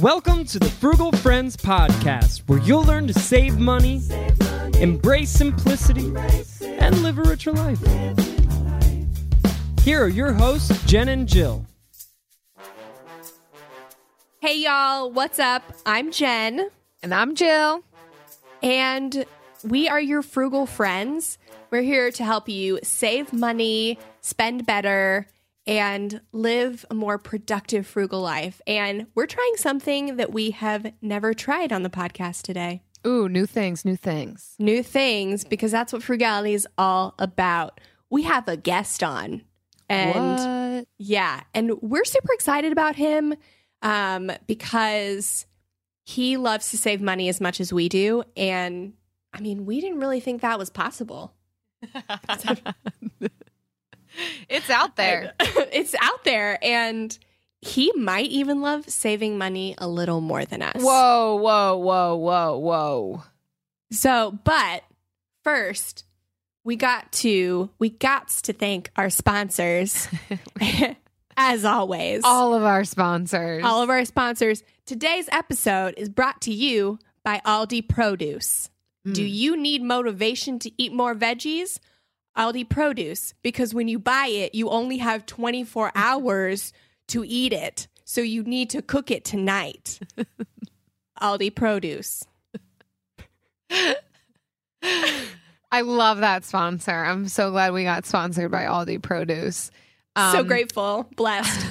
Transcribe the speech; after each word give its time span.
Welcome 0.00 0.44
to 0.46 0.58
the 0.58 0.68
Frugal 0.70 1.10
Friends 1.12 1.56
podcast, 1.56 2.42
where 2.48 2.60
you'll 2.60 2.84
learn 2.84 3.06
to 3.08 3.14
save 3.14 3.58
money, 3.58 4.00
embrace 4.80 5.30
simplicity, 5.30 6.12
and 6.62 7.02
live 7.02 7.18
a 7.18 7.22
richer 7.22 7.52
life. 7.52 7.80
Here 9.82 10.02
are 10.02 10.08
your 10.08 10.32
hosts, 10.32 10.84
Jen 10.84 11.08
and 11.08 11.26
Jill. 11.26 11.66
Hey, 14.40 14.58
y'all, 14.58 15.10
what's 15.10 15.38
up? 15.38 15.62
I'm 15.86 16.12
Jen, 16.12 16.70
And 17.02 17.12
I'm 17.14 17.34
Jill. 17.34 17.82
and 18.62 19.24
we 19.64 19.88
are 19.88 20.00
your 20.00 20.22
frugal 20.22 20.66
friends. 20.66 21.38
We're 21.70 21.82
here 21.82 22.10
to 22.12 22.24
help 22.24 22.48
you 22.48 22.78
save 22.82 23.32
money, 23.32 23.98
spend 24.20 24.64
better, 24.66 25.26
and 25.68 26.22
live 26.32 26.86
a 26.90 26.94
more 26.94 27.18
productive, 27.18 27.86
frugal 27.86 28.22
life. 28.22 28.60
And 28.66 29.06
we're 29.14 29.26
trying 29.26 29.56
something 29.56 30.16
that 30.16 30.32
we 30.32 30.50
have 30.52 30.90
never 31.02 31.34
tried 31.34 31.72
on 31.72 31.82
the 31.82 31.90
podcast 31.90 32.42
today. 32.42 32.82
Ooh, 33.06 33.28
new 33.28 33.44
things, 33.46 33.84
new 33.84 33.94
things. 33.94 34.54
New 34.58 34.82
things, 34.82 35.44
because 35.44 35.70
that's 35.70 35.92
what 35.92 36.02
frugality 36.02 36.54
is 36.54 36.66
all 36.78 37.14
about. 37.18 37.80
We 38.10 38.22
have 38.22 38.48
a 38.48 38.56
guest 38.56 39.04
on. 39.04 39.42
And 39.90 40.78
what? 40.78 40.88
Yeah, 40.98 41.42
and 41.54 41.80
we're 41.82 42.04
super 42.04 42.32
excited 42.32 42.72
about 42.72 42.96
him 42.96 43.34
um, 43.82 44.32
because 44.46 45.46
he 46.04 46.36
loves 46.36 46.70
to 46.70 46.78
save 46.78 47.00
money 47.00 47.28
as 47.28 47.40
much 47.40 47.60
as 47.60 47.72
we 47.72 47.88
do, 47.88 48.24
and 48.36 48.94
I 49.32 49.40
mean, 49.40 49.66
we 49.66 49.80
didn't 49.80 50.00
really 50.00 50.20
think 50.20 50.40
that 50.42 50.58
was 50.58 50.70
possible. 50.70 51.34
It's 54.48 54.70
out 54.70 54.96
there. 54.96 55.34
it's 55.40 55.94
out 56.00 56.24
there, 56.24 56.58
and 56.62 57.16
he 57.60 57.92
might 57.92 58.30
even 58.30 58.60
love 58.60 58.88
saving 58.88 59.38
money 59.38 59.74
a 59.78 59.88
little 59.88 60.20
more 60.20 60.44
than 60.44 60.62
us. 60.62 60.82
Whoa, 60.82 61.36
whoa, 61.36 61.76
whoa, 61.76 62.16
whoa, 62.16 62.58
whoa. 62.58 63.22
So, 63.90 64.38
but 64.44 64.84
first, 65.42 66.04
we 66.64 66.76
got 66.76 67.10
to 67.12 67.70
we 67.78 67.90
got 67.90 68.28
to 68.28 68.52
thank 68.52 68.90
our 68.96 69.10
sponsors, 69.10 70.08
as 71.36 71.64
always. 71.64 72.22
All 72.24 72.54
of 72.54 72.62
our 72.62 72.84
sponsors. 72.84 73.64
all 73.64 73.82
of 73.82 73.90
our 73.90 74.04
sponsors. 74.04 74.62
Today's 74.86 75.28
episode 75.32 75.94
is 75.96 76.08
brought 76.08 76.40
to 76.42 76.52
you 76.52 76.98
by 77.24 77.40
Aldi 77.44 77.88
Produce. 77.88 78.70
Do 79.04 79.24
mm. 79.24 79.30
you 79.30 79.56
need 79.56 79.82
motivation 79.82 80.58
to 80.60 80.70
eat 80.76 80.92
more 80.92 81.14
veggies? 81.14 81.78
Aldi 82.38 82.68
Produce, 82.68 83.34
because 83.42 83.74
when 83.74 83.88
you 83.88 83.98
buy 83.98 84.26
it, 84.28 84.54
you 84.54 84.70
only 84.70 84.98
have 84.98 85.26
24 85.26 85.90
hours 85.96 86.72
to 87.08 87.24
eat 87.26 87.52
it. 87.52 87.88
So 88.04 88.20
you 88.20 88.42
need 88.44 88.70
to 88.70 88.80
cook 88.80 89.10
it 89.10 89.24
tonight. 89.24 89.98
Aldi 91.20 91.54
Produce. 91.54 92.24
I 95.70 95.82
love 95.82 96.18
that 96.18 96.44
sponsor. 96.44 96.92
I'm 96.92 97.28
so 97.28 97.50
glad 97.50 97.72
we 97.74 97.84
got 97.84 98.06
sponsored 98.06 98.50
by 98.50 98.62
Aldi 98.62 99.02
Produce. 99.02 99.70
so 100.16 100.40
Um, 100.40 100.46
grateful, 100.46 101.06
blessed. 101.16 101.66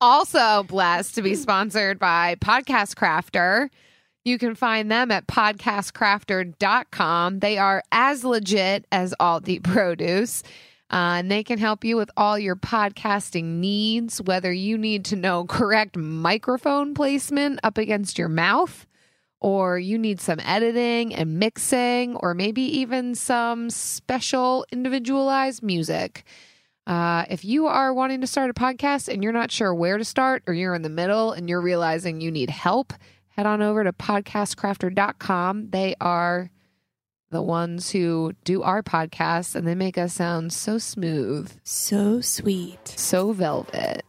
Also 0.00 0.62
blessed 0.64 1.14
to 1.16 1.22
be 1.22 1.34
sponsored 1.34 1.98
by 1.98 2.36
Podcast 2.40 2.94
Crafter. 2.94 3.68
You 4.24 4.38
can 4.38 4.54
find 4.54 4.90
them 4.90 5.10
at 5.10 5.26
podcastcrafter.com. 5.26 7.40
They 7.40 7.58
are 7.58 7.82
as 7.90 8.24
legit 8.24 8.86
as 8.92 9.12
Aldi 9.18 9.62
Produce. 9.64 10.44
Uh, 10.92 11.16
and 11.18 11.30
they 11.30 11.42
can 11.42 11.58
help 11.58 11.84
you 11.84 11.96
with 11.96 12.10
all 12.18 12.38
your 12.38 12.54
podcasting 12.54 13.44
needs, 13.44 14.20
whether 14.20 14.52
you 14.52 14.76
need 14.76 15.06
to 15.06 15.16
know 15.16 15.46
correct 15.46 15.96
microphone 15.96 16.92
placement 16.92 17.58
up 17.62 17.78
against 17.78 18.18
your 18.18 18.28
mouth, 18.28 18.86
or 19.40 19.78
you 19.78 19.96
need 19.96 20.20
some 20.20 20.38
editing 20.40 21.14
and 21.14 21.38
mixing, 21.38 22.14
or 22.16 22.34
maybe 22.34 22.60
even 22.60 23.14
some 23.14 23.70
special 23.70 24.66
individualized 24.70 25.62
music. 25.62 26.24
Uh, 26.86 27.24
if 27.30 27.42
you 27.42 27.66
are 27.66 27.94
wanting 27.94 28.20
to 28.20 28.26
start 28.26 28.50
a 28.50 28.54
podcast 28.54 29.08
and 29.08 29.22
you're 29.22 29.32
not 29.32 29.50
sure 29.50 29.74
where 29.74 29.96
to 29.96 30.04
start, 30.04 30.42
or 30.46 30.52
you're 30.52 30.74
in 30.74 30.82
the 30.82 30.90
middle 30.90 31.32
and 31.32 31.48
you're 31.48 31.62
realizing 31.62 32.20
you 32.20 32.30
need 32.30 32.50
help, 32.50 32.92
head 33.36 33.46
on 33.46 33.62
over 33.62 33.84
to 33.84 33.92
podcastcrafter.com. 33.92 35.70
They 35.70 35.94
are 36.00 36.50
the 37.30 37.42
ones 37.42 37.90
who 37.90 38.34
do 38.44 38.62
our 38.62 38.82
podcast 38.82 39.54
and 39.54 39.66
they 39.66 39.74
make 39.74 39.96
us 39.96 40.14
sound 40.14 40.52
so 40.52 40.78
smooth, 40.78 41.50
so 41.64 42.20
sweet. 42.20 42.86
so 42.88 43.32
velvet. 43.32 44.04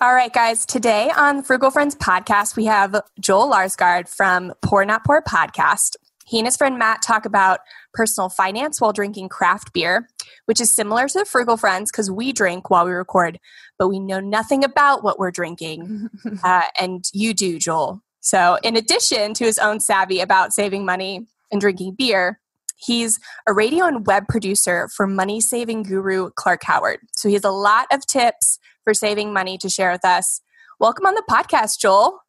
All 0.00 0.14
right, 0.14 0.32
guys. 0.32 0.64
Today 0.64 1.10
on 1.16 1.42
Frugal 1.42 1.72
Friends 1.72 1.96
podcast, 1.96 2.56
we 2.56 2.66
have 2.66 3.00
Joel 3.18 3.50
Larsgaard 3.50 4.08
from 4.08 4.54
Poor 4.62 4.84
Not 4.84 5.04
Poor 5.04 5.20
podcast. 5.20 5.96
He 6.24 6.38
and 6.38 6.46
his 6.46 6.56
friend 6.56 6.78
Matt 6.78 7.02
talk 7.02 7.26
about 7.26 7.60
personal 7.92 8.28
finance 8.28 8.80
while 8.80 8.92
drinking 8.92 9.28
craft 9.28 9.72
beer, 9.72 10.08
which 10.46 10.60
is 10.60 10.70
similar 10.70 11.08
to 11.08 11.18
the 11.18 11.24
Frugal 11.24 11.56
Friends 11.56 11.90
because 11.90 12.10
we 12.10 12.32
drink 12.32 12.70
while 12.70 12.84
we 12.84 12.92
record, 12.92 13.38
but 13.78 13.88
we 13.88 13.98
know 14.00 14.20
nothing 14.20 14.64
about 14.64 15.02
what 15.02 15.18
we're 15.18 15.30
drinking. 15.30 16.08
uh, 16.44 16.62
and 16.78 17.04
you 17.12 17.34
do, 17.34 17.58
Joel. 17.58 18.02
So, 18.20 18.58
in 18.62 18.76
addition 18.76 19.34
to 19.34 19.44
his 19.44 19.58
own 19.58 19.80
savvy 19.80 20.20
about 20.20 20.52
saving 20.52 20.84
money 20.84 21.26
and 21.50 21.60
drinking 21.60 21.94
beer, 21.94 22.40
he's 22.76 23.18
a 23.46 23.52
radio 23.52 23.86
and 23.86 24.06
web 24.06 24.28
producer 24.28 24.88
for 24.94 25.06
money 25.06 25.40
saving 25.40 25.84
guru 25.84 26.30
Clark 26.36 26.62
Howard. 26.64 27.00
So, 27.16 27.28
he 27.28 27.34
has 27.34 27.44
a 27.44 27.50
lot 27.50 27.86
of 27.92 28.06
tips 28.06 28.58
for 28.84 28.92
saving 28.92 29.32
money 29.32 29.56
to 29.58 29.68
share 29.68 29.92
with 29.92 30.04
us. 30.04 30.40
Welcome 30.80 31.06
on 31.06 31.14
the 31.14 31.24
podcast, 31.30 31.78
Joel. 31.78 32.20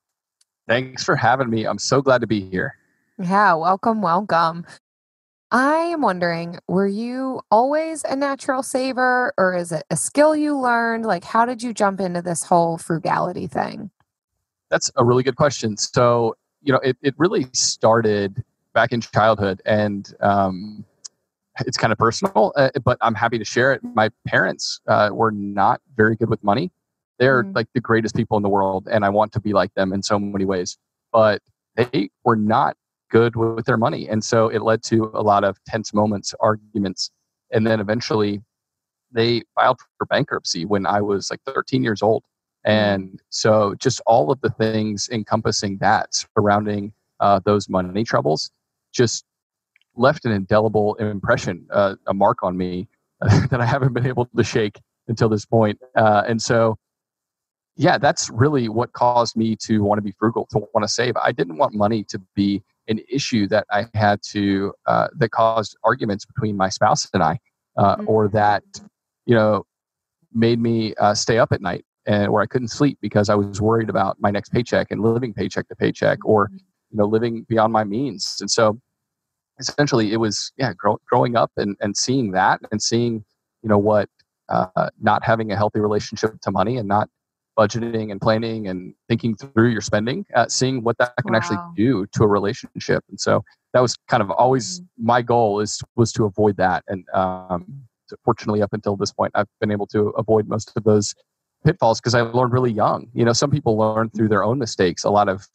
Thanks 0.68 1.04
for 1.04 1.16
having 1.16 1.50
me. 1.50 1.66
I'm 1.66 1.80
so 1.80 2.02
glad 2.02 2.22
to 2.22 2.28
be 2.28 2.50
here. 2.50 2.76
Yeah, 3.18 3.56
welcome, 3.56 4.02
welcome. 4.02 4.66
I 5.52 5.78
am 5.78 6.02
wondering, 6.02 6.60
were 6.68 6.88
you 6.88 7.42
always 7.50 8.04
a 8.04 8.16
natural 8.16 8.62
saver 8.62 9.34
or 9.38 9.56
is 9.56 9.72
it 9.72 9.84
a 9.90 9.96
skill 9.96 10.36
you 10.36 10.58
learned? 10.58 11.06
Like, 11.06 11.24
how 11.24 11.46
did 11.46 11.64
you 11.64 11.74
jump 11.74 12.00
into 12.00 12.22
this 12.22 12.44
whole 12.44 12.78
frugality 12.78 13.48
thing? 13.48 13.90
That's 14.70 14.92
a 14.96 15.04
really 15.04 15.24
good 15.24 15.36
question. 15.36 15.76
So, 15.76 16.36
you 16.62 16.72
know, 16.72 16.80
it, 16.80 16.98
it 17.02 17.16
really 17.18 17.48
started 17.54 18.44
back 18.76 18.92
in 18.92 19.02
childhood 19.02 19.62
and 19.66 20.14
um, 20.20 20.86
it's 21.62 21.78
kind 21.78 21.92
of 21.92 21.98
personal, 21.98 22.54
uh, 22.56 22.70
but 22.84 23.00
I'm 23.02 23.16
happy 23.16 23.40
to 23.40 23.46
share 23.46 23.74
it. 23.74 23.82
My 23.84 24.12
parents 24.28 24.80
uh, 24.88 25.10
were 25.12 25.32
not 25.32 25.82
very 25.98 26.16
good 26.16 26.30
with 26.30 26.44
money. 26.44 26.72
They're 27.18 27.44
Mm. 27.44 27.56
like 27.56 27.68
the 27.74 27.82
greatest 27.82 28.16
people 28.16 28.38
in 28.38 28.44
the 28.44 28.50
world, 28.50 28.88
and 28.90 29.04
I 29.04 29.10
want 29.10 29.34
to 29.34 29.42
be 29.42 29.52
like 29.52 29.74
them 29.74 29.92
in 29.92 30.02
so 30.02 30.18
many 30.18 30.46
ways. 30.46 30.78
But 31.12 31.42
they 31.76 32.12
were 32.24 32.38
not 32.38 32.78
good 33.10 33.36
with 33.36 33.66
their 33.66 33.78
money. 33.78 34.08
And 34.08 34.24
so 34.24 34.48
it 34.50 34.62
led 34.62 34.84
to 34.84 35.12
a 35.14 35.22
lot 35.22 35.44
of 35.44 35.58
tense 35.66 35.94
moments, 35.94 36.34
arguments. 36.40 37.12
And 37.52 37.66
then 37.66 37.80
eventually 37.80 38.42
they 39.12 39.44
filed 39.56 39.80
for 39.98 40.06
bankruptcy 40.06 40.66
when 40.66 40.86
I 40.86 41.02
was 41.02 41.30
like 41.32 41.42
13 41.46 41.84
years 41.84 42.02
old. 42.02 42.24
And 42.66 43.22
so, 43.30 43.74
just 43.76 44.02
all 44.06 44.32
of 44.32 44.42
the 44.42 44.50
things 44.50 45.08
encompassing 45.12 45.78
that, 45.78 46.10
surrounding 46.38 46.92
uh, 47.22 47.40
those 47.46 47.70
money 47.70 48.04
troubles, 48.04 48.52
just 48.92 49.24
left 49.96 50.26
an 50.26 50.32
indelible 50.32 50.96
impression, 50.96 51.66
uh, 51.72 51.96
a 52.08 52.14
mark 52.14 52.44
on 52.44 52.58
me 52.58 52.88
that 53.22 53.62
I 53.62 53.66
haven't 53.66 53.94
been 53.94 54.06
able 54.06 54.26
to 54.26 54.44
shake 54.44 54.80
until 55.08 55.30
this 55.30 55.46
point. 55.46 55.80
Uh, 55.96 56.24
and 56.28 56.42
so, 56.42 56.78
yeah, 57.78 57.98
that's 57.98 58.30
really 58.30 58.68
what 58.68 58.92
caused 58.92 59.38
me 59.38 59.56
to 59.64 59.82
want 59.82 59.98
to 59.98 60.04
be 60.04 60.14
frugal, 60.20 60.46
to 60.52 60.60
want 60.74 60.84
to 60.84 60.88
save. 60.88 61.16
I 61.16 61.32
didn't 61.32 61.58
want 61.58 61.74
money 61.74 62.04
to 62.06 62.20
be 62.36 62.62
an 62.90 63.00
issue 63.10 63.48
that 63.48 63.66
I 63.72 63.86
had 63.94 64.22
to 64.32 64.74
uh, 64.86 65.08
that 65.18 65.32
caused 65.32 65.78
arguments 65.84 66.26
between 66.26 66.58
my 66.58 66.70
spouse 66.70 67.08
and 67.14 67.24
I, 67.24 67.40
uh, 67.78 67.96
mm-hmm. 67.96 68.10
or 68.10 68.28
that 68.30 68.64
you 69.26 69.36
know 69.36 69.66
made 70.34 70.60
me 70.60 70.94
uh, 70.96 71.14
stay 71.14 71.38
up 71.40 71.52
at 71.52 71.62
night 71.62 71.86
and 72.06 72.32
where 72.32 72.42
I 72.42 72.46
couldn't 72.46 72.70
sleep 72.70 72.98
because 73.02 73.30
I 73.30 73.36
was 73.36 73.62
worried 73.62 73.90
about 73.90 74.18
my 74.20 74.32
next 74.32 74.50
paycheck 74.50 74.88
and 74.92 75.02
living 75.02 75.34
paycheck 75.34 75.68
to 75.70 75.76
paycheck, 75.76 76.20
or 76.26 76.48
mm-hmm. 76.48 76.58
you 76.92 76.98
know 76.98 77.06
living 77.06 77.46
beyond 77.48 77.72
my 77.72 77.84
means. 77.84 78.38
And 78.40 78.50
so, 78.50 78.80
essentially, 79.60 80.12
it 80.12 80.18
was 80.18 80.52
yeah, 80.58 80.74
grow, 80.74 80.98
growing 81.10 81.36
up 81.36 81.52
and 81.58 81.78
and 81.80 81.96
seeing 81.96 82.32
that 82.32 82.60
and 82.72 82.82
seeing 82.82 83.24
you 83.62 83.70
know 83.70 83.78
what 83.78 84.10
uh, 84.50 84.90
not 85.00 85.24
having 85.24 85.52
a 85.52 85.56
healthy 85.56 85.80
relationship 85.80 86.40
to 86.42 86.52
money 86.52 86.78
and 86.78 86.88
not 86.88 87.10
budgeting 87.58 88.12
and 88.12 88.22
planning 88.22 88.68
and 88.68 88.94
thinking 89.08 89.36
through 89.36 89.70
your 89.70 89.82
spending, 89.82 90.26
uh, 90.36 90.48
seeing 90.48 90.84
what 90.84 90.98
that 90.98 91.14
can 91.22 91.34
wow. 91.34 91.38
actually 91.38 91.58
do 91.76 92.06
to 92.14 92.24
a 92.24 92.28
relationship. 92.28 93.04
And 93.10 93.20
so 93.20 93.44
that 93.74 93.82
was 93.82 93.96
kind 94.08 94.24
of 94.24 94.32
always 94.32 94.80
mm-hmm. 94.80 95.06
my 95.06 95.22
goal 95.22 95.60
is 95.60 95.82
was 95.96 96.12
to 96.14 96.26
avoid 96.26 96.58
that. 96.58 96.84
And 96.88 97.06
um, 97.14 97.84
fortunately, 98.24 98.62
up 98.62 98.74
until 98.74 98.96
this 98.96 99.12
point, 99.12 99.32
I've 99.36 99.48
been 99.60 99.72
able 99.72 99.88
to 99.88 100.10
avoid 100.10 100.48
most 100.48 100.72
of 100.76 100.84
those 100.84 101.14
pitfalls 101.66 102.00
because 102.00 102.16
I 102.16 102.22
learned 102.22 102.54
really 102.54 102.72
young. 102.72 103.08
You 103.14 103.26
know, 103.26 103.34
some 103.34 103.52
people 103.52 103.78
learn 103.78 104.10
through 104.10 104.30
their 104.30 104.44
own 104.44 104.58
mistakes. 104.58 105.04
A 105.04 105.10
lot 105.10 105.30
of 105.30 105.48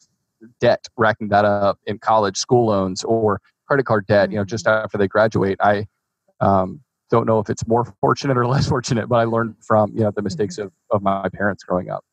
debt, 0.59 0.87
racking 0.97 1.29
that 1.29 1.45
up 1.45 1.79
in 1.85 1.97
college, 1.99 2.37
school 2.37 2.67
loans, 2.67 3.03
or 3.03 3.41
credit 3.67 3.85
card 3.85 4.05
debt. 4.07 4.31
You 4.31 4.37
know, 4.37 4.45
just 4.45 4.65
mm-hmm. 4.65 4.83
after 4.83 4.97
they 4.97 5.07
graduate, 5.07 5.57
I 5.59 5.87
um, 6.39 6.81
don't 7.09 7.25
know 7.25 7.39
if 7.39 7.49
it's 7.49 7.67
more 7.67 7.85
fortunate 8.01 8.37
or 8.37 8.47
less 8.47 8.67
fortunate, 8.67 9.07
but 9.07 9.17
I 9.17 9.23
learned 9.25 9.55
from 9.61 9.91
you 9.93 10.01
know 10.01 10.11
the 10.11 10.21
mistakes 10.21 10.55
mm-hmm. 10.55 10.67
of, 10.67 10.73
of 10.91 11.01
my 11.01 11.29
parents 11.29 11.63
growing 11.63 11.89
up. 11.89 12.03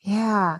Yeah 0.00 0.58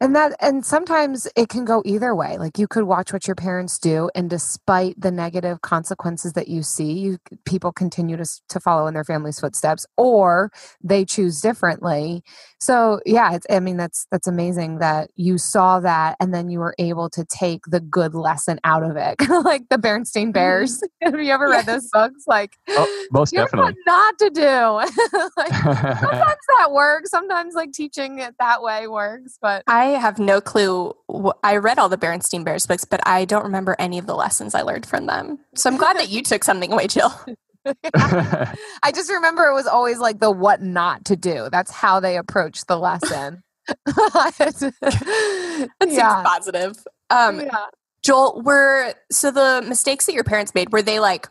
and 0.00 0.16
that 0.16 0.34
and 0.40 0.64
sometimes 0.64 1.28
it 1.36 1.48
can 1.48 1.64
go 1.64 1.82
either 1.84 2.14
way. 2.14 2.38
Like 2.38 2.58
you 2.58 2.66
could 2.66 2.84
watch 2.84 3.12
what 3.12 3.26
your 3.26 3.34
parents 3.34 3.78
do 3.78 4.10
and 4.14 4.30
despite 4.30 4.98
the 4.98 5.10
negative 5.10 5.60
consequences 5.60 6.32
that 6.32 6.48
you 6.48 6.62
see 6.62 6.92
you 6.92 7.18
people 7.44 7.72
continue 7.72 8.16
to, 8.16 8.24
to 8.48 8.60
follow 8.60 8.86
in 8.86 8.94
their 8.94 9.04
family's 9.04 9.38
footsteps 9.38 9.84
or 9.96 10.50
they 10.82 11.04
choose 11.04 11.40
differently. 11.40 12.22
So 12.58 13.00
yeah 13.04 13.34
it's 13.34 13.46
i 13.50 13.60
mean 13.60 13.76
that's 13.76 14.06
that's 14.10 14.26
amazing 14.26 14.78
that 14.78 15.10
you 15.16 15.38
saw 15.38 15.80
that 15.80 16.16
and 16.20 16.32
then 16.32 16.48
you 16.48 16.58
were 16.58 16.74
able 16.78 17.10
to 17.10 17.24
take 17.24 17.62
the 17.66 17.80
good 17.80 18.14
lesson 18.14 18.58
out 18.64 18.82
of 18.82 18.96
it 18.96 19.16
like 19.44 19.68
the 19.68 19.76
Berenstain 19.76 20.24
mm-hmm. 20.24 20.32
Bears 20.32 20.82
have 21.02 21.20
you 21.20 21.30
ever 21.30 21.48
read 21.48 21.66
those 21.66 21.88
books? 21.92 22.24
Like 22.26 22.56
oh, 22.68 23.06
most 23.12 23.32
definitely. 23.32 23.74
not 23.86 24.18
to 24.18 24.30
do? 24.30 25.20
Like, 25.36 25.52
sometimes 25.52 26.36
that 26.58 26.72
works 26.72 27.10
sometimes 27.10 27.54
like 27.54 27.72
teaching 27.72 28.18
it 28.18 28.34
that 28.38 28.62
way 28.62 28.86
works 28.86 29.38
but 29.40 29.62
i 29.66 29.89
I 29.89 29.89
have 29.92 30.18
no 30.18 30.40
clue. 30.40 30.94
I 31.42 31.56
read 31.56 31.78
all 31.78 31.88
the 31.88 31.98
Berenstain 31.98 32.44
Bears 32.44 32.66
books, 32.66 32.84
but 32.84 33.00
I 33.06 33.24
don't 33.24 33.44
remember 33.44 33.76
any 33.78 33.98
of 33.98 34.06
the 34.06 34.14
lessons 34.14 34.54
I 34.54 34.62
learned 34.62 34.86
from 34.86 35.06
them. 35.06 35.38
So 35.54 35.70
I'm 35.70 35.76
glad 35.76 35.96
that 35.96 36.08
you 36.08 36.22
took 36.22 36.44
something 36.44 36.72
away, 36.72 36.86
Jill. 36.86 37.12
I 37.94 38.92
just 38.94 39.10
remember 39.10 39.44
it 39.44 39.54
was 39.54 39.66
always 39.66 39.98
like 39.98 40.18
the 40.18 40.30
what 40.30 40.62
not 40.62 41.04
to 41.06 41.16
do. 41.16 41.48
That's 41.52 41.70
how 41.70 42.00
they 42.00 42.16
approach 42.16 42.64
the 42.66 42.78
lesson. 42.78 43.42
that 43.86 44.54
seems 44.56 45.94
yeah. 45.94 46.22
positive. 46.22 46.76
Um, 47.10 47.40
yeah. 47.40 47.66
Joel, 48.02 48.42
were 48.42 48.94
so 49.10 49.30
the 49.30 49.64
mistakes 49.68 50.06
that 50.06 50.14
your 50.14 50.24
parents 50.24 50.54
made 50.54 50.72
were 50.72 50.82
they 50.82 51.00
like 51.00 51.28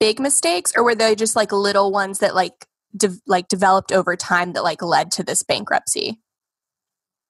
big 0.00 0.18
mistakes, 0.18 0.72
or 0.74 0.82
were 0.82 0.94
they 0.94 1.14
just 1.14 1.36
like 1.36 1.52
little 1.52 1.92
ones 1.92 2.20
that 2.20 2.34
like 2.34 2.66
de- 2.96 3.20
like 3.26 3.48
developed 3.48 3.92
over 3.92 4.16
time 4.16 4.54
that 4.54 4.64
like 4.64 4.82
led 4.82 5.10
to 5.12 5.22
this 5.22 5.42
bankruptcy? 5.42 6.20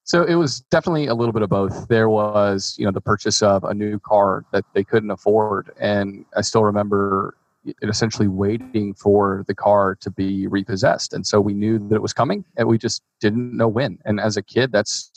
So 0.06 0.22
it 0.22 0.36
was 0.36 0.60
definitely 0.70 1.08
a 1.08 1.14
little 1.14 1.32
bit 1.32 1.42
of 1.42 1.50
both. 1.50 1.88
There 1.88 2.08
was, 2.08 2.76
you 2.78 2.84
know, 2.84 2.92
the 2.92 3.00
purchase 3.00 3.42
of 3.42 3.64
a 3.64 3.74
new 3.74 3.98
car 3.98 4.44
that 4.52 4.64
they 4.72 4.84
couldn't 4.84 5.10
afford, 5.10 5.72
and 5.80 6.24
I 6.36 6.42
still 6.42 6.62
remember 6.62 7.36
essentially 7.82 8.28
waiting 8.28 8.94
for 8.94 9.44
the 9.48 9.54
car 9.54 9.96
to 9.96 10.08
be 10.08 10.46
repossessed. 10.46 11.12
And 11.12 11.26
so 11.26 11.40
we 11.40 11.54
knew 11.54 11.80
that 11.88 11.96
it 11.96 12.02
was 12.02 12.12
coming, 12.12 12.44
and 12.56 12.68
we 12.68 12.78
just 12.78 13.02
didn't 13.20 13.56
know 13.56 13.66
when. 13.66 13.98
And 14.04 14.20
as 14.20 14.36
a 14.36 14.42
kid, 14.42 14.70
that's 14.70 15.10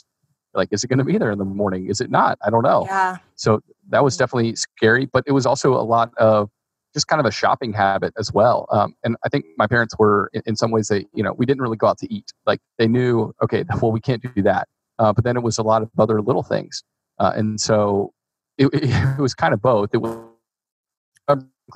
like, 0.54 0.68
is 0.72 0.82
it 0.82 0.88
going 0.88 0.98
to 0.98 1.04
be 1.04 1.18
there 1.18 1.30
in 1.30 1.38
the 1.38 1.44
morning? 1.44 1.88
Is 1.88 2.00
it 2.00 2.10
not? 2.10 2.36
I 2.44 2.50
don't 2.50 2.64
know. 2.64 2.84
Yeah. 2.86 3.18
So 3.36 3.62
that 3.90 4.02
was 4.02 4.16
definitely 4.16 4.56
scary, 4.56 5.06
but 5.06 5.22
it 5.28 5.32
was 5.32 5.46
also 5.46 5.74
a 5.74 5.86
lot 5.86 6.12
of 6.18 6.50
just 6.92 7.06
kind 7.06 7.20
of 7.20 7.26
a 7.26 7.30
shopping 7.30 7.72
habit 7.72 8.12
as 8.18 8.32
well. 8.32 8.66
Um, 8.72 8.96
and 9.04 9.16
I 9.24 9.28
think 9.28 9.44
my 9.56 9.68
parents 9.68 9.94
were, 9.96 10.30
in, 10.32 10.42
in 10.46 10.56
some 10.56 10.72
ways, 10.72 10.88
they, 10.88 11.06
you 11.14 11.22
know, 11.22 11.32
we 11.32 11.46
didn't 11.46 11.62
really 11.62 11.76
go 11.76 11.86
out 11.86 11.98
to 11.98 12.12
eat. 12.12 12.32
Like 12.46 12.58
they 12.78 12.88
knew, 12.88 13.32
okay, 13.40 13.64
well, 13.80 13.92
we 13.92 14.00
can't 14.00 14.22
do 14.34 14.42
that. 14.42 14.66
Uh, 15.00 15.12
but 15.12 15.24
then 15.24 15.36
it 15.36 15.42
was 15.42 15.58
a 15.58 15.62
lot 15.62 15.82
of 15.82 15.90
other 15.98 16.20
little 16.20 16.42
things. 16.42 16.84
Uh, 17.18 17.32
and 17.34 17.60
so 17.60 18.12
it, 18.58 18.68
it, 18.72 19.18
was 19.18 19.34
kind 19.34 19.54
of 19.54 19.62
both. 19.62 19.90
It 19.94 19.98
was 19.98 20.16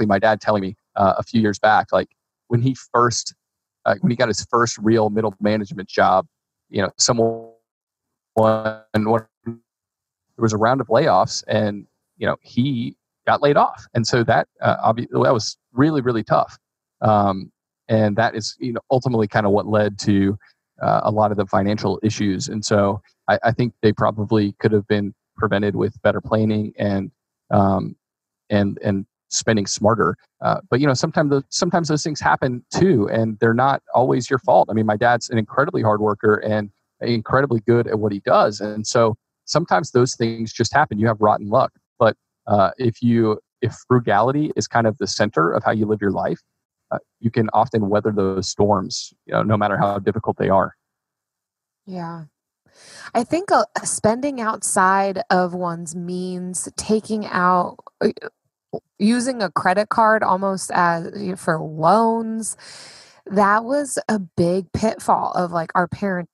my 0.00 0.18
dad 0.18 0.40
telling 0.40 0.60
me 0.60 0.76
uh, 0.96 1.14
a 1.18 1.22
few 1.22 1.40
years 1.40 1.58
back, 1.58 1.90
like 1.90 2.10
when 2.48 2.60
he 2.60 2.76
first, 2.92 3.34
when 4.00 4.10
he 4.10 4.16
got 4.16 4.28
his 4.28 4.44
first 4.50 4.76
real 4.78 5.08
middle 5.08 5.34
management 5.40 5.88
job, 5.88 6.26
you 6.68 6.82
know, 6.82 6.90
someone, 6.98 7.50
one, 8.34 8.82
there 9.44 9.56
was 10.36 10.52
a 10.52 10.58
round 10.58 10.80
of 10.80 10.88
layoffs 10.88 11.42
and, 11.48 11.86
you 12.18 12.26
know, 12.26 12.36
he 12.42 12.96
got 13.26 13.40
laid 13.40 13.56
off. 13.56 13.86
And 13.94 14.06
so 14.06 14.22
that, 14.24 14.48
uh, 14.60 14.76
obviously, 14.82 15.22
that 15.22 15.32
was 15.32 15.56
really, 15.72 16.02
really 16.02 16.24
tough. 16.24 16.58
Um, 17.00 17.50
and 17.88 18.16
that 18.16 18.34
is, 18.34 18.56
you 18.58 18.72
know, 18.72 18.80
ultimately 18.90 19.28
kind 19.28 19.46
of 19.46 19.52
what 19.52 19.66
led 19.66 19.98
to 20.00 20.36
uh, 20.82 21.00
a 21.04 21.10
lot 21.10 21.30
of 21.30 21.36
the 21.36 21.46
financial 21.46 22.00
issues. 22.02 22.48
And 22.48 22.64
so 22.64 23.00
I, 23.28 23.38
I, 23.44 23.52
think 23.52 23.74
they 23.80 23.92
probably 23.92 24.52
could 24.58 24.72
have 24.72 24.86
been 24.88 25.14
prevented 25.36 25.76
with 25.76 26.00
better 26.02 26.20
planning 26.20 26.72
and 26.78 27.10
um, 27.50 27.96
and 28.50 28.78
and 28.82 29.06
spending 29.28 29.66
smarter. 29.66 30.16
Uh, 30.40 30.60
but 30.70 30.80
you 30.80 30.86
know, 30.86 30.94
sometimes 30.94 31.30
the, 31.30 31.44
sometimes 31.48 31.88
those 31.88 32.02
things 32.02 32.20
happen 32.20 32.64
too, 32.72 33.08
and 33.08 33.38
they're 33.40 33.54
not 33.54 33.82
always 33.94 34.28
your 34.28 34.38
fault. 34.40 34.68
I 34.70 34.74
mean, 34.74 34.86
my 34.86 34.96
dad's 34.96 35.30
an 35.30 35.38
incredibly 35.38 35.82
hard 35.82 36.00
worker 36.00 36.36
and 36.36 36.70
incredibly 37.00 37.60
good 37.60 37.86
at 37.86 37.98
what 37.98 38.12
he 38.12 38.20
does, 38.20 38.60
and 38.60 38.86
so 38.86 39.16
sometimes 39.44 39.90
those 39.90 40.14
things 40.16 40.52
just 40.52 40.72
happen. 40.72 40.98
You 40.98 41.06
have 41.06 41.20
rotten 41.20 41.48
luck. 41.48 41.72
But 41.98 42.16
uh, 42.46 42.70
if 42.78 43.02
you 43.02 43.38
if 43.62 43.74
frugality 43.88 44.52
is 44.56 44.66
kind 44.66 44.86
of 44.86 44.98
the 44.98 45.06
center 45.06 45.50
of 45.50 45.64
how 45.64 45.70
you 45.70 45.86
live 45.86 46.00
your 46.00 46.10
life, 46.10 46.40
uh, 46.94 46.98
you 47.20 47.30
can 47.30 47.48
often 47.52 47.88
weather 47.88 48.12
those 48.12 48.48
storms, 48.48 49.12
you 49.26 49.32
know, 49.32 49.42
no 49.42 49.56
matter 49.56 49.76
how 49.76 49.98
difficult 49.98 50.36
they 50.36 50.48
are. 50.48 50.74
Yeah. 51.86 52.24
I 53.14 53.24
think 53.24 53.52
uh, 53.52 53.64
spending 53.84 54.40
outside 54.40 55.22
of 55.30 55.54
one's 55.54 55.94
means, 55.94 56.68
taking 56.76 57.26
out, 57.26 57.76
uh, 58.00 58.10
using 58.98 59.42
a 59.42 59.50
credit 59.50 59.88
card 59.88 60.22
almost 60.22 60.70
as 60.72 61.40
for 61.40 61.58
loans, 61.60 62.56
that 63.26 63.64
was 63.64 63.98
a 64.08 64.18
big 64.18 64.72
pitfall 64.72 65.32
of 65.32 65.52
like 65.52 65.70
our 65.74 65.86
parent, 65.86 66.28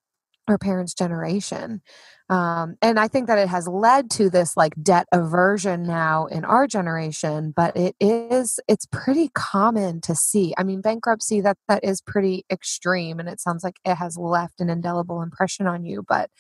our 0.49 0.59
parents' 0.59 0.95
generation. 0.95 1.83
Um, 2.31 2.77
and 2.81 3.01
I 3.01 3.09
think 3.09 3.27
that 3.27 3.39
it 3.39 3.49
has 3.49 3.67
led 3.67 4.09
to 4.13 4.31
this 4.31 4.57
like 4.57 4.73
debt 4.81 5.09
aversion 5.11 5.83
now 5.83 6.27
in 6.27 6.45
our 6.45 6.69
generation, 6.69 7.53
but 7.55 7.77
it 7.77 7.97
is 7.99 8.61
it's 8.69 8.87
pretty 8.87 9.31
common 9.35 10.01
to 10.03 10.15
see. 10.15 10.55
I 10.57 10.63
mean, 10.63 10.81
bankruptcy 10.81 11.41
that 11.41 11.59
that 11.67 11.85
is 11.85 12.01
pretty 12.01 12.45
extreme, 12.49 13.19
and 13.19 13.29
it 13.29 13.41
sounds 13.41 13.65
like 13.65 13.81
it 13.85 13.97
has 13.97 14.17
left 14.17 14.61
an 14.61 14.71
indelible 14.71 15.23
impression 15.23 15.67
on 15.67 15.85
you. 15.85 16.05
But 16.09 16.31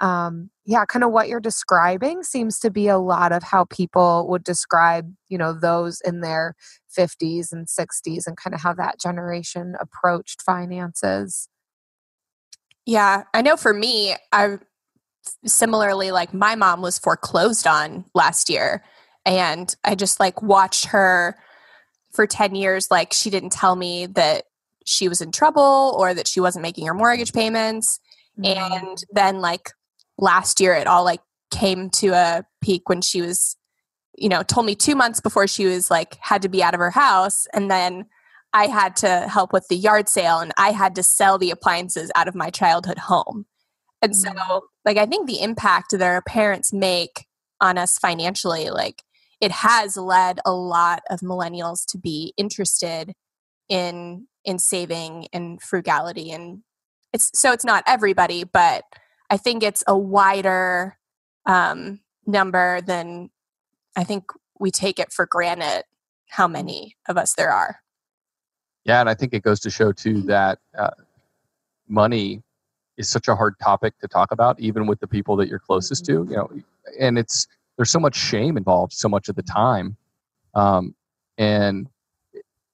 um, 0.00 0.50
yeah, 0.64 0.84
kind 0.84 1.04
of 1.04 1.12
what 1.12 1.28
you're 1.28 1.38
describing 1.38 2.24
seems 2.24 2.58
to 2.60 2.70
be 2.70 2.88
a 2.88 2.98
lot 2.98 3.30
of 3.30 3.44
how 3.44 3.64
people 3.66 4.26
would 4.28 4.42
describe, 4.42 5.12
you 5.28 5.38
know, 5.38 5.52
those 5.52 6.00
in 6.00 6.20
their 6.20 6.54
50s 6.96 7.52
and 7.52 7.68
60s, 7.68 8.26
and 8.26 8.36
kind 8.36 8.54
of 8.54 8.60
how 8.60 8.74
that 8.74 8.98
generation 8.98 9.76
approached 9.80 10.42
finances. 10.42 11.48
Yeah, 12.86 13.24
I 13.34 13.42
know 13.42 13.56
for 13.56 13.74
me, 13.74 14.16
I 14.32 14.58
similarly 15.44 16.10
like 16.10 16.32
my 16.34 16.54
mom 16.54 16.80
was 16.80 16.98
foreclosed 16.98 17.66
on 17.66 18.04
last 18.14 18.48
year 18.48 18.82
and 19.24 19.74
i 19.84 19.94
just 19.94 20.20
like 20.20 20.42
watched 20.42 20.86
her 20.86 21.36
for 22.12 22.26
10 22.26 22.54
years 22.54 22.88
like 22.90 23.12
she 23.12 23.30
didn't 23.30 23.52
tell 23.52 23.76
me 23.76 24.06
that 24.06 24.44
she 24.86 25.08
was 25.08 25.20
in 25.20 25.30
trouble 25.30 25.94
or 25.98 26.14
that 26.14 26.26
she 26.26 26.40
wasn't 26.40 26.62
making 26.62 26.86
her 26.86 26.94
mortgage 26.94 27.32
payments 27.32 28.00
mm-hmm. 28.38 28.58
and 28.58 28.98
then 29.12 29.40
like 29.40 29.70
last 30.18 30.60
year 30.60 30.74
it 30.74 30.86
all 30.86 31.04
like 31.04 31.20
came 31.50 31.90
to 31.90 32.08
a 32.08 32.44
peak 32.60 32.88
when 32.88 33.00
she 33.00 33.20
was 33.20 33.56
you 34.16 34.28
know 34.28 34.42
told 34.42 34.66
me 34.66 34.74
2 34.74 34.94
months 34.94 35.20
before 35.20 35.46
she 35.46 35.66
was 35.66 35.90
like 35.90 36.16
had 36.20 36.42
to 36.42 36.48
be 36.48 36.62
out 36.62 36.74
of 36.74 36.80
her 36.80 36.90
house 36.90 37.46
and 37.52 37.70
then 37.70 38.06
I 38.54 38.66
had 38.66 38.96
to 38.96 39.28
help 39.28 39.52
with 39.52 39.68
the 39.68 39.76
yard 39.76 40.08
sale 40.08 40.38
and 40.38 40.52
I 40.56 40.70
had 40.70 40.94
to 40.94 41.02
sell 41.02 41.38
the 41.38 41.50
appliances 41.50 42.10
out 42.14 42.28
of 42.28 42.34
my 42.34 42.50
childhood 42.50 42.98
home 42.98 43.46
And 44.00 44.16
so, 44.16 44.30
like, 44.84 44.96
I 44.96 45.06
think 45.06 45.26
the 45.26 45.40
impact 45.40 45.90
that 45.90 46.02
our 46.02 46.22
parents 46.22 46.72
make 46.72 47.26
on 47.60 47.76
us 47.76 47.98
financially, 47.98 48.70
like, 48.70 49.02
it 49.40 49.50
has 49.50 49.96
led 49.96 50.40
a 50.44 50.52
lot 50.52 51.02
of 51.10 51.20
millennials 51.20 51.84
to 51.88 51.98
be 51.98 52.32
interested 52.36 53.12
in 53.68 54.26
in 54.44 54.58
saving 54.58 55.26
and 55.32 55.60
frugality. 55.60 56.30
And 56.30 56.62
it's 57.12 57.30
so 57.34 57.52
it's 57.52 57.64
not 57.64 57.84
everybody 57.86 58.44
but 58.44 58.84
i 59.30 59.36
think 59.36 59.62
it's 59.62 59.82
a 59.86 59.96
wider 59.96 60.98
um, 61.46 62.00
number 62.26 62.80
than 62.82 63.30
i 63.96 64.04
think 64.04 64.24
we 64.58 64.70
take 64.70 64.98
it 64.98 65.12
for 65.12 65.26
granted 65.26 65.84
how 66.30 66.46
many 66.46 66.96
of 67.08 67.16
us 67.16 67.34
there 67.34 67.50
are. 67.50 67.80
Yeah, 68.84 69.00
and 69.00 69.08
I 69.08 69.14
think 69.14 69.34
it 69.34 69.42
goes 69.42 69.60
to 69.60 69.70
show 69.70 69.92
too 69.92 70.22
that 70.22 70.58
uh, 70.76 70.90
money 71.88 72.42
is 72.98 73.08
such 73.08 73.28
a 73.28 73.36
hard 73.36 73.54
topic 73.62 73.98
to 74.00 74.08
talk 74.08 74.32
about, 74.32 74.60
even 74.60 74.86
with 74.86 75.00
the 75.00 75.06
people 75.06 75.36
that 75.36 75.48
you're 75.48 75.60
closest 75.60 76.04
to. 76.06 76.26
You 76.28 76.36
know, 76.36 76.50
and 77.00 77.18
it's 77.18 77.46
there's 77.76 77.90
so 77.90 78.00
much 78.00 78.16
shame 78.16 78.56
involved, 78.56 78.92
so 78.92 79.08
much 79.08 79.28
of 79.28 79.36
the 79.36 79.42
time, 79.42 79.96
um, 80.54 80.94
and 81.38 81.88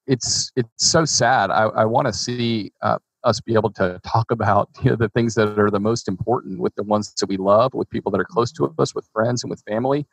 it's 0.06 0.50
it's 0.56 0.68
so 0.76 1.04
sad. 1.04 1.50
I, 1.50 1.64
I 1.64 1.84
want 1.84 2.06
to 2.08 2.12
see 2.12 2.72
uh, 2.82 2.98
us 3.22 3.40
be 3.40 3.54
able 3.54 3.70
to 3.72 4.00
talk 4.04 4.30
about 4.30 4.70
you 4.82 4.90
know 4.90 4.96
the 4.96 5.10
things 5.10 5.34
that 5.34 5.58
are 5.58 5.70
the 5.70 5.80
most 5.80 6.08
important 6.08 6.58
with 6.58 6.74
the 6.74 6.82
ones 6.82 7.14
that 7.20 7.28
we 7.28 7.36
love, 7.36 7.74
with 7.74 7.88
people 7.90 8.10
that 8.12 8.20
are 8.20 8.24
close 8.24 8.50
to 8.52 8.74
us, 8.78 8.94
with 8.94 9.06
friends 9.12 9.44
and 9.44 9.50
with 9.50 9.62
family, 9.68 10.06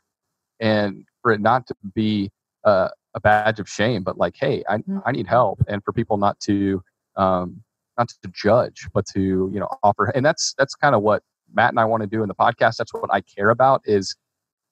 and 0.59 1.05
for 1.21 1.31
it 1.31 1.39
not 1.39 1.65
to 1.67 1.75
be 1.95 2.29
uh, 2.65 2.89
a 3.15 3.19
badge 3.19 3.59
of 3.59 3.69
shame, 3.69 4.03
but 4.03 4.17
like, 4.17 4.35
hey, 4.37 4.63
I, 4.69 4.79
I 5.05 5.11
need 5.11 5.27
help, 5.27 5.61
and 5.67 5.83
for 5.83 5.93
people 5.93 6.17
not 6.17 6.39
to 6.41 6.83
um, 7.15 7.63
not 8.01 8.09
to 8.23 8.31
judge, 8.33 8.87
but 8.93 9.05
to 9.13 9.49
you 9.53 9.59
know 9.59 9.69
offer. 9.83 10.05
And 10.15 10.25
that's 10.25 10.53
that's 10.57 10.75
kind 10.75 10.95
of 10.95 11.01
what 11.01 11.23
Matt 11.53 11.69
and 11.69 11.79
I 11.79 11.85
want 11.85 12.01
to 12.01 12.07
do 12.07 12.21
in 12.23 12.27
the 12.27 12.35
podcast. 12.35 12.77
That's 12.77 12.93
what 12.93 13.11
I 13.11 13.21
care 13.21 13.49
about 13.49 13.81
is 13.85 14.15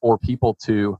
for 0.01 0.17
people 0.17 0.55
to 0.65 0.97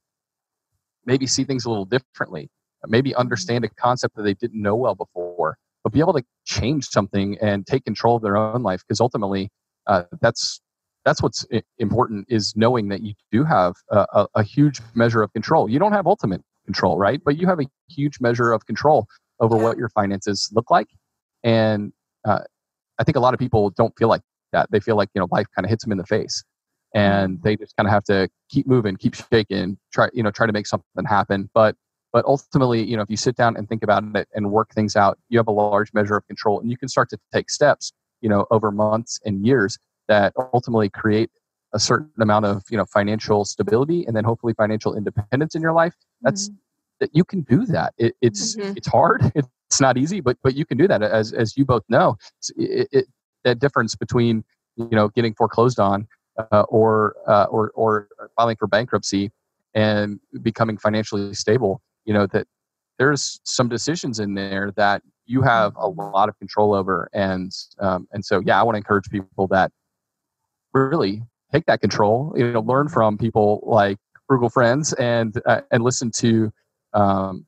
maybe 1.05 1.25
see 1.25 1.43
things 1.43 1.65
a 1.65 1.69
little 1.69 1.85
differently, 1.85 2.49
maybe 2.87 3.15
understand 3.15 3.65
a 3.65 3.69
concept 3.69 4.15
that 4.15 4.23
they 4.23 4.33
didn't 4.33 4.61
know 4.61 4.75
well 4.75 4.95
before, 4.95 5.57
but 5.83 5.93
be 5.93 5.99
able 5.99 6.13
to 6.13 6.23
change 6.45 6.85
something 6.85 7.37
and 7.41 7.65
take 7.65 7.85
control 7.85 8.17
of 8.17 8.21
their 8.21 8.37
own 8.37 8.61
life. 8.63 8.81
Because 8.87 8.99
ultimately, 8.99 9.49
uh, 9.87 10.03
that's 10.21 10.61
that's 11.05 11.23
what's 11.23 11.45
important 11.77 12.27
is 12.29 12.53
knowing 12.55 12.89
that 12.89 13.01
you 13.01 13.13
do 13.31 13.43
have 13.43 13.73
a, 13.89 14.05
a, 14.13 14.27
a 14.35 14.43
huge 14.43 14.81
measure 14.93 15.23
of 15.23 15.31
control. 15.33 15.69
You 15.69 15.79
don't 15.79 15.93
have 15.93 16.05
ultimate 16.05 16.41
control, 16.65 16.97
right? 16.97 17.19
But 17.23 17.37
you 17.37 17.47
have 17.47 17.59
a 17.59 17.65
huge 17.89 18.19
measure 18.19 18.51
of 18.51 18.65
control 18.65 19.07
over 19.39 19.55
what 19.55 19.77
your 19.77 19.89
finances 19.89 20.49
look 20.53 20.69
like. 20.69 20.87
And 21.43 21.93
uh, 22.25 22.39
I 22.99 23.03
think 23.03 23.15
a 23.15 23.19
lot 23.19 23.33
of 23.33 23.39
people 23.39 23.69
don't 23.71 23.93
feel 23.97 24.07
like 24.09 24.21
that. 24.51 24.69
They 24.71 24.79
feel 24.79 24.95
like 24.95 25.09
you 25.13 25.19
know 25.21 25.27
life 25.31 25.47
kind 25.55 25.65
of 25.65 25.69
hits 25.69 25.83
them 25.83 25.91
in 25.91 25.97
the 25.97 26.05
face, 26.05 26.43
and 26.93 27.41
they 27.43 27.55
just 27.55 27.75
kind 27.77 27.87
of 27.87 27.93
have 27.93 28.03
to 28.05 28.29
keep 28.49 28.67
moving, 28.67 28.95
keep 28.95 29.15
shaking, 29.15 29.77
try 29.93 30.09
you 30.13 30.23
know 30.23 30.31
try 30.31 30.45
to 30.45 30.53
make 30.53 30.67
something 30.67 31.05
happen. 31.07 31.49
But 31.53 31.75
but 32.11 32.25
ultimately, 32.25 32.83
you 32.83 32.97
know, 32.97 33.03
if 33.03 33.09
you 33.09 33.17
sit 33.17 33.35
down 33.35 33.55
and 33.55 33.69
think 33.69 33.83
about 33.83 34.03
it 34.15 34.27
and 34.33 34.51
work 34.51 34.71
things 34.73 34.95
out, 34.95 35.19
you 35.29 35.37
have 35.37 35.47
a 35.47 35.51
large 35.51 35.93
measure 35.93 36.15
of 36.17 36.25
control, 36.27 36.59
and 36.59 36.69
you 36.71 36.77
can 36.77 36.89
start 36.89 37.09
to 37.11 37.17
take 37.33 37.49
steps, 37.49 37.93
you 38.21 38.29
know, 38.29 38.45
over 38.51 38.71
months 38.71 39.19
and 39.25 39.45
years 39.45 39.77
that 40.07 40.33
ultimately 40.53 40.89
create 40.89 41.29
a 41.73 41.79
certain 41.79 42.09
amount 42.19 42.45
of 42.45 42.63
you 42.69 42.77
know 42.77 42.85
financial 42.85 43.45
stability 43.45 44.05
and 44.05 44.15
then 44.15 44.23
hopefully 44.23 44.53
financial 44.53 44.95
independence 44.95 45.55
in 45.55 45.61
your 45.61 45.73
life. 45.73 45.93
That's 46.21 46.49
that 46.99 47.15
you 47.15 47.23
can 47.23 47.41
do 47.41 47.65
that. 47.67 47.93
It, 47.97 48.15
it's 48.21 48.57
Mhm. 48.57 48.73
it's 48.75 48.87
hard. 48.87 49.21
It's 49.35 49.47
not 49.79 49.97
easy, 49.97 50.21
but 50.21 50.37
but 50.43 50.55
you 50.55 50.65
can 50.65 50.77
do 50.77 50.87
that 50.87 51.03
as 51.03 51.33
as 51.33 51.57
you 51.57 51.65
both 51.65 51.83
know. 51.89 52.17
It, 52.57 52.87
it, 52.91 53.05
that 53.43 53.59
difference 53.59 53.95
between 53.95 54.43
you 54.75 54.89
know 54.91 55.09
getting 55.09 55.33
foreclosed 55.33 55.79
on 55.79 56.07
uh, 56.51 56.63
or 56.69 57.15
uh, 57.27 57.45
or 57.45 57.71
or 57.75 58.07
filing 58.35 58.55
for 58.57 58.67
bankruptcy 58.67 59.31
and 59.73 60.19
becoming 60.41 60.77
financially 60.77 61.33
stable. 61.33 61.81
You 62.05 62.13
know 62.13 62.27
that 62.27 62.47
there's 62.97 63.39
some 63.43 63.69
decisions 63.69 64.19
in 64.19 64.33
there 64.33 64.71
that 64.75 65.01
you 65.25 65.41
have 65.41 65.75
a 65.77 65.87
lot 65.87 66.29
of 66.29 66.37
control 66.39 66.73
over, 66.73 67.09
and 67.13 67.51
um, 67.79 68.07
and 68.11 68.23
so 68.23 68.41
yeah, 68.45 68.59
I 68.59 68.63
want 68.63 68.75
to 68.75 68.79
encourage 68.79 69.09
people 69.09 69.47
that 69.47 69.71
really 70.73 71.21
take 71.51 71.65
that 71.65 71.81
control. 71.81 72.33
You 72.35 72.51
know, 72.51 72.61
learn 72.61 72.87
from 72.87 73.17
people 73.17 73.61
like 73.63 73.97
frugal 74.27 74.49
friends 74.49 74.93
and 74.93 75.39
uh, 75.45 75.61
and 75.71 75.83
listen 75.83 76.11
to 76.11 76.51
um, 76.93 77.45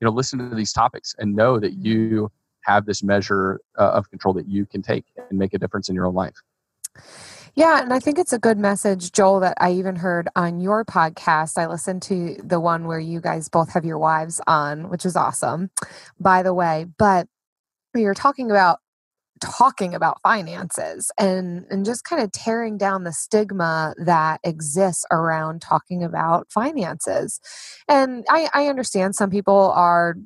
you 0.00 0.06
know 0.06 0.12
listen 0.12 0.38
to 0.38 0.54
these 0.54 0.72
topics 0.72 1.14
and 1.18 1.34
know 1.34 1.58
that 1.58 1.74
you 1.74 2.30
have 2.62 2.86
this 2.86 3.02
measure 3.02 3.60
uh, 3.78 3.90
of 3.90 4.10
control 4.10 4.34
that 4.34 4.46
you 4.46 4.66
can 4.66 4.82
take 4.82 5.04
and 5.16 5.38
make 5.38 5.54
a 5.54 5.58
difference 5.58 5.88
in 5.88 5.94
your 5.94 6.06
own 6.06 6.14
life. 6.14 6.36
Yeah, 7.54 7.82
and 7.82 7.92
I 7.92 7.98
think 7.98 8.18
it's 8.18 8.32
a 8.32 8.38
good 8.38 8.58
message, 8.58 9.10
Joel, 9.10 9.40
that 9.40 9.56
I 9.60 9.72
even 9.72 9.96
heard 9.96 10.28
on 10.36 10.60
your 10.60 10.84
podcast. 10.84 11.58
I 11.58 11.66
listened 11.66 12.02
to 12.02 12.36
the 12.44 12.60
one 12.60 12.86
where 12.86 13.00
you 13.00 13.20
guys 13.20 13.48
both 13.48 13.72
have 13.72 13.84
your 13.84 13.98
wives 13.98 14.40
on, 14.46 14.90
which 14.90 15.04
is 15.04 15.16
awesome, 15.16 15.70
by 16.20 16.42
the 16.42 16.54
way. 16.54 16.86
But 16.98 17.26
you're 17.94 18.14
talking 18.14 18.50
about 18.50 18.78
talking 19.40 19.94
about 19.94 20.20
finances 20.22 21.10
and 21.18 21.64
and 21.70 21.84
just 21.84 22.04
kind 22.04 22.22
of 22.22 22.32
tearing 22.32 22.78
down 22.78 23.04
the 23.04 23.12
stigma 23.12 23.94
that 23.98 24.40
exists 24.44 25.04
around 25.10 25.62
talking 25.62 26.02
about 26.02 26.50
finances. 26.50 27.40
And 27.88 28.24
I, 28.28 28.48
I 28.54 28.66
understand 28.66 29.14
some 29.14 29.30
people 29.30 29.72
are 29.74 30.16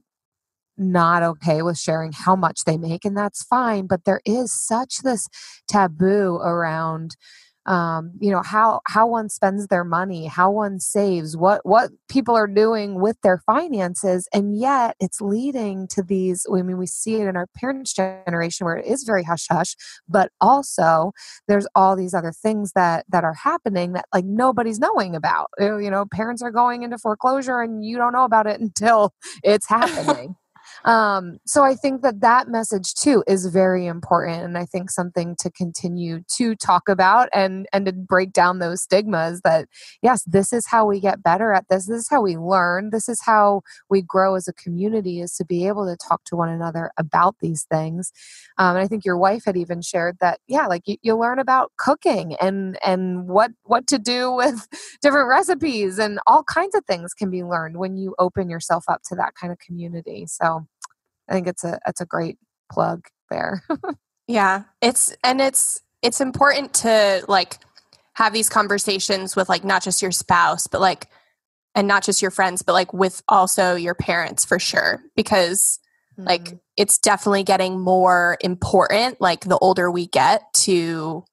not 0.78 1.22
okay 1.22 1.62
with 1.62 1.78
sharing 1.78 2.12
how 2.12 2.34
much 2.34 2.64
they 2.64 2.78
make 2.78 3.04
and 3.04 3.16
that's 3.16 3.44
fine 3.44 3.86
but 3.86 4.04
there 4.04 4.22
is 4.24 4.52
such 4.52 4.98
this 5.02 5.28
taboo 5.68 6.36
around 6.42 7.14
um, 7.66 8.12
you 8.20 8.30
know 8.30 8.42
how 8.42 8.80
how 8.86 9.06
one 9.06 9.28
spends 9.28 9.68
their 9.68 9.84
money 9.84 10.26
how 10.26 10.50
one 10.50 10.80
saves 10.80 11.36
what 11.36 11.60
what 11.64 11.90
people 12.08 12.34
are 12.34 12.46
doing 12.46 13.00
with 13.00 13.16
their 13.22 13.38
finances. 13.38 14.28
And 14.32 14.58
yet 14.58 14.96
it's 15.00 15.20
leading 15.20 15.86
to 15.88 16.02
these 16.02 16.46
i 16.52 16.62
mean 16.62 16.78
we 16.78 16.86
see 16.86 17.16
it 17.16 17.28
in 17.28 17.36
our 17.36 17.46
parents 17.56 17.92
generation 17.92 18.64
where 18.64 18.76
it 18.76 18.86
is 18.86 19.04
very 19.04 19.24
hush 19.24 19.46
hush 19.50 19.74
but 20.08 20.30
also 20.40 21.12
there's 21.48 21.66
all 21.74 21.96
these 21.96 22.14
other 22.14 22.32
things 22.32 22.72
that 22.74 23.04
that 23.08 23.24
are 23.24 23.34
happening 23.34 23.92
that 23.92 24.06
like 24.12 24.24
nobody's 24.24 24.78
knowing 24.78 25.14
about. 25.14 25.48
You 25.58 25.78
you 25.78 25.90
know 25.90 26.04
parents 26.06 26.42
are 26.42 26.50
going 26.50 26.82
into 26.82 26.98
foreclosure 26.98 27.60
and 27.60 27.84
you 27.84 27.96
don't 27.96 28.12
know 28.12 28.24
about 28.24 28.46
it 28.46 28.60
until 28.66 29.12
it's 29.42 29.68
happening 29.68 30.36
um, 30.84 31.38
so 31.46 31.62
I 31.62 31.74
think 31.74 32.02
that 32.02 32.20
that 32.20 32.48
message 32.48 32.94
too 32.94 33.22
is 33.26 33.46
very 33.46 33.86
important, 33.86 34.42
and 34.42 34.58
I 34.58 34.64
think 34.64 34.90
something 34.90 35.36
to 35.40 35.50
continue 35.50 36.22
to 36.36 36.56
talk 36.56 36.88
about 36.88 37.28
and 37.32 37.66
and 37.72 37.86
to 37.86 37.92
break 37.92 38.32
down 38.32 38.58
those 38.58 38.82
stigmas. 38.82 39.40
That 39.42 39.68
yes, 40.02 40.24
this 40.24 40.52
is 40.52 40.66
how 40.66 40.86
we 40.86 41.00
get 41.00 41.22
better 41.22 41.52
at 41.52 41.66
this. 41.68 41.86
This 41.86 42.00
is 42.00 42.08
how 42.10 42.20
we 42.22 42.36
learn. 42.36 42.90
This 42.90 43.08
is 43.08 43.20
how 43.24 43.62
we 43.88 44.02
grow 44.02 44.34
as 44.34 44.48
a 44.48 44.52
community. 44.52 45.20
Is 45.20 45.34
to 45.36 45.44
be 45.44 45.66
able 45.68 45.86
to 45.86 45.96
talk 45.96 46.24
to 46.24 46.36
one 46.36 46.48
another 46.48 46.90
about 46.98 47.36
these 47.40 47.64
things. 47.70 48.12
Um, 48.58 48.76
and 48.76 48.84
I 48.84 48.88
think 48.88 49.04
your 49.04 49.18
wife 49.18 49.44
had 49.44 49.56
even 49.56 49.82
shared 49.82 50.16
that 50.20 50.40
yeah, 50.48 50.66
like 50.66 50.82
you, 50.86 50.96
you 51.02 51.16
learn 51.16 51.38
about 51.38 51.72
cooking 51.78 52.34
and 52.40 52.76
and 52.84 53.28
what 53.28 53.52
what 53.64 53.86
to 53.88 53.98
do 53.98 54.32
with 54.42 54.66
different 55.00 55.28
recipes 55.28 55.98
and 55.98 56.18
all 56.26 56.42
kinds 56.42 56.74
of 56.74 56.84
things 56.86 57.14
can 57.14 57.30
be 57.30 57.44
learned 57.44 57.76
when 57.76 57.96
you 57.96 58.14
open 58.18 58.50
yourself 58.50 58.84
up 58.88 59.02
to 59.04 59.14
that 59.14 59.34
kind 59.40 59.52
of 59.52 59.58
community. 59.58 60.26
So 60.26 60.66
I 61.28 61.32
think 61.32 61.46
it's 61.46 61.64
a 61.64 61.78
it's 61.86 62.00
a 62.00 62.06
great 62.06 62.38
plug 62.70 63.06
there. 63.30 63.62
Yeah, 64.28 64.62
it's 64.80 65.14
and 65.24 65.40
it's 65.40 65.80
it's 66.00 66.20
important 66.20 66.74
to 66.74 67.24
like 67.28 67.58
have 68.14 68.32
these 68.32 68.48
conversations 68.48 69.34
with 69.36 69.48
like 69.48 69.64
not 69.64 69.82
just 69.82 70.02
your 70.02 70.12
spouse, 70.12 70.66
but 70.66 70.80
like 70.80 71.08
and 71.74 71.88
not 71.88 72.02
just 72.02 72.22
your 72.22 72.30
friends, 72.30 72.62
but 72.62 72.72
like 72.72 72.92
with 72.92 73.22
also 73.28 73.74
your 73.74 73.94
parents 73.94 74.44
for 74.44 74.58
sure 74.58 75.02
because 75.16 75.78
like 76.18 76.44
mm-hmm. 76.44 76.56
it's 76.76 76.98
definitely 76.98 77.42
getting 77.42 77.80
more 77.80 78.36
important 78.40 79.20
like 79.20 79.40
the 79.40 79.58
older 79.58 79.90
we 79.90 80.06
get 80.06 80.42
to 80.52 81.24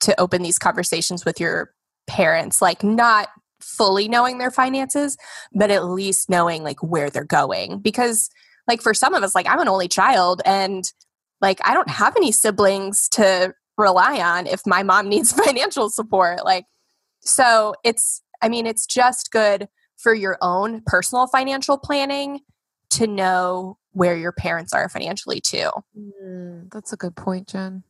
to 0.00 0.20
open 0.20 0.42
these 0.42 0.58
conversations 0.58 1.24
with 1.24 1.38
your 1.38 1.72
parents 2.08 2.60
like 2.60 2.82
not 2.82 3.28
fully 3.60 4.08
knowing 4.08 4.38
their 4.38 4.50
finances 4.50 5.16
but 5.54 5.70
at 5.70 5.84
least 5.84 6.28
knowing 6.28 6.64
like 6.64 6.82
where 6.82 7.08
they're 7.08 7.24
going 7.24 7.78
because 7.78 8.28
like 8.68 8.82
for 8.82 8.94
some 8.94 9.14
of 9.14 9.22
us 9.22 9.34
like 9.34 9.48
i'm 9.48 9.60
an 9.60 9.68
only 9.68 9.88
child 9.88 10.42
and 10.44 10.92
like 11.40 11.58
i 11.64 11.74
don't 11.74 11.88
have 11.88 12.16
any 12.16 12.32
siblings 12.32 13.08
to 13.08 13.52
rely 13.78 14.20
on 14.20 14.46
if 14.46 14.62
my 14.66 14.82
mom 14.82 15.08
needs 15.10 15.32
financial 15.32 15.90
support 15.90 16.44
like 16.44 16.64
so 17.20 17.74
it's 17.84 18.22
i 18.42 18.48
mean 18.48 18.66
it's 18.66 18.86
just 18.86 19.30
good 19.30 19.68
for 19.96 20.14
your 20.14 20.38
own 20.42 20.82
personal 20.86 21.26
financial 21.26 21.78
planning 21.78 22.40
to 22.90 23.06
know 23.06 23.78
where 23.92 24.16
your 24.16 24.32
parents 24.32 24.72
are 24.72 24.88
financially 24.88 25.40
too 25.40 25.70
Mm, 26.22 26.70
that's 26.72 26.92
a 26.92 26.96
good 26.96 27.16
point, 27.16 27.48
Jen. 27.48 27.82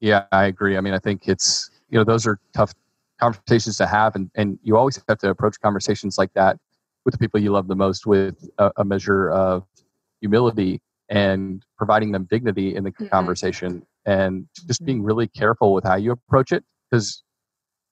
Yeah, 0.00 0.24
I 0.32 0.46
agree. 0.46 0.76
I 0.76 0.80
mean, 0.80 0.94
I 0.94 0.98
think 0.98 1.28
it's 1.28 1.70
you 1.88 1.98
know 1.98 2.04
those 2.04 2.26
are 2.26 2.38
tough 2.52 2.74
conversations 3.20 3.76
to 3.78 3.86
have, 3.86 4.16
and 4.16 4.30
and 4.34 4.58
you 4.62 4.76
always 4.76 5.00
have 5.08 5.18
to 5.18 5.30
approach 5.30 5.60
conversations 5.60 6.18
like 6.18 6.32
that 6.34 6.58
with 7.04 7.12
the 7.12 7.18
people 7.18 7.40
you 7.40 7.52
love 7.52 7.68
the 7.68 7.76
most 7.76 8.06
with 8.06 8.48
a, 8.58 8.72
a 8.78 8.84
measure 8.84 9.30
of 9.30 9.64
humility 10.22 10.80
and 11.10 11.62
providing 11.76 12.12
them 12.12 12.24
dignity 12.30 12.74
in 12.74 12.84
the 12.84 12.92
Mhm. 12.92 13.10
conversation. 13.10 13.86
and 14.04 14.48
just 14.66 14.84
being 14.84 15.00
really 15.00 15.28
careful 15.28 15.72
with 15.72 15.84
how 15.84 15.94
you 15.94 16.10
approach 16.10 16.50
it 16.50 16.64
because 16.90 17.22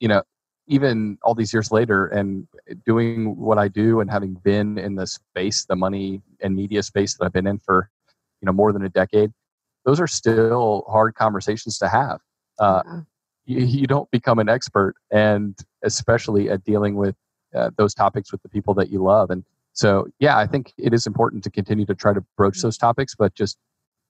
you 0.01 0.09
know 0.09 0.21
even 0.67 1.17
all 1.23 1.37
these 1.37 1.53
years 1.53 1.71
later 1.71 2.07
and 2.09 2.49
doing 2.85 3.37
what 3.37 3.59
i 3.59 3.69
do 3.69 4.01
and 4.01 4.11
having 4.11 4.35
been 4.43 4.77
in 4.77 4.97
the 4.97 5.07
space 5.07 5.65
the 5.67 5.77
money 5.77 6.21
and 6.41 6.57
media 6.57 6.83
space 6.83 7.17
that 7.17 7.25
i've 7.25 7.33
been 7.33 7.47
in 7.47 7.61
for 7.61 7.89
you 8.41 8.47
know 8.47 8.53
more 8.53 8.73
than 8.73 8.85
a 8.85 8.89
decade 8.89 9.31
those 9.85 10.01
are 10.01 10.09
still 10.09 10.85
hard 10.89 11.15
conversations 11.15 11.79
to 11.79 11.87
have 11.89 12.19
uh, 12.59 12.83
yeah. 12.85 13.01
you, 13.45 13.59
you, 13.65 13.87
don't 13.87 14.11
become 14.11 14.41
an 14.41 14.49
expert 14.49 14.95
and 15.13 15.57
especially 15.85 16.51
at 16.51 16.65
dealing 16.65 16.97
with 16.97 17.15
uh, 17.55 17.71
those 17.77 17.95
topics 17.95 18.33
with 18.33 18.43
the 18.43 18.49
people 18.49 18.75
that 18.75 18.91
you 18.91 19.01
love 19.01 19.31
and 19.31 19.45
so 19.81 20.07
yeah 20.19 20.37
i 20.39 20.47
think 20.47 20.73
it 20.79 20.93
is 20.93 21.07
important 21.07 21.43
to 21.45 21.51
continue 21.51 21.87
to 21.87 21.95
try 21.95 22.13
to 22.13 22.23
broach 22.37 22.59
mm. 22.59 22.63
those 22.63 22.79
topics 22.79 23.15
but 23.15 23.35
just 23.35 23.59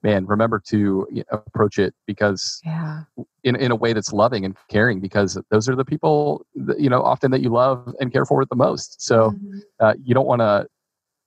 man, 0.03 0.27
remember 0.27 0.61
to 0.69 1.07
approach 1.31 1.79
it 1.79 1.95
because 2.07 2.61
yeah. 2.65 3.03
in, 3.45 3.57
in 3.57 3.71
a 3.71 3.77
way 3.77 3.93
that's 3.93 4.13
loving 4.13 4.45
and 4.45 4.57
caring 4.69 5.01
because 5.01 5.39
those 5.51 5.69
are 5.69 5.77
the 5.77 5.85
people, 5.85 6.47
that, 6.55 6.81
you 6.81 6.89
know, 6.89 7.03
often 7.03 7.31
that 7.31 7.43
you 7.43 7.51
love 7.51 7.95
and 8.01 8.13
care 8.13 8.25
for 8.25 8.45
the 8.45 8.57
most. 8.57 9.03
So 9.03 9.31
mm-hmm. 9.31 9.59
uh, 9.79 9.95
you 10.03 10.15
don't 10.15 10.27
want 10.27 10.41
to 10.41 10.67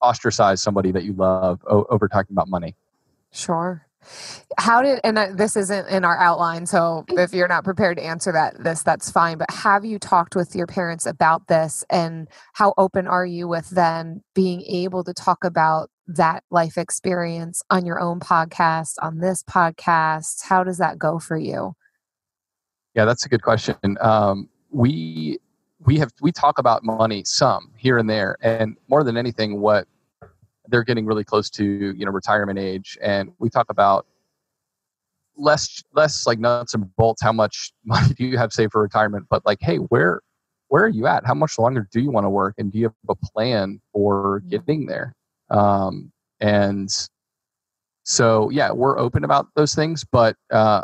ostracize 0.02 0.62
somebody 0.62 0.92
that 0.92 1.04
you 1.04 1.14
love 1.14 1.62
o- 1.68 1.86
over 1.90 2.08
talking 2.08 2.34
about 2.34 2.48
money. 2.48 2.76
Sure. 3.32 3.86
How 4.58 4.82
did 4.82 5.00
and 5.04 5.18
uh, 5.18 5.28
this 5.34 5.56
isn't 5.56 5.88
in 5.90 6.06
our 6.06 6.18
outline, 6.18 6.66
so 6.66 7.06
if 7.10 7.34
you're 7.34 7.48
not 7.48 7.64
prepared 7.64 7.98
to 7.98 8.04
answer 8.04 8.32
that, 8.32 8.64
this 8.64 8.84
that's 8.84 9.10
fine. 9.10 9.38
But 9.38 9.52
have 9.52 9.84
you 9.84 10.00
talked 10.00 10.36
with 10.36 10.56
your 10.56 10.68
parents 10.68 11.06
about 11.06 11.48
this, 11.48 11.84
and 11.90 12.28
how 12.54 12.74
open 12.78 13.08
are 13.08 13.26
you 13.26 13.48
with 13.48 13.70
them 13.70 14.24
being 14.34 14.62
able 14.64 15.04
to 15.04 15.14
talk 15.14 15.44
about 15.44 15.90
that 16.08 16.44
life 16.52 16.78
experience 16.78 17.62
on 17.70 17.86
your 17.86 18.00
own 18.00 18.20
podcast, 18.20 18.94
on 19.02 19.20
this 19.20 19.44
podcast? 19.44 20.44
How 20.44 20.64
does 20.64 20.78
that 20.78 21.00
go 21.00 21.20
for 21.20 21.38
you? 21.38 21.76
Yeah, 22.96 23.06
that's 23.06 23.26
a 23.26 23.30
good 23.30 23.42
question. 23.42 23.76
Um, 24.02 24.50
we 24.70 25.40
we 25.86 25.98
have 25.98 26.12
we 26.22 26.32
talk 26.32 26.60
about 26.60 26.84
money 26.84 27.24
some 27.26 27.72
here 27.78 27.98
and 27.98 28.10
there, 28.10 28.38
and 28.42 28.78
more 28.88 29.04
than 29.04 29.18
anything, 29.18 29.60
what 29.60 29.88
they're 30.68 30.84
getting 30.84 31.06
really 31.06 31.24
close 31.24 31.50
to 31.52 31.64
you 31.64 32.06
know 32.06 32.12
retirement 32.12 32.60
age, 32.60 32.98
and 33.02 33.32
we 33.40 33.50
talk 33.50 33.68
about 33.70 34.06
less 35.36 35.84
less 35.94 36.26
like 36.28 36.40
nuts 36.40 36.74
and 36.74 36.96
bolts. 36.96 37.22
How 37.22 37.34
much 37.34 37.72
money 37.86 38.14
do 38.14 38.26
you 38.26 38.38
have 38.38 38.54
saved 38.54 38.72
for 38.72 38.82
retirement? 38.82 39.28
But 39.30 39.46
like, 39.46 39.60
hey, 39.62 39.78
where 39.78 40.22
where 40.70 40.86
are 40.86 40.90
you 40.90 41.08
at? 41.08 41.26
How 41.26 41.34
much 41.36 41.60
longer 41.60 41.88
do 41.92 42.02
you 42.02 42.12
want 42.12 42.26
to 42.26 42.30
work, 42.30 42.56
and 42.58 42.72
do 42.72 42.80
you 42.80 42.86
have 42.86 42.94
a 43.10 43.16
plan 43.16 43.80
for 43.92 44.40
mm-hmm. 44.40 44.50
getting 44.50 44.86
there? 44.86 45.16
Um, 45.50 46.12
and 46.40 46.90
so, 48.04 48.50
yeah, 48.50 48.72
we're 48.72 49.00
open 49.00 49.24
about 49.24 49.48
those 49.56 49.74
things, 49.74 50.04
but 50.04 50.36
uh, 50.52 50.82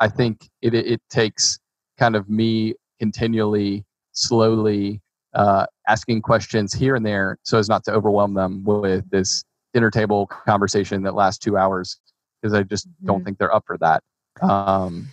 I 0.00 0.08
think 0.08 0.48
it, 0.60 0.74
it 0.74 1.00
takes 1.08 1.58
kind 1.98 2.16
of 2.16 2.28
me 2.28 2.74
continually, 2.98 3.84
slowly 4.12 5.00
uh, 5.36 5.66
asking 5.86 6.22
questions 6.22 6.72
here 6.72 6.96
and 6.96 7.04
there 7.04 7.38
so 7.44 7.58
as 7.58 7.68
not 7.68 7.84
to 7.84 7.92
overwhelm 7.92 8.34
them 8.34 8.64
with 8.64 9.08
this 9.10 9.44
dinner 9.74 9.90
table 9.90 10.26
conversation 10.26 11.02
that 11.02 11.14
lasts 11.14 11.38
two 11.38 11.56
hours 11.56 12.00
because 12.40 12.54
I 12.54 12.62
just 12.62 12.88
mm-hmm. 12.88 13.06
don't 13.06 13.24
think 13.24 13.38
they're 13.38 13.54
up 13.54 13.64
for 13.66 13.76
that. 13.78 14.02
Um, 14.40 15.08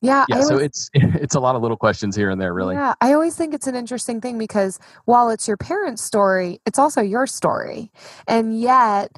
yeah. 0.00 0.24
Yeah. 0.28 0.40
so 0.40 0.56
it's 0.56 0.90
it's 0.94 1.34
a 1.34 1.40
lot 1.40 1.54
of 1.54 1.62
little 1.62 1.76
questions 1.76 2.16
here 2.16 2.30
and 2.30 2.40
there, 2.40 2.54
really. 2.54 2.74
Yeah. 2.74 2.94
I 3.00 3.12
always 3.12 3.36
think 3.36 3.52
it's 3.52 3.66
an 3.66 3.74
interesting 3.74 4.20
thing 4.20 4.38
because 4.38 4.80
while 5.04 5.28
it's 5.28 5.46
your 5.46 5.58
parents' 5.58 6.02
story, 6.02 6.60
it's 6.66 6.78
also 6.78 7.02
your 7.02 7.26
story. 7.26 7.92
And 8.26 8.58
yet, 8.58 9.12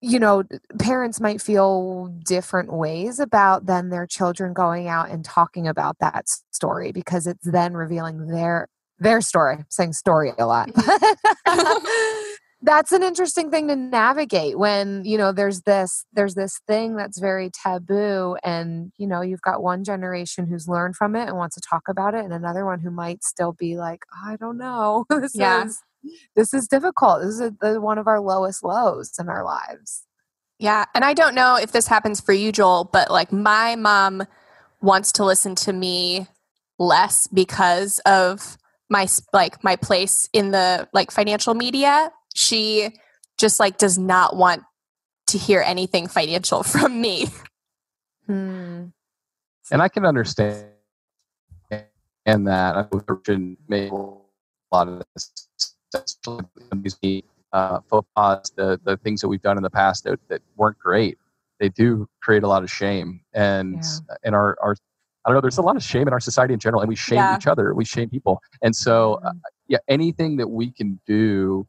you 0.00 0.18
know, 0.18 0.42
parents 0.78 1.20
might 1.20 1.42
feel 1.42 2.06
different 2.24 2.72
ways 2.72 3.20
about 3.20 3.66
then 3.66 3.90
their 3.90 4.06
children 4.06 4.54
going 4.54 4.88
out 4.88 5.10
and 5.10 5.22
talking 5.22 5.68
about 5.68 5.98
that 6.00 6.24
story 6.50 6.90
because 6.90 7.26
it's 7.26 7.44
then 7.44 7.74
revealing 7.74 8.26
their 8.26 8.66
their 9.00 9.20
story. 9.20 9.56
I'm 9.56 9.66
saying 9.68 9.94
story 9.94 10.32
a 10.38 10.46
lot. 10.46 10.68
Mm-hmm. 10.68 12.30
that's 12.62 12.92
an 12.92 13.02
interesting 13.02 13.50
thing 13.50 13.68
to 13.68 13.76
navigate 13.76 14.58
when 14.58 15.02
you 15.04 15.16
know 15.16 15.32
there's 15.32 15.62
this 15.62 16.04
there's 16.12 16.34
this 16.34 16.60
thing 16.66 16.94
that's 16.94 17.18
very 17.18 17.50
taboo 17.50 18.36
and 18.44 18.92
you 18.98 19.06
know 19.06 19.22
you've 19.22 19.40
got 19.40 19.62
one 19.62 19.82
generation 19.82 20.46
who's 20.46 20.68
learned 20.68 20.94
from 20.94 21.16
it 21.16 21.26
and 21.26 21.36
wants 21.36 21.54
to 21.54 21.60
talk 21.60 21.88
about 21.88 22.14
it 22.14 22.24
and 22.24 22.32
another 22.32 22.66
one 22.66 22.80
who 22.80 22.90
might 22.90 23.24
still 23.24 23.52
be 23.52 23.76
like 23.76 24.02
i 24.26 24.36
don't 24.36 24.58
know 24.58 25.06
this 25.10 25.34
yeah. 25.34 25.64
is 25.64 25.80
this 26.36 26.52
is 26.52 26.68
difficult 26.68 27.22
this 27.22 27.40
is 27.40 27.52
a, 27.62 27.80
one 27.80 27.98
of 27.98 28.06
our 28.06 28.20
lowest 28.20 28.62
lows 28.62 29.12
in 29.18 29.28
our 29.28 29.44
lives 29.44 30.04
yeah 30.58 30.84
and 30.94 31.04
i 31.04 31.14
don't 31.14 31.34
know 31.34 31.56
if 31.56 31.72
this 31.72 31.86
happens 31.86 32.20
for 32.20 32.32
you 32.32 32.52
joel 32.52 32.84
but 32.84 33.10
like 33.10 33.32
my 33.32 33.74
mom 33.74 34.22
wants 34.82 35.12
to 35.12 35.24
listen 35.24 35.54
to 35.54 35.72
me 35.72 36.26
less 36.78 37.26
because 37.26 38.00
of 38.00 38.58
my 38.90 39.06
like 39.32 39.62
my 39.64 39.76
place 39.76 40.28
in 40.32 40.50
the 40.50 40.88
like 40.92 41.10
financial 41.10 41.54
media 41.54 42.12
she 42.34 42.92
just 43.38 43.58
like 43.58 43.78
does 43.78 43.98
not 43.98 44.36
want 44.36 44.62
to 45.28 45.38
hear 45.38 45.62
anything 45.64 46.06
financial 46.06 46.62
from 46.74 47.00
me. 47.00 47.28
Hmm. 48.26 48.86
And 49.72 49.80
I 49.80 49.88
can 49.88 50.04
understand 50.04 50.66
and 52.26 52.46
that 52.46 52.76
I 52.76 52.86
would 52.92 53.56
make 53.68 53.90
a 53.90 53.94
lot 54.72 54.88
of 54.88 55.02
this 55.14 55.32
uh, 57.52 57.80
faux 57.88 58.08
pas, 58.14 58.50
the, 58.56 58.80
the 58.84 58.96
things 58.98 59.20
that 59.20 59.28
we've 59.28 59.42
done 59.42 59.56
in 59.56 59.62
the 59.62 59.70
past 59.70 60.04
that, 60.04 60.20
that 60.28 60.42
weren't 60.56 60.78
great. 60.78 61.18
They 61.58 61.68
do 61.68 62.08
create 62.20 62.42
a 62.42 62.48
lot 62.48 62.62
of 62.62 62.70
shame. 62.70 63.20
And 63.32 63.82
yeah. 63.82 64.16
in 64.24 64.34
our, 64.34 64.56
our, 64.62 64.76
I 65.24 65.28
don't 65.28 65.36
know, 65.36 65.40
there's 65.40 65.58
a 65.58 65.62
lot 65.62 65.76
of 65.76 65.82
shame 65.82 66.06
in 66.06 66.12
our 66.12 66.20
society 66.20 66.54
in 66.54 66.60
general, 66.60 66.80
and 66.80 66.88
we 66.88 66.96
shame 66.96 67.18
yeah. 67.18 67.36
each 67.36 67.46
other, 67.46 67.74
we 67.74 67.84
shame 67.84 68.08
people. 68.08 68.40
And 68.62 68.74
so, 68.74 69.20
uh, 69.24 69.32
yeah, 69.68 69.78
anything 69.88 70.36
that 70.38 70.48
we 70.48 70.72
can 70.72 70.98
do 71.06 71.66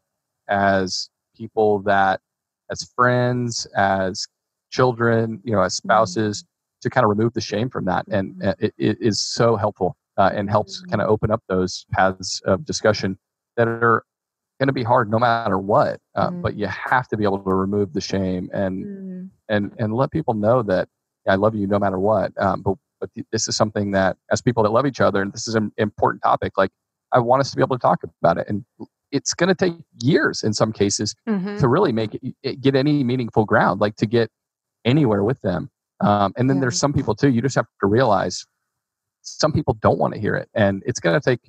as 0.48 1.10
people 1.36 1.80
that 1.80 2.20
as 2.72 2.90
friends 2.96 3.68
as 3.76 4.28
children 4.72 5.40
you 5.44 5.52
know 5.52 5.62
as 5.62 5.76
mm-hmm. 5.76 5.90
spouses 5.90 6.44
mm-hmm. 6.44 6.48
to 6.82 6.90
kind 6.90 7.04
of 7.04 7.10
remove 7.10 7.34
the 7.34 7.42
shame 7.42 7.70
from 7.70 7.86
that 7.86 8.06
and 8.08 8.36
mm-hmm. 8.36 8.66
it, 8.66 8.74
it 8.78 8.98
is 9.02 9.22
so 9.22 9.56
helpful 9.56 9.96
uh, 10.18 10.32
and 10.34 10.50
helps 10.50 10.82
mm-hmm. 10.82 10.92
kind 10.92 11.02
of 11.02 11.10
open 11.10 11.32
up 11.32 11.42
those 11.48 11.86
paths 11.92 12.42
of 12.46 12.66
discussion 12.66 13.18
that 13.58 13.68
are 13.68 14.04
going 14.60 14.68
to 14.68 14.74
be 14.74 14.84
hard 14.84 15.10
no 15.10 15.20
matter 15.20 15.58
what 15.58 16.00
uh, 16.16 16.30
mm-hmm. 16.30 16.42
but 16.42 16.56
you 16.56 16.68
have 16.68 17.08
to 17.08 17.18
be 17.18 17.24
able 17.24 17.40
to 17.40 17.54
remove 17.54 17.94
the 17.94 18.02
shame 18.02 18.50
and 18.54 18.86
mm-hmm. 18.86 19.26
and 19.50 19.72
and 19.78 19.94
let 19.94 20.12
people 20.12 20.34
know 20.34 20.64
that 20.64 20.88
i 21.28 21.36
love 21.36 21.56
you 21.56 21.68
no 21.68 21.80
matter 21.80 22.00
what 22.00 22.32
um, 22.42 22.62
but 22.62 22.76
but 23.02 23.10
this 23.32 23.48
is 23.50 23.58
something 23.58 23.92
that 23.92 24.16
as 24.32 24.42
people 24.42 24.64
that 24.64 24.72
love 24.72 24.86
each 24.86 25.02
other 25.02 25.22
and 25.22 25.34
this 25.34 25.48
is 25.48 25.56
an 25.56 25.72
important 25.78 26.24
topic 26.24 26.54
like 26.58 26.72
i 27.12 27.20
want 27.20 27.42
us 27.42 27.50
to 27.50 27.58
be 27.58 27.62
able 27.62 27.76
to 27.76 27.82
talk 27.82 28.00
about 28.22 28.38
it 28.38 28.48
and 28.48 28.64
it's 29.12 29.34
going 29.34 29.50
to 29.50 29.56
take 29.56 29.74
years 30.02 30.44
in 30.44 30.54
some 30.54 30.72
cases 30.72 31.16
mm-hmm. 31.28 31.58
to 31.58 31.68
really 31.68 31.92
make 31.92 32.16
it, 32.16 32.36
it, 32.44 32.62
get 32.62 32.76
any 32.76 33.04
meaningful 33.04 33.46
ground, 33.46 33.82
like 33.82 33.96
to 33.98 34.06
get 34.06 34.30
anywhere 34.86 35.24
with 35.24 35.40
them. 35.42 35.70
Um, 36.00 36.34
and 36.38 36.50
then 36.50 36.58
yeah. 36.58 36.62
there's 36.62 36.80
some 36.80 36.94
people 36.94 37.14
too. 37.14 37.30
You 37.30 37.42
just 37.42 37.56
have 37.56 37.68
to 37.82 37.88
realize 37.88 38.46
some 39.22 39.52
people 39.52 39.76
don't 39.82 40.00
want 40.00 40.14
to 40.16 40.20
hear 40.20 40.36
it, 40.36 40.50
and 40.56 40.82
it's 40.86 41.00
going 41.00 41.20
to 41.20 41.24
take 41.24 41.40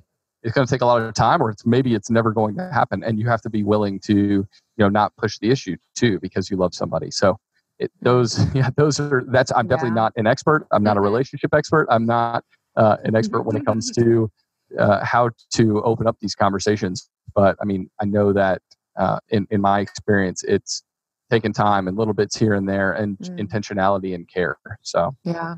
it's 0.43 0.53
going 0.53 0.67
to 0.67 0.71
take 0.71 0.81
a 0.81 0.85
lot 0.85 1.01
of 1.01 1.13
time, 1.13 1.41
or 1.41 1.49
it's 1.49 1.65
maybe 1.65 1.95
it's 1.95 2.11
never 2.11 2.31
going 2.31 2.55
to 2.57 2.69
happen. 2.71 3.01
And 3.01 3.17
you 3.17 3.27
have 3.29 3.41
to 3.43 3.49
be 3.49 3.63
willing 3.63 3.99
to 4.01 4.13
you 4.13 4.47
know 4.77 4.89
not 4.89 5.15
push 5.17 5.39
the 5.39 5.49
issue 5.49 5.77
too 5.95 6.19
because 6.19 6.51
you 6.51 6.57
love 6.57 6.75
somebody. 6.75 7.09
So 7.09 7.37
it, 7.79 7.91
those 8.01 8.45
yeah 8.53 8.69
those 8.77 8.99
are 8.99 9.23
that's 9.27 9.51
I'm 9.55 9.67
definitely 9.67 9.89
yeah. 9.89 10.03
not 10.03 10.13
an 10.15 10.27
expert. 10.27 10.67
I'm 10.71 10.83
not 10.83 10.97
a 10.97 11.01
relationship 11.01 11.53
expert. 11.53 11.87
I'm 11.89 12.05
not 12.05 12.43
uh, 12.75 12.97
an 13.03 13.15
expert 13.15 13.43
when 13.43 13.55
it 13.55 13.65
comes 13.65 13.91
to 13.97 14.29
uh, 14.77 15.03
how 15.03 15.29
to 15.53 15.83
open 15.83 16.07
up 16.07 16.17
these 16.19 16.35
conversations. 16.35 17.09
But 17.35 17.55
I 17.61 17.65
mean, 17.65 17.89
I 17.99 18.05
know 18.05 18.33
that 18.33 18.61
uh, 18.97 19.19
in 19.29 19.47
in 19.51 19.61
my 19.61 19.79
experience, 19.79 20.43
it's 20.43 20.83
taking 21.29 21.53
time 21.53 21.87
and 21.87 21.97
little 21.97 22.13
bits 22.13 22.37
here 22.37 22.53
and 22.53 22.67
there, 22.67 22.93
and 22.93 23.17
mm. 23.17 23.39
intentionality 23.39 24.13
and 24.13 24.27
care. 24.27 24.57
So 24.81 25.15
yeah, 25.23 25.55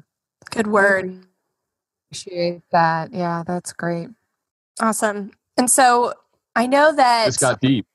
good 0.51 0.67
word. 0.67 1.25
Appreciate 2.09 2.61
that. 2.71 3.13
Yeah, 3.13 3.43
that's 3.45 3.73
great. 3.73 4.09
Awesome. 4.79 5.31
And 5.57 5.69
so 5.69 6.13
I 6.55 6.67
know 6.67 6.95
that 6.95 7.25
this 7.25 7.37
got 7.37 7.59
deep. 7.61 7.85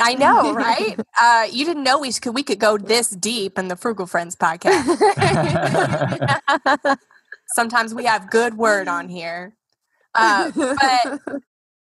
I 0.00 0.14
know, 0.14 0.52
right? 0.54 0.98
uh, 1.20 1.46
you 1.50 1.64
didn't 1.64 1.82
know 1.82 1.98
we 1.98 2.12
could 2.12 2.34
we 2.34 2.42
could 2.42 2.58
go 2.58 2.78
this 2.78 3.10
deep 3.10 3.58
in 3.58 3.68
the 3.68 3.76
Frugal 3.76 4.06
Friends 4.06 4.36
podcast. 4.36 4.86
Sometimes 7.54 7.94
we 7.94 8.04
have 8.04 8.30
good 8.30 8.56
word 8.56 8.88
on 8.88 9.08
here. 9.08 9.54
Uh, 10.14 10.50
but 10.54 11.42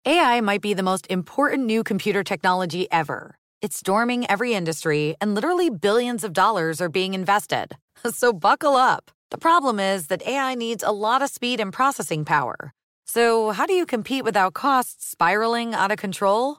AI 0.05 0.41
might 0.41 0.61
be 0.61 0.75
the 0.75 0.83
most 0.83 1.07
important 1.11 1.65
new 1.67 1.83
computer 1.83 2.23
technology 2.23 2.91
ever. 2.91 3.37
It's 3.61 3.77
storming 3.77 4.31
every 4.31 4.55
industry, 4.55 5.17
and 5.21 5.35
literally 5.35 5.69
billions 5.71 6.23
of 6.23 6.33
dollars 6.33 6.81
are 6.81 6.89
being 6.89 7.15
invested. 7.15 7.77
So 8.11 8.33
buckle 8.33 8.77
up. 8.77 9.11
The 9.31 9.39
problem 9.39 9.79
is 9.81 10.07
that 10.07 10.27
AI 10.27 10.55
needs 10.55 10.83
a 10.83 10.93
lot 10.93 11.21
of 11.21 11.29
speed 11.29 11.61
and 11.61 11.73
processing 11.73 12.25
power. 12.25 12.73
So, 13.05 13.51
how 13.51 13.67
do 13.67 13.73
you 13.73 13.87
compete 13.87 14.23
without 14.23 14.55
costs 14.55 15.09
spiraling 15.09 15.75
out 15.75 15.91
of 15.91 15.99
control? 15.99 16.59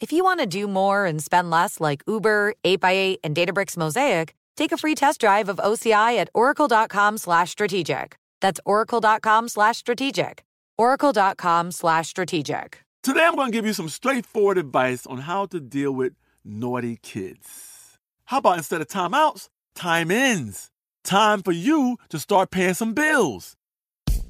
If 0.00 0.12
you 0.14 0.24
want 0.24 0.40
to 0.40 0.46
do 0.46 0.66
more 0.66 1.04
and 1.04 1.22
spend 1.22 1.50
less 1.50 1.78
like 1.78 2.02
Uber, 2.06 2.54
8x8, 2.64 3.18
and 3.22 3.36
Databricks 3.36 3.76
Mosaic, 3.76 4.34
take 4.56 4.72
a 4.72 4.78
free 4.78 4.94
test 4.94 5.20
drive 5.20 5.50
of 5.50 5.58
OCI 5.58 6.16
at 6.16 6.30
oracle.com 6.32 7.18
slash 7.18 7.50
strategic. 7.50 8.16
That's 8.40 8.60
oracle.com 8.64 9.48
slash 9.48 9.76
strategic. 9.76 10.42
oracle.com 10.78 11.72
slash 11.72 12.08
strategic. 12.08 12.82
Today, 13.02 13.24
I'm 13.26 13.34
going 13.36 13.52
to 13.52 13.56
give 13.56 13.66
you 13.66 13.74
some 13.74 13.90
straightforward 13.90 14.56
advice 14.56 15.06
on 15.06 15.18
how 15.18 15.44
to 15.46 15.60
deal 15.60 15.92
with 15.92 16.14
naughty 16.44 16.98
kids. 17.02 17.98
How 18.24 18.38
about 18.38 18.56
instead 18.56 18.80
of 18.80 18.88
timeouts, 18.88 19.48
time 19.74 20.10
ins? 20.10 20.70
Time 21.04 21.42
for 21.42 21.52
you 21.52 21.98
to 22.08 22.18
start 22.18 22.50
paying 22.50 22.74
some 22.74 22.94
bills. 22.94 23.56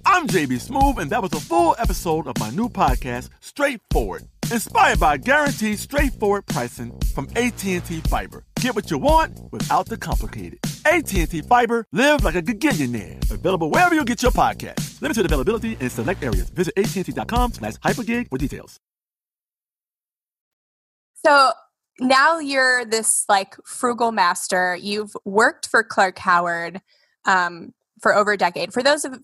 I'm 0.05 0.27
JB 0.27 0.69
Smoove, 0.69 0.99
and 0.99 1.11
that 1.11 1.23
was 1.23 1.33
a 1.33 1.41
full 1.41 1.77
episode 1.79 2.27
of 2.27 2.39
my 2.39 2.51
new 2.51 2.69
podcast, 2.69 3.29
Straightforward, 3.41 4.23
inspired 4.51 5.01
by 5.01 5.17
guaranteed 5.17 5.79
straightforward 5.79 6.47
pricing 6.47 6.93
from 7.15 7.29
AT&T 7.37 7.81
Fiber. 8.09 8.45
Get 8.61 8.75
what 8.75 8.91
you 8.91 8.99
want 8.99 9.39
without 9.53 9.87
the 9.87 9.97
complicated. 9.97 10.59
AT&T 10.85 11.43
Fiber, 11.43 11.87
live 11.93 12.25
like 12.25 12.35
a 12.35 12.43
gigillionaire. 12.43 13.31
Available 13.31 13.71
wherever 13.71 13.95
you 13.95 14.05
get 14.05 14.23
your 14.23 14.33
podcast. 14.33 15.01
Limited 15.01 15.27
availability 15.27 15.77
in 15.81 15.91
select 15.91 16.23
areas. 16.23 16.51
Visit 16.51 16.75
AT&T.com 16.77 17.53
slash 17.55 17.75
hypergig 17.75 18.29
for 18.29 18.39
details. 18.39 18.79
So 21.25 21.53
now 22.01 22.39
you're 22.39 22.85
this 22.85 23.25
like 23.29 23.57
frugal 23.65 24.11
master. 24.11 24.77
You've 24.77 25.15
worked 25.25 25.69
for 25.69 25.83
Clark 25.83 26.19
Howard 26.19 26.81
um, 27.27 27.75
for 28.01 28.15
over 28.15 28.33
a 28.33 28.37
decade. 28.39 28.73
For 28.73 28.83
those 28.83 29.05
of 29.05 29.21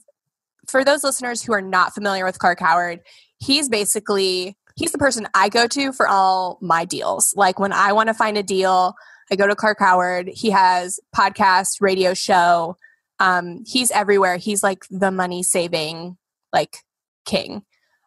for 0.69 0.85
those 0.85 1.05
listeners 1.05 1.43
who 1.43 1.53
are 1.53 1.63
not 1.63 1.95
familiar 1.95 2.25
with 2.25 2.39
Clark 2.39 2.61
Howard, 2.61 3.01
he's 3.39 3.69
basically 3.69 4.57
he's 4.77 4.93
the 4.93 4.99
person 4.99 5.27
I 5.35 5.49
go 5.49 5.67
to 5.69 5.93
for 5.93 6.07
all 6.07 6.59
my 6.61 6.85
deals. 6.85 7.35
Like 7.37 7.59
when 7.59 7.73
I 7.73 7.93
want 7.93 8.09
to 8.09 8.15
find 8.15 8.39
a 8.39 8.43
deal, 8.43 8.95
I 9.31 9.37
go 9.37 9.47
to 9.47 9.57
Clark 9.57 9.79
Howard. 9.81 10.29
He 10.29 10.51
has 10.51 11.01
podcast, 11.15 11.81
radio 11.81 12.15
show. 12.15 12.77
Um, 13.19 13.65
he's 13.67 13.91
everywhere. 13.91 14.37
He's 14.37 14.63
like 14.63 14.85
the 14.91 15.11
money 15.11 15.43
saving 15.43 16.17
like 16.53 16.77
king. 17.25 17.63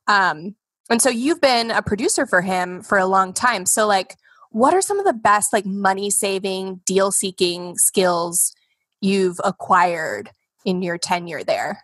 Um, 0.08 0.56
and 0.90 1.02
so 1.02 1.10
you've 1.10 1.42
been 1.42 1.72
a 1.72 1.82
producer 1.82 2.26
for 2.26 2.42
him 2.42 2.82
for 2.82 2.98
a 2.98 3.06
long 3.06 3.34
time. 3.34 3.66
So 3.66 3.86
like 3.86 4.16
what 4.52 4.74
are 4.74 4.82
some 4.82 5.00
of 5.00 5.06
the 5.06 5.14
best 5.14 5.54
like 5.54 5.66
money 5.66 6.10
saving, 6.10 6.82
deal 6.86 7.12
seeking 7.12 7.78
skills 7.78 8.54
you've 9.02 9.40
acquired 9.44 10.32
in 10.66 10.82
your 10.82 10.98
tenure 10.98 11.44
there? 11.44 11.84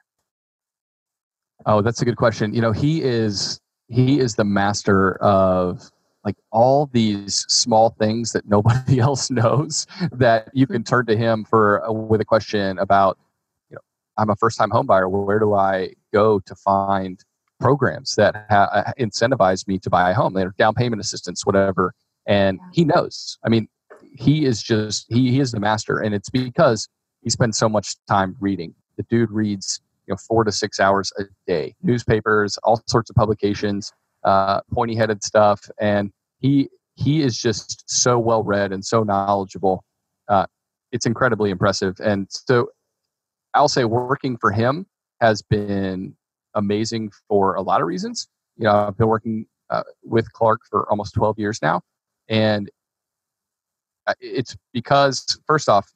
Oh, 1.65 1.81
that's 1.81 2.01
a 2.01 2.05
good 2.05 2.17
question. 2.17 2.53
You 2.53 2.61
know, 2.61 2.71
he 2.71 3.01
is 3.01 3.59
he 3.87 4.19
is 4.19 4.35
the 4.35 4.43
master 4.43 5.15
of 5.17 5.91
like 6.23 6.35
all 6.51 6.89
these 6.91 7.45
small 7.47 7.91
things 7.99 8.33
that 8.33 8.47
nobody 8.47 8.99
else 9.07 9.29
knows 9.29 9.85
that 10.11 10.49
you 10.53 10.65
can 10.67 10.83
turn 10.83 11.05
to 11.05 11.15
him 11.15 11.45
for 11.45 11.83
with 11.91 12.19
a 12.19 12.25
question 12.25 12.79
about 12.79 13.17
you 13.69 13.75
know 13.75 13.81
i'm 14.17 14.29
a 14.29 14.35
first 14.35 14.57
time 14.57 14.71
home 14.71 14.85
buyer. 14.87 15.07
Where 15.07 15.39
do 15.39 15.53
i 15.53 15.93
go 16.13 16.39
to 16.39 16.55
find 16.55 17.23
programs 17.59 18.15
that 18.15 18.45
ha- 18.49 18.69
uh, 18.73 18.91
incentivize 18.99 19.67
me 19.67 19.79
to 19.79 19.89
buy 19.89 20.11
a 20.11 20.13
home? 20.13 20.33
They're 20.33 20.53
down 20.57 20.73
payment 20.73 21.01
assistance 21.01 21.45
whatever. 21.45 21.93
And 22.27 22.59
he 22.73 22.85
knows. 22.85 23.37
I 23.45 23.49
mean 23.49 23.67
he 24.11 24.45
is 24.45 24.63
just 24.63 25.05
he, 25.09 25.31
he 25.31 25.39
is 25.39 25.51
the 25.51 25.59
master. 25.59 25.99
And 25.99 26.15
it's 26.15 26.29
because 26.29 26.89
he 27.21 27.29
spends 27.29 27.57
so 27.57 27.69
much 27.69 27.95
time 28.07 28.35
reading. 28.39 28.73
The 28.97 29.03
dude 29.03 29.31
reads 29.31 29.81
you 30.07 30.13
know 30.13 30.17
four 30.17 30.43
to 30.43 30.51
six 30.51 30.79
hours 30.79 31.11
a 31.19 31.23
day. 31.47 31.75
Newspapers 31.81 32.57
all 32.63 32.81
sorts 32.87 33.09
of 33.09 33.15
publications 33.15 33.91
uh, 34.23 34.61
pointy 34.73 34.95
headed 34.95 35.23
stuff 35.23 35.69
and 35.79 36.11
he 36.39 36.69
he 36.95 37.21
is 37.21 37.37
just 37.37 37.83
so 37.89 38.17
well 38.17 38.43
read 38.43 38.71
and 38.71 38.83
so 38.83 39.03
knowledgeable. 39.03 39.83
Uh, 40.27 40.45
it's 40.91 41.05
incredibly 41.05 41.49
impressive. 41.51 41.99
And 41.99 42.27
so 42.29 42.69
i'll 43.53 43.69
say 43.69 43.85
working 43.85 44.37
for 44.37 44.51
him 44.51 44.85
has 45.21 45.41
been 45.41 46.13
amazing 46.55 47.11
for 47.27 47.55
a 47.55 47.61
lot 47.61 47.81
of 47.81 47.87
reasons. 47.87 48.27
You 48.57 48.65
know 48.65 48.87
i've 48.87 48.97
been 48.97 49.07
working 49.07 49.45
uh, 49.69 49.83
with 50.03 50.31
clark 50.33 50.61
for 50.69 50.87
almost 50.89 51.13
12 51.15 51.39
years 51.39 51.61
now 51.61 51.81
and 52.29 52.69
uh, 54.07 54.13
it's 54.19 54.55
because 54.73 55.39
first 55.47 55.67
off 55.67 55.91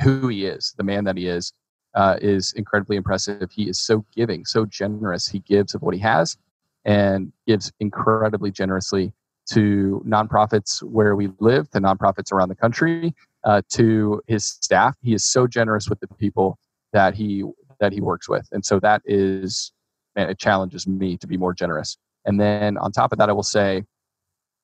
who 0.00 0.28
he 0.28 0.46
is 0.46 0.74
the 0.76 0.84
man 0.84 1.04
that 1.04 1.16
he 1.16 1.28
is 1.28 1.52
uh, 1.94 2.16
is 2.20 2.52
incredibly 2.54 2.96
impressive. 2.96 3.50
He 3.50 3.68
is 3.68 3.80
so 3.80 4.04
giving, 4.14 4.44
so 4.44 4.64
generous. 4.66 5.28
He 5.28 5.40
gives 5.40 5.74
of 5.74 5.82
what 5.82 5.94
he 5.94 6.00
has 6.00 6.36
and 6.84 7.32
gives 7.46 7.72
incredibly 7.80 8.50
generously 8.50 9.12
to 9.50 10.02
nonprofits 10.06 10.82
where 10.82 11.16
we 11.16 11.30
live, 11.40 11.70
to 11.70 11.80
nonprofits 11.80 12.32
around 12.32 12.50
the 12.50 12.54
country, 12.54 13.14
uh, 13.44 13.62
to 13.70 14.22
his 14.26 14.44
staff. 14.44 14.94
He 15.02 15.14
is 15.14 15.24
so 15.24 15.46
generous 15.46 15.88
with 15.88 16.00
the 16.00 16.08
people 16.08 16.58
that 16.92 17.14
he 17.14 17.44
that 17.80 17.92
he 17.92 18.00
works 18.00 18.28
with, 18.28 18.48
and 18.50 18.64
so 18.64 18.80
that 18.80 19.02
is 19.04 19.72
man, 20.16 20.28
it 20.28 20.38
challenges 20.38 20.86
me 20.86 21.16
to 21.16 21.26
be 21.26 21.36
more 21.36 21.54
generous. 21.54 21.96
And 22.24 22.40
then 22.40 22.76
on 22.78 22.92
top 22.92 23.12
of 23.12 23.18
that, 23.18 23.28
I 23.28 23.32
will 23.32 23.42
say, 23.42 23.84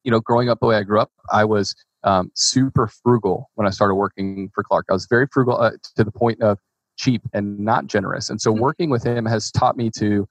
you 0.03 0.11
know, 0.11 0.21
growing 0.21 0.49
up 0.49 0.59
the 0.61 0.67
way 0.67 0.77
I 0.77 0.83
grew 0.83 1.01
up, 1.01 1.13
I 1.33 1.45
was 1.45 1.75
um, 2.03 2.31
super 2.35 2.89
frugal 2.89 3.51
when 3.55 3.67
I 3.67 3.71
started 3.71 3.95
working 3.95 4.51
for 4.55 4.63
Clark. 4.63 4.87
I 4.91 4.93
was 4.93 5.07
very 5.07 5.27
frugal 5.33 5.59
uh, 5.59 5.71
to 5.97 6.05
the 6.05 6.11
point 6.13 6.43
of 6.43 6.59
cheap 6.97 7.23
and 7.33 7.59
not 7.59 7.87
generous. 7.87 8.31
And 8.31 8.41
so 8.41 8.53
mm-hmm. 8.53 8.63
working 8.63 8.91
with 8.91 9.05
him 9.05 9.25
has 9.27 9.51
taught 9.51 9.77
me 9.77 9.91
to 9.99 10.29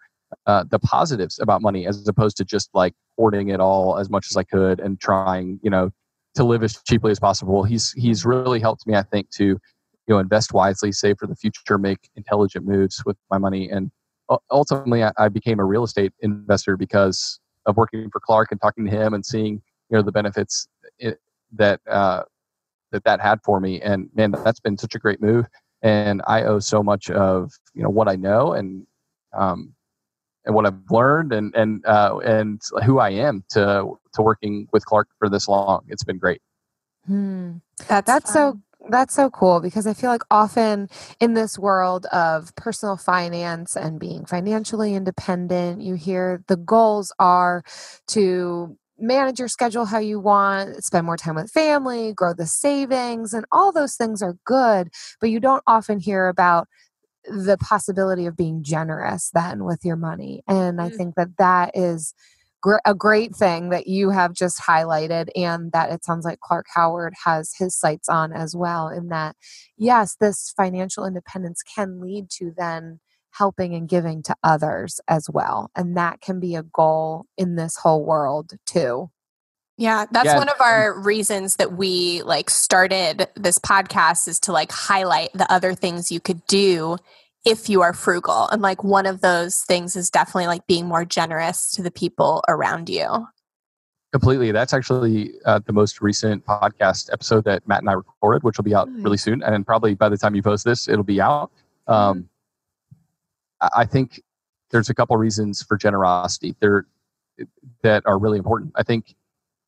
uh, 0.47 0.63
the 0.69 0.80
positives 0.80 1.39
about 1.39 1.62
money 1.62 1.86
as 1.86 2.08
opposed 2.08 2.38
to 2.38 2.45
just 2.45 2.69
like 2.73 2.93
hoarding 3.17 3.49
it 3.49 3.60
all 3.60 3.99
as 3.99 4.10
much 4.10 4.28
as 4.30 4.38
I 4.38 4.43
could 4.43 4.80
and 4.80 4.99
trying, 4.99 5.60
you 5.63 5.69
know, 5.69 5.91
to 6.36 6.43
live 6.43 6.63
as 6.63 6.82
cheaply 6.88 7.12
as 7.12 7.19
possible. 7.19 7.63
He's 7.63 7.91
he's 7.91 8.26
really 8.26 8.60
helped 8.60 8.88
me, 8.88 8.95
I 8.95 9.04
think, 9.04 9.30
to 9.32 9.45
you 9.45 9.60
know 10.08 10.17
invest 10.17 10.54
wisely, 10.54 10.91
save 10.91 11.17
for 11.19 11.28
the 11.28 11.36
future, 11.36 11.78
make 11.78 12.10
intelligent 12.15 12.65
moves 12.65 13.04
with 13.06 13.17
my 13.30 13.38
money, 13.38 13.69
and 13.69 13.91
ultimately, 14.52 15.04
I, 15.04 15.12
I 15.17 15.30
became 15.30 15.60
a 15.60 15.65
real 15.65 15.84
estate 15.84 16.13
investor 16.21 16.78
because 16.78 17.39
of 17.65 17.78
working 17.78 18.10
for 18.12 18.19
Clark 18.19 18.52
and 18.52 18.62
talking 18.62 18.86
to 18.86 18.91
him 18.91 19.13
and 19.13 19.26
seeing 19.26 19.62
you 19.89 19.97
know 19.97 20.02
the 20.02 20.12
benefits 20.12 20.67
it, 20.99 21.19
that 21.54 21.80
uh, 21.89 22.23
that 22.91 23.04
that 23.04 23.21
had 23.21 23.39
for 23.43 23.60
me. 23.60 23.82
And 23.82 24.10
man, 24.15 24.32
that's 24.32 24.60
been 24.60 24.78
such 24.78 24.95
a 24.95 24.99
great 24.99 25.21
move 25.21 25.45
and 25.84 26.22
I 26.26 26.43
owe 26.43 26.60
so 26.60 26.82
much 26.82 27.10
of 27.12 27.52
you 27.74 27.84
know 27.84 27.89
what 27.89 28.08
I 28.08 28.15
know 28.15 28.54
and 28.54 28.88
um, 29.34 29.74
and 30.46 30.56
what 30.56 30.65
I've 30.65 30.80
learned 30.89 31.34
and 31.34 31.54
and 31.56 31.86
uh, 31.86 32.17
and 32.24 32.62
who 32.86 33.00
I 33.00 33.12
am 33.12 33.43
to 33.50 34.00
to 34.13 34.22
working 34.22 34.67
with 34.72 34.86
Clark 34.86 35.10
for 35.19 35.30
this 35.30 35.48
long. 35.48 35.84
It's 35.89 36.04
been 36.04 36.17
great. 36.17 36.41
Hmm. 37.06 37.58
That's 37.88 38.08
that's 38.08 38.34
so 38.34 38.60
that's 38.89 39.13
so 39.13 39.30
cool 39.30 39.60
because 39.62 39.88
I 39.88 39.93
feel 39.93 40.10
like 40.10 40.24
often 40.30 40.89
in 41.19 41.34
this 41.34 41.58
world 41.58 42.06
of 42.08 42.56
personal 42.56 42.98
finance 42.98 43.76
and 43.76 44.00
being 44.00 44.26
financially 44.26 44.93
independent, 44.96 45.82
you 45.82 45.96
hear 45.96 46.43
the 46.48 46.58
goals 46.58 47.13
are 47.19 47.63
to 48.08 48.78
manage 49.04 49.39
your 49.39 49.48
schedule 49.48 49.86
how 49.86 50.00
you 50.00 50.20
want, 50.20 50.84
spend 50.84 51.06
more 51.06 51.18
time 51.18 51.36
with 51.36 51.52
family, 51.52 52.13
grow 52.13 52.34
the 52.34 52.48
savings, 52.48 53.34
and 53.34 53.46
all 53.52 53.72
those 53.72 53.96
things 53.96 54.22
are 54.22 54.38
good, 54.46 54.89
but 55.20 55.30
you 55.30 55.39
don't 55.39 55.63
often 55.68 56.00
hear 56.00 56.28
about 56.28 56.68
the 57.26 57.58
possibility 57.58 58.26
of 58.26 58.36
being 58.36 58.63
generous 58.63 59.30
then 59.34 59.63
with 59.63 59.80
your 59.84 59.96
money. 59.96 60.42
And 60.48 60.82
I 60.82 60.89
mm. 60.89 60.96
think 60.96 61.16
that 61.16 61.38
that 61.38 61.72
is 61.74 62.13
gr- 62.62 62.78
a 62.86 62.96
great 62.96 63.36
thing 63.36 63.70
that 63.70 63.88
you 63.88 64.10
have 64.10 64.34
just 64.34 64.62
highlighted 64.62 65.30
and 65.36 65.72
that 65.72 65.92
it 65.92 66.04
sounds 66.04 66.26
like 66.26 66.39
Clark 66.39 66.66
Howard 66.74 67.13
has 67.26 67.54
his 67.58 67.78
sights 67.78 68.10
on 68.10 68.34
as 68.34 68.56
well 68.56 68.89
in 68.89 69.10
that 69.10 69.36
yes, 69.78 70.16
this 70.20 70.54
financial 70.58 71.06
independence 71.06 71.62
can 71.76 72.02
lead 72.02 72.30
to 72.32 72.52
then 72.58 73.00
helping 73.38 73.74
and 73.74 73.89
giving 73.89 74.24
to 74.24 74.36
others 74.43 75.02
as 75.08 75.30
well. 75.30 75.72
And 75.76 75.98
that 75.98 76.22
can 76.22 76.39
be 76.39 76.56
a 76.56 76.63
goal 76.63 77.26
in 77.38 77.56
this 77.56 77.78
whole 77.78 78.06
world 78.06 78.52
too. 78.65 79.10
Yeah, 79.78 80.06
that's 80.12 80.28
yeah. 80.28 80.38
one 80.38 80.50
of 80.50 80.62
our 80.62 81.00
reasons 81.00 81.56
that 81.56 81.74
we 81.74 82.22
like 82.22 82.50
started 82.50 83.28
this 83.36 83.58
podcast 83.58 84.28
is 84.28 84.39
to 84.41 84.52
like 84.52 84.72
highlight 84.72 85.34
the 85.34 85.52
other 85.52 85.74
things 85.74 86.12
you 86.12 86.19
could 86.19 86.46
do 86.46 86.98
if 87.43 87.69
you 87.69 87.82
are 87.82 87.93
frugal. 87.93 88.48
And 88.50 88.62
like 88.62 88.84
one 88.84 89.08
of 89.08 89.22
those 89.22 89.62
things 89.62 89.96
is 89.96 90.12
definitely 90.12 90.48
like 90.48 90.67
being 90.67 90.86
more 90.86 91.06
generous 91.06 91.72
to 91.72 91.82
the 91.82 91.91
people 91.91 92.43
around 92.48 92.88
you. 92.88 93.28
Completely. 94.12 94.52
That's 94.52 94.74
actually 94.74 95.32
uh, 95.43 95.60
the 95.65 95.74
most 95.74 96.00
recent 96.00 96.46
podcast 96.46 97.12
episode 97.12 97.46
that 97.46 97.67
Matt 97.67 97.80
and 97.80 97.89
I 97.89 97.93
recorded, 97.93 98.43
which 98.43 98.58
will 98.58 98.63
be 98.63 98.76
out 98.76 98.88
really 98.91 99.17
soon. 99.17 99.41
And 99.41 99.54
then 99.54 99.63
probably 99.63 99.96
by 99.96 100.08
the 100.08 100.17
time 100.17 100.36
you 100.36 100.43
post 100.43 100.65
this, 100.65 100.88
it'll 100.88 101.04
be 101.04 101.19
out. 101.19 101.50
Um, 101.88 102.30
I 103.76 103.86
think 103.86 104.21
there's 104.71 104.89
a 104.89 104.93
couple 104.93 105.15
reasons 105.17 105.62
for 105.62 105.78
generosity 105.78 106.56
there 106.60 106.86
that 107.82 108.04
are 108.06 108.17
really 108.17 108.38
important. 108.38 108.71
I 108.76 108.84
think 108.84 109.15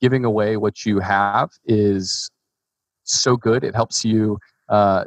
giving 0.01 0.25
away 0.25 0.57
what 0.57 0.85
you 0.85 0.99
have 0.99 1.51
is 1.65 2.29
so 3.03 3.37
good. 3.37 3.63
It 3.63 3.75
helps 3.75 4.03
you. 4.03 4.39
Uh, 4.69 5.05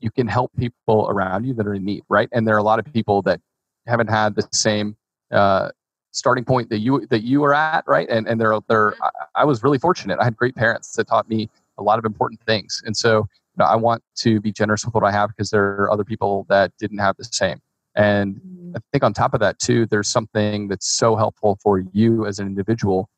you 0.00 0.10
can 0.10 0.26
help 0.26 0.50
people 0.58 1.06
around 1.10 1.44
you 1.44 1.52
that 1.54 1.66
are 1.66 1.74
in 1.74 1.84
need, 1.84 2.02
right? 2.08 2.28
And 2.32 2.48
there 2.48 2.54
are 2.54 2.58
a 2.58 2.62
lot 2.62 2.78
of 2.78 2.90
people 2.92 3.20
that 3.22 3.40
haven't 3.86 4.08
had 4.08 4.34
the 4.34 4.48
same 4.50 4.96
uh, 5.30 5.70
starting 6.10 6.44
point 6.44 6.70
that 6.70 6.78
you 6.78 7.06
that 7.10 7.22
you 7.22 7.44
are 7.44 7.54
at, 7.54 7.84
right? 7.86 8.08
And 8.08 8.26
and 8.26 8.40
they're 8.40 8.58
they're. 8.68 8.94
I, 9.02 9.10
I 9.36 9.44
was 9.44 9.62
really 9.62 9.78
fortunate. 9.78 10.18
I 10.20 10.24
had 10.24 10.36
great 10.36 10.54
parents 10.54 10.92
that 10.96 11.06
taught 11.06 11.28
me 11.28 11.50
a 11.78 11.82
lot 11.82 11.98
of 11.98 12.04
important 12.04 12.40
things, 12.42 12.82
and 12.84 12.96
so 12.96 13.28
know, 13.58 13.64
I 13.64 13.76
want 13.76 14.02
to 14.18 14.40
be 14.40 14.52
generous 14.52 14.84
with 14.84 14.94
what 14.94 15.04
I 15.04 15.10
have 15.10 15.30
because 15.30 15.50
there 15.50 15.64
are 15.82 15.90
other 15.90 16.04
people 16.04 16.46
that 16.48 16.72
didn't 16.78 16.98
have 16.98 17.16
the 17.16 17.24
same. 17.24 17.60
And 17.94 18.36
mm. 18.36 18.76
I 18.76 18.80
think 18.92 19.04
on 19.04 19.12
top 19.12 19.34
of 19.34 19.40
that 19.40 19.58
too, 19.58 19.86
there's 19.86 20.08
something 20.08 20.68
that's 20.68 20.90
so 20.90 21.16
helpful 21.16 21.58
for 21.62 21.82
you 21.92 22.26
as 22.26 22.38
an 22.38 22.46
individual 22.46 23.08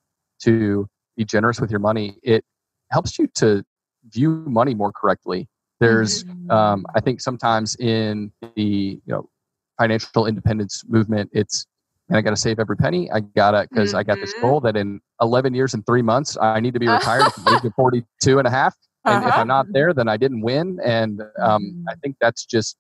to 0.40 0.88
be 1.16 1.25
generous 1.25 1.61
with 1.61 1.71
your 1.71 1.81
money. 1.81 2.16
It 2.23 2.45
helps 2.90 3.18
you 3.18 3.29
to 3.37 3.64
view 4.09 4.45
money 4.47 4.75
more 4.75 4.92
correctly. 4.92 5.49
There's, 5.81 6.25
mm-hmm. 6.25 6.51
um, 6.51 6.87
I 6.95 7.01
think, 7.01 7.21
sometimes 7.21 7.75
in 7.77 8.33
the 8.55 9.01
you 9.05 9.12
know 9.12 9.29
financial 9.79 10.27
independence 10.27 10.85
movement, 10.88 11.31
it's 11.33 11.66
and 12.09 12.16
I 12.16 12.21
got 12.21 12.31
to 12.31 12.37
save 12.37 12.59
every 12.59 12.77
penny. 12.77 13.11
I 13.11 13.21
gotta 13.21 13.66
because 13.68 13.95
I 13.95 14.03
got 14.03 14.18
this 14.18 14.33
mm-hmm. 14.35 14.42
goal 14.42 14.61
that 14.61 14.77
in 14.77 15.01
11 15.21 15.55
years 15.55 15.75
and 15.75 15.85
three 15.87 16.03
months 16.03 16.37
I 16.40 16.61
need 16.61 16.75
to 16.75 16.81
be 16.81 16.88
retired 16.99 17.23
at 17.23 17.35
the 17.35 17.57
age 17.57 17.64
of 17.64 17.75
42 17.75 18.38
and 18.38 18.47
a 18.47 18.51
half. 18.51 18.77
And 19.04 19.24
if 19.24 19.30
Uh-huh. 19.30 19.40
I'm 19.40 19.48
not 19.48 19.66
there, 19.72 19.92
then 19.92 20.08
I 20.08 20.16
didn't 20.16 20.42
win. 20.42 20.78
And 20.84 21.22
um, 21.38 21.84
I 21.88 21.94
think 21.96 22.16
that's 22.20 22.44
just 22.46 22.76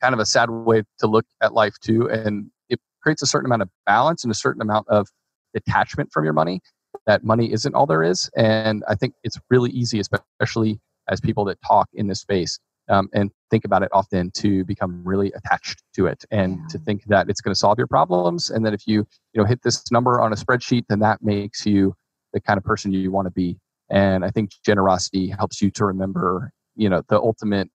kind 0.00 0.14
of 0.14 0.20
a 0.20 0.26
sad 0.26 0.50
way 0.50 0.82
to 0.98 1.06
look 1.06 1.26
at 1.42 1.52
life 1.52 1.74
too. 1.80 2.08
And 2.08 2.50
it 2.68 2.80
creates 3.02 3.22
a 3.22 3.26
certain 3.26 3.46
amount 3.46 3.62
of 3.62 3.68
balance 3.86 4.24
and 4.24 4.30
a 4.30 4.34
certain 4.34 4.62
amount 4.62 4.88
of 4.88 5.08
detachment 5.54 6.12
from 6.12 6.24
your 6.24 6.32
money. 6.32 6.60
That 7.06 7.24
money 7.24 7.52
isn't 7.52 7.74
all 7.74 7.86
there 7.86 8.02
is. 8.02 8.30
And 8.36 8.82
I 8.88 8.94
think 8.94 9.14
it's 9.22 9.38
really 9.50 9.70
easy, 9.70 10.00
especially 10.00 10.80
as 11.08 11.20
people 11.20 11.44
that 11.46 11.58
talk 11.66 11.88
in 11.92 12.06
this 12.06 12.20
space 12.20 12.58
um, 12.88 13.08
and 13.12 13.30
think 13.50 13.64
about 13.64 13.82
it 13.82 13.90
often, 13.92 14.30
to 14.32 14.64
become 14.64 15.02
really 15.04 15.32
attached 15.32 15.82
to 15.94 16.06
it 16.06 16.24
and 16.30 16.58
to 16.70 16.78
think 16.78 17.04
that 17.06 17.28
it's 17.28 17.40
going 17.40 17.52
to 17.52 17.58
solve 17.58 17.78
your 17.78 17.86
problems. 17.86 18.50
And 18.50 18.64
that 18.66 18.72
if 18.74 18.86
you 18.86 19.06
you 19.32 19.40
know 19.40 19.44
hit 19.44 19.62
this 19.62 19.90
number 19.90 20.20
on 20.20 20.32
a 20.32 20.36
spreadsheet, 20.36 20.84
then 20.88 21.00
that 21.00 21.22
makes 21.22 21.66
you 21.66 21.94
the 22.32 22.40
kind 22.40 22.56
of 22.58 22.64
person 22.64 22.92
you 22.92 23.10
want 23.10 23.26
to 23.26 23.30
be. 23.32 23.58
And 23.90 24.24
I 24.24 24.30
think 24.30 24.52
generosity 24.64 25.28
helps 25.28 25.60
you 25.60 25.70
to 25.72 25.84
remember, 25.84 26.52
you 26.76 26.88
know, 26.88 27.02
the 27.08 27.20
ultimate 27.20 27.68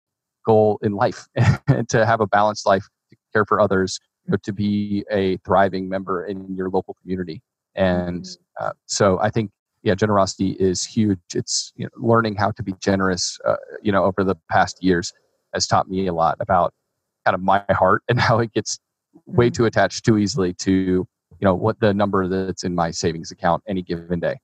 goal 0.44 0.78
in 0.82 0.92
life 0.92 1.26
and 1.66 1.88
to 1.88 2.06
have 2.06 2.20
a 2.20 2.26
balanced 2.26 2.66
life, 2.66 2.86
to 3.10 3.16
care 3.32 3.44
for 3.44 3.60
others, 3.60 3.98
but 4.28 4.42
to 4.44 4.52
be 4.52 5.04
a 5.10 5.36
thriving 5.38 5.88
member 5.88 6.24
in 6.24 6.54
your 6.54 6.70
local 6.70 6.94
community. 6.94 7.42
And 7.74 8.26
uh, 8.60 8.72
so 8.86 9.18
I 9.20 9.30
think, 9.30 9.50
yeah, 9.82 9.94
generosity 9.94 10.52
is 10.52 10.84
huge. 10.84 11.18
It's 11.34 11.72
you 11.76 11.84
know, 11.84 11.90
learning 11.96 12.36
how 12.36 12.52
to 12.52 12.62
be 12.62 12.74
generous, 12.80 13.38
uh, 13.44 13.56
you 13.82 13.92
know, 13.92 14.04
over 14.04 14.24
the 14.24 14.36
past 14.50 14.82
years 14.82 15.12
has 15.52 15.66
taught 15.66 15.88
me 15.88 16.06
a 16.06 16.12
lot 16.12 16.36
about 16.40 16.72
kind 17.24 17.34
of 17.34 17.42
my 17.42 17.62
heart 17.70 18.02
and 18.08 18.20
how 18.28 18.38
it 18.38 18.52
gets 18.52 18.78
way 19.26 19.50
too 19.50 19.64
attached 19.64 20.04
too 20.04 20.18
easily 20.18 20.54
to, 20.54 20.70
you 20.70 21.06
know, 21.42 21.54
what 21.54 21.80
the 21.80 21.92
number 21.92 22.28
that's 22.28 22.64
in 22.64 22.74
my 22.74 22.90
savings 22.90 23.30
account 23.30 23.62
any 23.68 23.82
given 23.82 24.20
day. 24.20 24.36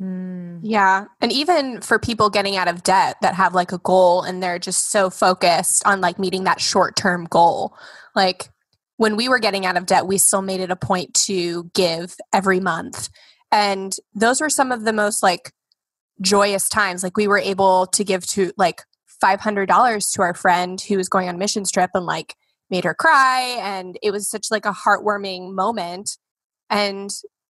Mm. 0.00 0.60
Yeah. 0.62 1.06
And 1.20 1.30
even 1.30 1.80
for 1.80 1.98
people 1.98 2.30
getting 2.30 2.56
out 2.56 2.68
of 2.68 2.82
debt 2.82 3.16
that 3.20 3.34
have 3.34 3.54
like 3.54 3.72
a 3.72 3.78
goal 3.78 4.22
and 4.22 4.42
they're 4.42 4.58
just 4.58 4.90
so 4.90 5.10
focused 5.10 5.86
on 5.86 6.00
like 6.00 6.18
meeting 6.18 6.44
that 6.44 6.60
short 6.60 6.96
term 6.96 7.26
goal. 7.26 7.74
Like 8.16 8.48
when 8.96 9.16
we 9.16 9.28
were 9.28 9.38
getting 9.38 9.66
out 9.66 9.76
of 9.76 9.86
debt, 9.86 10.06
we 10.06 10.18
still 10.18 10.42
made 10.42 10.60
it 10.60 10.70
a 10.70 10.76
point 10.76 11.14
to 11.26 11.70
give 11.74 12.16
every 12.32 12.60
month. 12.60 13.10
And 13.52 13.94
those 14.14 14.40
were 14.40 14.50
some 14.50 14.72
of 14.72 14.84
the 14.84 14.92
most 14.92 15.22
like 15.22 15.52
joyous 16.20 16.68
times. 16.68 17.02
Like 17.02 17.16
we 17.16 17.28
were 17.28 17.38
able 17.38 17.86
to 17.88 18.04
give 18.04 18.26
to 18.28 18.52
like 18.56 18.82
$500 19.22 20.12
to 20.12 20.22
our 20.22 20.34
friend 20.34 20.80
who 20.80 20.96
was 20.96 21.08
going 21.08 21.28
on 21.28 21.34
a 21.34 21.38
missions 21.38 21.70
trip 21.70 21.90
and 21.94 22.06
like 22.06 22.36
made 22.70 22.84
her 22.84 22.94
cry. 22.94 23.58
And 23.60 23.98
it 24.02 24.12
was 24.12 24.30
such 24.30 24.50
like 24.50 24.64
a 24.64 24.72
heartwarming 24.72 25.52
moment. 25.52 26.16
And 26.70 27.10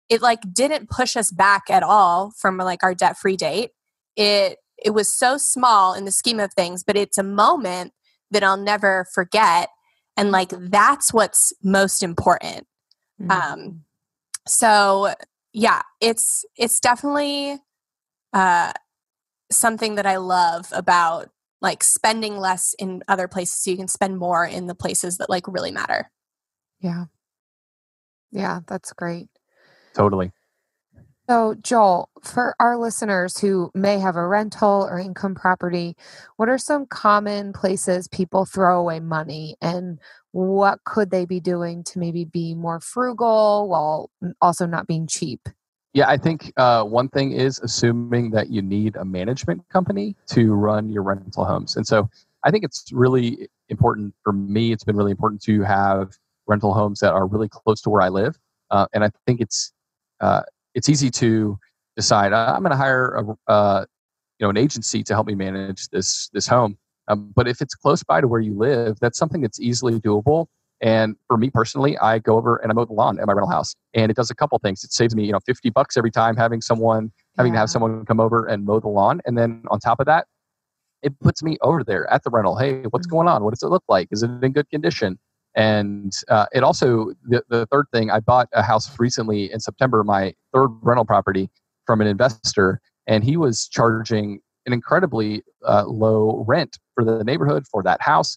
it 0.08 0.22
like 0.22 0.40
didn't 0.52 0.90
push 0.90 1.16
us 1.16 1.30
back 1.30 1.64
at 1.70 1.82
all 1.82 2.32
from 2.38 2.56
like 2.58 2.82
our 2.82 2.94
debt 2.94 3.16
free 3.16 3.36
date. 3.36 3.70
It 4.16 4.58
it 4.82 4.90
was 4.90 5.12
so 5.12 5.36
small 5.38 5.94
in 5.94 6.04
the 6.04 6.12
scheme 6.12 6.38
of 6.38 6.52
things, 6.52 6.84
but 6.84 6.96
it's 6.96 7.18
a 7.18 7.22
moment 7.22 7.92
that 8.30 8.44
I'll 8.44 8.56
never 8.56 9.06
forget. 9.14 9.70
And 10.16 10.30
like 10.30 10.50
that's 10.50 11.12
what's 11.12 11.52
most 11.62 12.02
important. 12.02 12.66
Um 13.30 13.84
so 14.46 15.14
yeah, 15.52 15.82
it's 16.00 16.44
it's 16.56 16.80
definitely 16.80 17.58
uh 18.32 18.72
something 19.50 19.94
that 19.94 20.06
I 20.06 20.16
love 20.16 20.66
about 20.72 21.30
like 21.62 21.82
spending 21.82 22.36
less 22.36 22.74
in 22.78 23.02
other 23.08 23.28
places 23.28 23.62
so 23.62 23.70
you 23.70 23.76
can 23.76 23.88
spend 23.88 24.18
more 24.18 24.44
in 24.44 24.66
the 24.66 24.74
places 24.74 25.18
that 25.18 25.30
like 25.30 25.48
really 25.48 25.70
matter. 25.70 26.10
Yeah. 26.80 27.06
Yeah, 28.30 28.60
that's 28.66 28.92
great. 28.92 29.28
Totally. 29.96 30.30
So, 31.28 31.56
Joel, 31.60 32.10
for 32.22 32.54
our 32.60 32.76
listeners 32.76 33.38
who 33.38 33.70
may 33.74 33.98
have 33.98 34.14
a 34.14 34.28
rental 34.28 34.86
or 34.88 35.00
income 35.00 35.34
property, 35.34 35.96
what 36.36 36.48
are 36.48 36.58
some 36.58 36.86
common 36.86 37.52
places 37.52 38.06
people 38.06 38.44
throw 38.44 38.78
away 38.78 39.00
money 39.00 39.56
and 39.60 39.98
what 40.30 40.84
could 40.84 41.10
they 41.10 41.24
be 41.24 41.40
doing 41.40 41.82
to 41.84 41.98
maybe 41.98 42.24
be 42.24 42.54
more 42.54 42.78
frugal 42.78 43.68
while 43.68 44.10
also 44.40 44.66
not 44.66 44.86
being 44.86 45.08
cheap? 45.08 45.48
Yeah, 45.94 46.08
I 46.08 46.18
think 46.18 46.52
uh, 46.58 46.84
one 46.84 47.08
thing 47.08 47.32
is 47.32 47.58
assuming 47.58 48.30
that 48.32 48.50
you 48.50 48.60
need 48.60 48.96
a 48.96 49.04
management 49.04 49.66
company 49.70 50.14
to 50.26 50.52
run 50.52 50.90
your 50.90 51.02
rental 51.02 51.46
homes. 51.46 51.74
And 51.74 51.86
so 51.86 52.08
I 52.44 52.50
think 52.50 52.64
it's 52.64 52.84
really 52.92 53.48
important 53.70 54.14
for 54.22 54.32
me, 54.32 54.72
it's 54.72 54.84
been 54.84 54.96
really 54.96 55.10
important 55.10 55.42
to 55.44 55.62
have 55.62 56.18
rental 56.46 56.74
homes 56.74 57.00
that 57.00 57.14
are 57.14 57.26
really 57.26 57.48
close 57.48 57.80
to 57.80 57.90
where 57.90 58.02
I 58.02 58.10
live. 58.10 58.38
Uh, 58.70 58.86
and 58.92 59.02
I 59.02 59.10
think 59.26 59.40
it's 59.40 59.72
uh, 60.20 60.42
it's 60.74 60.88
easy 60.88 61.10
to 61.10 61.58
decide 61.96 62.32
I'm 62.32 62.60
going 62.60 62.70
to 62.70 62.76
hire 62.76 63.14
a, 63.14 63.50
uh, 63.50 63.84
you 64.38 64.44
know 64.44 64.50
an 64.50 64.56
agency 64.56 65.02
to 65.02 65.14
help 65.14 65.26
me 65.26 65.34
manage 65.34 65.88
this 65.88 66.28
this 66.32 66.46
home. 66.46 66.76
Um, 67.08 67.32
but 67.34 67.46
if 67.46 67.60
it's 67.60 67.74
close 67.74 68.02
by 68.02 68.20
to 68.20 68.28
where 68.28 68.40
you 68.40 68.56
live, 68.56 68.98
that's 69.00 69.18
something 69.18 69.40
that's 69.40 69.60
easily 69.60 70.00
doable. 70.00 70.46
And 70.82 71.16
for 71.28 71.38
me 71.38 71.48
personally, 71.48 71.96
I 71.98 72.18
go 72.18 72.36
over 72.36 72.56
and 72.56 72.70
I 72.70 72.74
mow 72.74 72.84
the 72.84 72.92
lawn 72.92 73.18
at 73.18 73.26
my 73.26 73.32
rental 73.32 73.50
house, 73.50 73.74
and 73.94 74.10
it 74.10 74.16
does 74.16 74.30
a 74.30 74.34
couple 74.34 74.58
things. 74.58 74.84
It 74.84 74.92
saves 74.92 75.16
me, 75.16 75.24
you 75.24 75.32
know, 75.32 75.40
fifty 75.46 75.70
bucks 75.70 75.96
every 75.96 76.10
time 76.10 76.36
having 76.36 76.60
someone 76.60 77.12
having 77.38 77.52
to 77.52 77.58
have 77.58 77.70
someone 77.70 78.04
come 78.04 78.20
over 78.20 78.44
and 78.44 78.64
mow 78.64 78.80
the 78.80 78.88
lawn, 78.88 79.20
and 79.24 79.38
then 79.38 79.62
on 79.70 79.80
top 79.80 80.00
of 80.00 80.06
that, 80.06 80.26
it 81.02 81.18
puts 81.20 81.42
me 81.42 81.56
over 81.62 81.82
there 81.82 82.12
at 82.12 82.24
the 82.24 82.30
rental. 82.30 82.56
Hey, 82.58 82.82
what's 82.90 83.06
going 83.06 83.28
on? 83.28 83.42
What 83.42 83.54
does 83.54 83.62
it 83.62 83.68
look 83.68 83.84
like? 83.88 84.08
Is 84.10 84.22
it 84.22 84.30
in 84.42 84.52
good 84.52 84.68
condition? 84.68 85.18
And 85.56 86.12
uh, 86.28 86.46
it 86.52 86.62
also 86.62 87.12
the, 87.24 87.42
the 87.48 87.66
third 87.66 87.86
thing, 87.92 88.10
I 88.10 88.20
bought 88.20 88.48
a 88.52 88.62
house 88.62 88.94
recently 88.98 89.50
in 89.50 89.58
September, 89.58 90.04
my 90.04 90.34
third 90.52 90.68
rental 90.82 91.06
property 91.06 91.50
from 91.86 92.00
an 92.00 92.06
investor, 92.06 92.80
and 93.06 93.24
he 93.24 93.36
was 93.36 93.66
charging 93.66 94.40
an 94.66 94.72
incredibly 94.72 95.42
uh, 95.66 95.84
low 95.86 96.44
rent 96.46 96.78
for 96.94 97.04
the 97.04 97.24
neighborhood 97.24 97.66
for 97.66 97.82
that 97.84 98.02
house. 98.02 98.36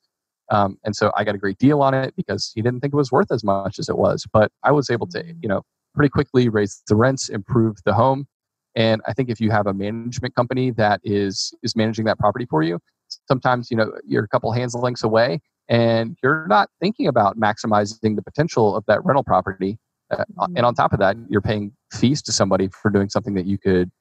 Um, 0.51 0.77
and 0.83 0.95
so 0.95 1.11
I 1.15 1.23
got 1.23 1.35
a 1.35 1.37
great 1.37 1.57
deal 1.57 1.81
on 1.81 1.93
it 1.93 2.15
because 2.15 2.51
he 2.55 2.61
didn't 2.61 2.79
think 2.79 2.93
it 2.93 2.97
was 2.97 3.11
worth 3.11 3.31
as 3.31 3.43
much 3.43 3.79
as 3.79 3.89
it 3.89 3.97
was. 3.97 4.25
But 4.31 4.51
I 4.63 4.71
was 4.71 4.89
able 4.89 5.07
to, 5.07 5.23
you 5.41 5.49
know, 5.49 5.63
pretty 5.95 6.09
quickly 6.09 6.49
raise 6.49 6.81
the 6.87 6.95
rents, 6.95 7.29
improve 7.29 7.77
the 7.85 7.93
home. 7.93 8.27
And 8.75 9.01
I 9.05 9.13
think 9.13 9.29
if 9.29 9.41
you 9.41 9.51
have 9.51 9.67
a 9.67 9.73
management 9.73 10.35
company 10.35 10.71
that 10.71 11.01
is 11.03 11.53
is 11.63 11.75
managing 11.75 12.05
that 12.05 12.19
property 12.19 12.45
for 12.49 12.63
you, 12.63 12.79
sometimes 13.27 13.69
you 13.71 13.77
know 13.77 13.91
you're 14.05 14.23
a 14.23 14.27
couple 14.27 14.51
hands 14.51 14.75
lengths 14.75 15.03
away, 15.03 15.41
and 15.69 16.17
you're 16.23 16.47
not 16.47 16.69
thinking 16.81 17.07
about 17.07 17.39
maximizing 17.39 18.15
the 18.15 18.23
potential 18.23 18.75
of 18.75 18.83
that 18.87 19.05
rental 19.05 19.23
property. 19.23 19.77
Uh, 20.11 20.25
And 20.55 20.65
on 20.65 20.73
top 20.73 20.91
of 20.91 20.99
that, 20.99 21.15
you're 21.29 21.41
paying 21.41 21.71
fees 21.93 22.23
to 22.23 22.31
somebody 22.31 22.67
for 22.69 22.89
doing 22.89 23.09
something 23.09 23.35
that 23.35 23.45
you 23.45 23.59
could 23.59 23.91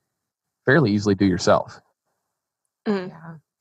fairly 0.64 0.90
easily 0.90 1.14
do 1.14 1.26
yourself. 1.26 1.80
Mm. 2.86 3.12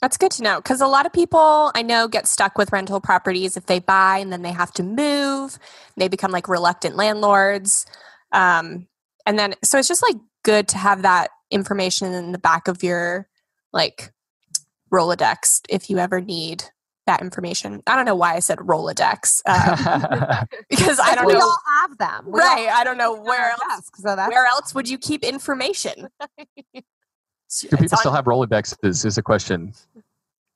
That's 0.02 0.15
good 0.15 0.32
to 0.32 0.43
know 0.43 0.58
because 0.58 0.80
a 0.80 0.88
lot 0.88 1.06
of 1.06 1.12
people 1.12 1.72
I 1.76 1.82
know 1.82 2.08
get 2.08 2.28
stuck 2.28 2.58
with 2.58 2.72
rental 2.72 3.02
properties 3.02 3.58
if 3.58 3.65
they 3.65 3.80
buy 3.80 4.20
and 4.20 4.32
then 4.32 4.43
they 4.43 4.52
have 4.52 4.72
to 4.74 4.84
move. 4.84 5.60
They 5.98 6.08
become 6.08 6.32
like 6.32 6.48
reluctant 6.48 6.96
landlords. 6.96 7.86
Um, 8.32 8.88
and 9.26 9.38
then, 9.38 9.56
so 9.63 9.78
it's 9.78 9.88
just 9.88 10.04
like 10.04 10.15
good 10.43 10.70
to 10.70 10.78
have 10.78 11.02
that 11.02 11.32
information 11.52 12.13
in 12.13 12.32
the 12.32 12.38
back 12.38 12.67
of 12.67 12.84
your 12.84 13.28
like 13.74 14.13
Rolodex 14.93 15.62
if 15.67 15.89
you 15.89 15.98
ever 15.98 16.22
need 16.22 16.65
that 17.08 17.22
information. 17.22 17.82
I 17.88 17.96
don't 17.96 18.06
know 18.06 18.15
why 18.15 18.36
I 18.36 18.39
said 18.39 18.60
Rolodex 18.60 19.41
um, 19.48 20.48
because 20.70 21.00
I 21.00 21.15
don't 21.15 21.26
we 21.26 21.34
know. 21.34 21.39
all 21.39 21.60
have 21.82 21.98
them. 21.98 22.26
We 22.28 22.39
all 22.39 22.46
right. 22.48 22.70
I 22.70 22.84
don't 22.84 22.98
know 22.98 23.15
where 23.20 23.50
else. 23.50 23.62
desks, 23.67 24.04
so 24.04 24.15
that's 24.15 24.30
Where 24.30 24.46
else 24.46 24.76
would 24.76 24.88
you 24.88 24.98
keep 24.98 25.24
information? 25.24 26.10
Do 27.62 27.78
people 27.78 27.98
still 27.98 28.12
have 28.12 28.26
Rolodexes? 28.26 29.06
Is 29.06 29.17
a 29.17 29.24
question. 29.24 29.74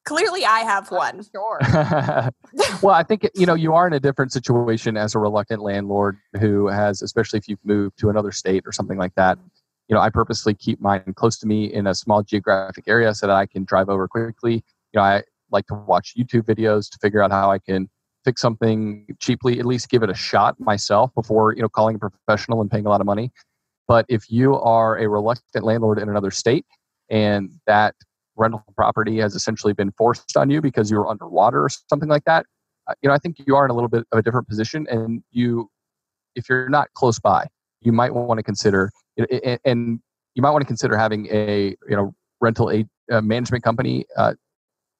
Clearly, 0.03 0.43
I 0.45 0.59
have 0.59 0.91
one. 0.91 1.23
Sure. 1.23 1.59
well, 2.81 2.95
I 2.95 3.03
think 3.03 3.29
you 3.33 3.45
know 3.45 3.53
you 3.53 3.73
are 3.73 3.87
in 3.87 3.93
a 3.93 3.99
different 3.99 4.33
situation 4.33 4.97
as 4.97 5.15
a 5.15 5.19
reluctant 5.19 5.61
landlord 5.61 6.17
who 6.39 6.67
has, 6.67 7.01
especially 7.01 7.37
if 7.39 7.47
you've 7.47 7.63
moved 7.63 7.97
to 7.99 8.09
another 8.09 8.31
state 8.31 8.63
or 8.65 8.71
something 8.71 8.97
like 8.97 9.15
that. 9.15 9.37
You 9.87 9.95
know, 9.95 10.01
I 10.01 10.09
purposely 10.09 10.53
keep 10.53 10.81
mine 10.81 11.13
close 11.15 11.37
to 11.39 11.47
me 11.47 11.71
in 11.73 11.87
a 11.87 11.95
small 11.95 12.23
geographic 12.23 12.85
area 12.87 13.13
so 13.13 13.27
that 13.27 13.35
I 13.35 13.45
can 13.45 13.63
drive 13.63 13.89
over 13.89 14.07
quickly. 14.07 14.55
You 14.55 14.61
know, 14.95 15.01
I 15.01 15.23
like 15.51 15.67
to 15.67 15.73
watch 15.75 16.13
YouTube 16.17 16.43
videos 16.43 16.89
to 16.89 16.97
figure 17.01 17.21
out 17.21 17.31
how 17.31 17.51
I 17.51 17.59
can 17.59 17.89
fix 18.23 18.41
something 18.41 19.05
cheaply, 19.19 19.59
at 19.59 19.65
least 19.65 19.89
give 19.89 20.03
it 20.03 20.09
a 20.09 20.15
shot 20.15 20.59
myself 20.59 21.13
before 21.15 21.55
you 21.55 21.61
know 21.61 21.69
calling 21.69 21.95
a 21.95 21.99
professional 21.99 22.61
and 22.61 22.69
paying 22.69 22.85
a 22.85 22.89
lot 22.89 23.01
of 23.01 23.05
money. 23.05 23.31
But 23.87 24.05
if 24.07 24.29
you 24.29 24.55
are 24.55 24.97
a 24.97 25.07
reluctant 25.07 25.65
landlord 25.65 25.99
in 25.99 26.07
another 26.07 26.31
state 26.31 26.65
and 27.09 27.51
that 27.67 27.95
rental 28.37 28.63
property 28.75 29.17
has 29.19 29.35
essentially 29.35 29.73
been 29.73 29.91
forced 29.91 30.37
on 30.37 30.49
you 30.49 30.61
because 30.61 30.89
you 30.89 30.97
were 30.97 31.07
underwater 31.07 31.63
or 31.65 31.69
something 31.69 32.07
like 32.07 32.23
that, 32.25 32.45
uh, 32.87 32.93
you 33.01 33.09
know, 33.09 33.13
I 33.13 33.17
think 33.17 33.37
you 33.45 33.55
are 33.55 33.65
in 33.65 33.71
a 33.71 33.73
little 33.73 33.89
bit 33.89 34.05
of 34.11 34.19
a 34.19 34.21
different 34.21 34.47
position. 34.47 34.87
And 34.89 35.23
you, 35.31 35.69
if 36.35 36.47
you're 36.47 36.69
not 36.69 36.87
close 36.93 37.19
by, 37.19 37.47
you 37.81 37.91
might 37.91 38.13
want 38.13 38.37
to 38.37 38.43
consider, 38.43 38.91
and 39.65 39.99
you 40.35 40.41
might 40.41 40.51
want 40.51 40.61
to 40.61 40.67
consider 40.67 40.97
having 40.97 41.27
a, 41.27 41.75
you 41.89 41.95
know, 41.95 42.13
rental 42.39 42.71
a, 42.71 42.85
a 43.09 43.21
management 43.21 43.63
company 43.63 44.05
uh, 44.17 44.33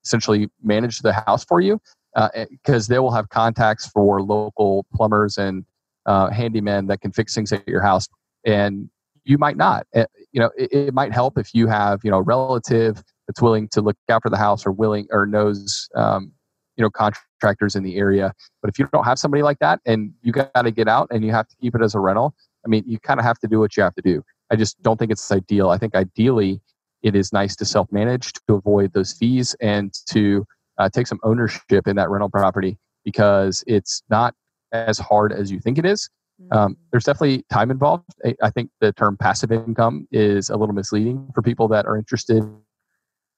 essentially 0.03 0.49
manage 0.63 0.99
the 0.99 1.13
house 1.13 1.43
for 1.45 1.61
you 1.61 1.79
because 2.13 2.89
uh, 2.89 2.93
they 2.93 2.99
will 2.99 3.11
have 3.11 3.29
contacts 3.29 3.87
for 3.87 4.21
local 4.21 4.85
plumbers 4.93 5.37
and 5.37 5.65
uh, 6.05 6.29
handymen 6.29 6.87
that 6.87 7.01
can 7.01 7.11
fix 7.11 7.33
things 7.33 7.51
at 7.51 7.67
your 7.67 7.81
house. 7.81 8.07
And 8.45 8.89
you 9.23 9.37
might 9.37 9.57
not 9.57 9.85
uh, 9.95 10.05
you 10.31 10.39
know 10.39 10.49
it, 10.57 10.73
it, 10.73 10.93
might 10.93 11.13
help 11.13 11.37
if 11.37 11.53
you 11.53 11.67
have 11.67 11.99
you 12.03 12.09
know 12.09 12.17
a 12.17 12.21
relative 12.23 13.03
that's 13.27 13.41
willing 13.41 13.67
to 13.69 13.81
look 13.81 13.95
after 14.09 14.29
the 14.29 14.37
house 14.37 14.65
or 14.65 14.71
willing 14.71 15.07
or 15.11 15.25
knows 15.25 15.87
um, 15.95 16.31
you 16.75 16.83
know 16.83 16.89
contractors 16.89 17.75
in 17.75 17.83
the 17.83 17.97
area. 17.97 18.33
But 18.61 18.69
if 18.69 18.79
you 18.79 18.87
don't 18.91 19.03
have 19.03 19.19
somebody 19.19 19.43
like 19.43 19.59
that 19.59 19.79
and 19.85 20.11
you 20.23 20.31
got 20.31 20.51
to 20.53 20.71
get 20.71 20.87
out 20.87 21.07
and 21.11 21.23
you 21.23 21.31
have 21.31 21.47
to 21.47 21.55
keep 21.61 21.75
it 21.75 21.81
as 21.81 21.95
a 21.95 21.99
rental 21.99 22.33
i 22.65 22.67
mean 22.67 22.83
you 22.85 22.99
kind 22.99 23.19
of 23.19 23.25
have 23.25 23.39
to 23.39 23.47
do 23.47 23.59
what 23.59 23.77
you 23.77 23.83
have 23.83 23.95
to 23.95 24.01
do. 24.01 24.23
I 24.51 24.55
just 24.55 24.81
don't 24.81 24.97
think 24.97 25.11
it's 25.11 25.31
ideal. 25.31 25.69
I 25.69 25.77
think 25.77 25.95
ideally 25.95 26.61
it 27.03 27.15
is 27.15 27.33
nice 27.33 27.55
to 27.57 27.65
self-manage 27.65 28.33
to 28.33 28.55
avoid 28.55 28.93
those 28.93 29.13
fees 29.13 29.55
and 29.61 29.93
to 30.09 30.45
uh, 30.77 30.89
take 30.89 31.07
some 31.07 31.19
ownership 31.23 31.87
in 31.87 31.95
that 31.95 32.09
rental 32.09 32.29
property 32.29 32.77
because 33.03 33.63
it's 33.67 34.03
not 34.09 34.33
as 34.71 34.97
hard 34.99 35.33
as 35.33 35.51
you 35.51 35.59
think 35.59 35.77
it 35.77 35.85
is. 35.85 36.09
Um, 36.51 36.73
mm-hmm. 36.73 36.81
there's 36.91 37.03
definitely 37.03 37.45
time 37.51 37.69
involved. 37.69 38.09
I, 38.25 38.35
I, 38.41 38.49
think 38.49 38.71
the 38.79 38.91
term 38.93 39.15
passive 39.15 39.51
income 39.51 40.07
is 40.11 40.49
a 40.49 40.55
little 40.55 40.73
misleading 40.73 41.29
for 41.35 41.43
people 41.43 41.67
that 41.67 41.85
are 41.85 41.95
interested 41.95 42.43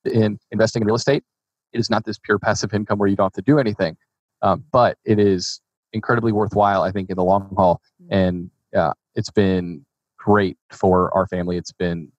in 0.06 0.40
investing 0.52 0.82
in 0.82 0.86
real 0.86 0.96
estate. 0.96 1.24
It 1.74 1.80
is 1.80 1.90
not 1.90 2.06
this 2.06 2.18
pure 2.18 2.40
passive 2.40 2.74
income 2.74 3.00
where 3.00 3.10
you 3.10 3.18
don't 3.18 3.26
have 3.26 3.34
to 3.34 3.42
do 3.42 3.60
anything, 3.60 3.98
um, 4.42 4.64
but 4.72 4.98
it 5.04 5.20
is 5.20 5.60
incredibly 5.92 6.32
worthwhile, 6.32 6.84
I 6.84 6.92
think, 6.92 7.10
in 7.10 7.18
the 7.18 7.26
long 7.26 7.54
haul. 7.58 7.82
Mm-hmm. 8.02 8.14
And 8.14 8.52
uh, 8.74 8.94
it's 9.16 9.32
been 9.32 9.86
great 10.18 10.58
for 10.72 11.14
our 11.16 11.28
family. 11.28 11.58
It's 11.58 11.74
been. 11.74 12.10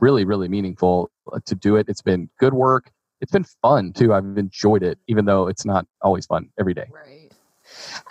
Really, 0.00 0.24
really 0.24 0.48
meaningful 0.48 1.10
uh, 1.32 1.40
to 1.46 1.54
do 1.54 1.76
it. 1.76 1.88
It's 1.88 2.02
been 2.02 2.28
good 2.38 2.54
work 2.54 2.90
it's 3.20 3.32
been 3.32 3.44
fun 3.62 3.92
too. 3.92 4.14
I've 4.14 4.38
enjoyed 4.38 4.82
it, 4.82 4.98
even 5.06 5.24
though 5.24 5.46
it's 5.46 5.64
not 5.64 5.86
always 6.02 6.26
fun 6.26 6.48
every 6.58 6.74
day. 6.74 6.86
Right. 6.90 7.30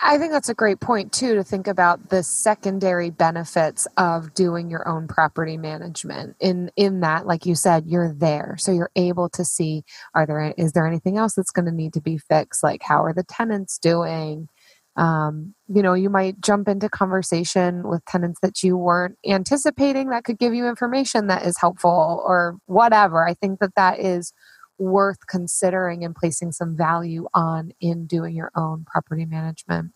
I 0.00 0.16
think 0.16 0.32
that's 0.32 0.48
a 0.48 0.54
great 0.54 0.80
point 0.80 1.12
too 1.12 1.34
to 1.34 1.44
think 1.44 1.66
about 1.66 2.08
the 2.08 2.22
secondary 2.22 3.10
benefits 3.10 3.86
of 3.98 4.32
doing 4.32 4.70
your 4.70 4.88
own 4.88 5.06
property 5.06 5.58
management. 5.58 6.36
In 6.40 6.70
in 6.76 7.00
that, 7.00 7.26
like 7.26 7.44
you 7.44 7.54
said, 7.54 7.84
you're 7.86 8.14
there, 8.14 8.56
so 8.58 8.72
you're 8.72 8.92
able 8.96 9.28
to 9.30 9.44
see 9.44 9.84
are 10.14 10.24
there 10.24 10.54
is 10.56 10.72
there 10.72 10.86
anything 10.86 11.18
else 11.18 11.34
that's 11.34 11.50
going 11.50 11.66
to 11.66 11.72
need 11.72 11.92
to 11.94 12.00
be 12.00 12.16
fixed? 12.16 12.62
Like 12.62 12.82
how 12.82 13.04
are 13.04 13.12
the 13.12 13.24
tenants 13.24 13.78
doing? 13.78 14.48
Um, 14.96 15.54
you 15.68 15.82
know, 15.82 15.94
you 15.94 16.10
might 16.10 16.40
jump 16.40 16.68
into 16.68 16.88
conversation 16.88 17.88
with 17.88 18.04
tenants 18.04 18.40
that 18.42 18.62
you 18.62 18.76
weren't 18.76 19.16
anticipating 19.26 20.10
that 20.10 20.24
could 20.24 20.38
give 20.38 20.52
you 20.52 20.68
information 20.68 21.28
that 21.28 21.46
is 21.46 21.56
helpful 21.58 22.22
or 22.26 22.56
whatever. 22.66 23.26
I 23.26 23.34
think 23.34 23.60
that 23.60 23.74
that 23.76 24.00
is 24.00 24.32
worth 24.78 25.26
considering 25.26 26.04
and 26.04 26.14
placing 26.14 26.52
some 26.52 26.76
value 26.76 27.28
on 27.34 27.70
in 27.80 28.06
doing 28.06 28.34
your 28.34 28.50
own 28.56 28.84
property 28.84 29.26
management. 29.26 29.92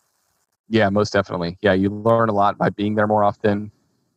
Yeah, 0.69 0.89
most 0.89 1.11
definitely. 1.11 1.57
Yeah, 1.61 1.73
you 1.73 1.89
learn 1.89 2.29
a 2.29 2.33
lot 2.33 2.57
by 2.57 2.69
being 2.69 2.95
there 2.95 3.07
more 3.07 3.23
often 3.23 3.71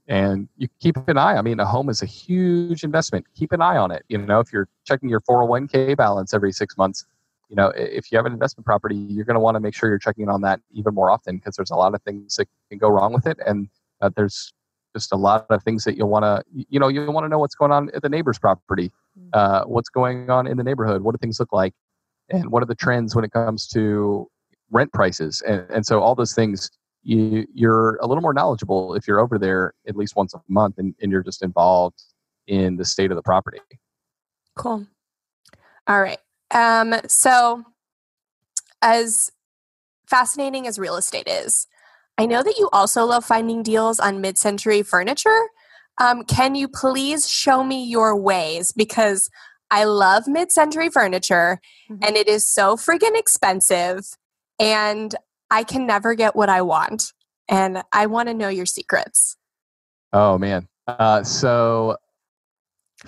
and 0.09 0.49
you 0.57 0.69
keep 0.81 0.97
an 1.09 1.19
eye. 1.19 1.37
I 1.37 1.43
mean, 1.43 1.61
a 1.61 1.67
home 1.67 1.91
is 1.91 2.03
a 2.03 2.07
huge 2.07 2.83
investment. 2.83 3.27
Keep 3.35 3.53
an 3.53 3.61
eye 3.61 3.77
on 3.77 3.91
it. 3.91 4.05
You 4.09 4.19
know, 4.19 4.41
if 4.41 4.53
you're 4.53 4.69
checking 4.85 5.09
your 5.09 5.21
401k 5.21 5.97
balance 5.97 6.33
every 6.33 6.53
six 6.53 6.77
months, 6.79 7.05
you 7.49 7.57
know, 7.57 7.69
if 7.77 8.11
you 8.13 8.19
have 8.19 8.27
an 8.27 8.33
investment 8.33 8.67
property, 8.67 8.95
you're 8.95 9.25
going 9.25 9.35
to 9.35 9.41
want 9.41 9.55
to 9.55 9.61
make 9.61 9.75
sure 9.75 9.89
you're 9.89 9.99
checking 9.99 10.29
on 10.29 10.43
that 10.43 10.61
even 10.73 10.95
more 10.95 11.11
often 11.11 11.37
because 11.37 11.57
there's 11.57 11.71
a 11.71 11.77
lot 11.77 11.95
of 11.95 12.03
things 12.03 12.37
that 12.37 12.49
can 12.69 12.79
go 12.79 12.89
wrong 12.89 13.13
with 13.13 13.27
it. 13.27 13.39
And 13.47 13.69
uh, 14.01 14.11
there's 14.15 14.53
just 14.95 15.13
a 15.13 15.17
lot 15.17 15.47
of 15.51 15.63
things 15.63 15.85
that 15.85 15.97
you'll 15.97 16.09
want 16.09 16.25
to, 16.25 16.43
you 16.69 16.79
know, 16.79 16.89
you 16.89 17.11
want 17.11 17.25
to 17.25 17.29
know 17.29 17.39
what's 17.39 17.55
going 17.55 17.73
on 17.73 17.91
at 17.95 18.03
the 18.03 18.09
neighbor's 18.09 18.39
property 18.39 18.93
uh, 19.33 19.65
what's 19.65 19.89
going 19.89 20.31
on 20.31 20.47
in 20.47 20.57
the 20.57 20.65
neighborhood, 20.65 21.03
what 21.03 21.13
do 21.13 21.19
things 21.19 21.41
look 21.41 21.53
like, 21.53 21.75
and 22.29 22.51
what 22.51 22.63
are 22.63 22.67
the 22.67 22.75
trends 22.75 23.15
when 23.15 23.25
it 23.25 23.33
comes 23.33 23.67
to 23.69 24.27
rent 24.71 24.93
prices, 24.93 25.43
and, 25.47 25.67
and 25.71 25.87
so 25.87 26.01
all 26.01 26.15
those 26.15 26.35
things. 26.35 26.71
You, 27.05 27.47
you're 27.55 27.97
a 28.03 28.07
little 28.07 28.21
more 28.21 28.35
knowledgeable 28.35 28.95
if 28.95 29.07
you're 29.07 29.21
over 29.21 29.39
there 29.39 29.73
at 29.87 29.97
least 29.97 30.15
once 30.17 30.35
a 30.35 30.43
month 30.49 30.75
and, 30.77 30.95
and 31.01 31.11
you're 31.11 31.23
just 31.23 31.43
involved 31.43 32.03
in 32.49 32.77
the 32.77 32.85
state 32.85 33.11
of 33.11 33.17
the 33.17 33.23
property. 33.23 33.61
Cool. 34.57 34.87
All 35.87 36.03
right. 36.03 36.19
Um, 36.51 36.95
so, 37.07 37.65
as 38.81 39.33
fascinating 40.07 40.67
as 40.67 40.79
real 40.79 40.97
estate 40.97 41.29
is, 41.29 41.67
I 42.17 42.27
know 42.27 42.43
that 42.43 42.59
you 42.59 42.69
also 42.73 43.05
love 43.05 43.25
finding 43.25 43.63
deals 43.63 44.01
on 44.01 44.21
mid 44.21 44.39
century 44.39 44.83
furniture. 44.83 45.49
Um, 46.01 46.25
can 46.25 46.55
you 46.55 46.69
please 46.69 47.29
show 47.29 47.63
me 47.65 47.85
your 47.85 48.17
ways? 48.17 48.73
Because 48.73 49.31
I 49.71 49.85
love 49.85 50.27
mid 50.27 50.51
century 50.51 50.89
furniture 50.89 51.61
mm-hmm. 51.91 52.03
and 52.03 52.17
it 52.17 52.29
is 52.29 52.47
so 52.47 52.77
friggin' 52.77 53.19
expensive 53.19 54.01
and 54.59 55.15
I 55.51 55.65
can 55.65 55.87
never 55.87 56.15
get 56.15 56.37
what 56.37 56.49
I 56.49 56.63
want. 56.63 57.13
And 57.49 57.83
I 57.93 58.07
want 58.07 58.29
to 58.29 58.35
know 58.35 58.49
your 58.49 58.67
secrets. 58.67 59.37
Oh, 60.13 60.39
man. 60.39 60.69
Uh, 60.87 61.23
so, 61.23 61.97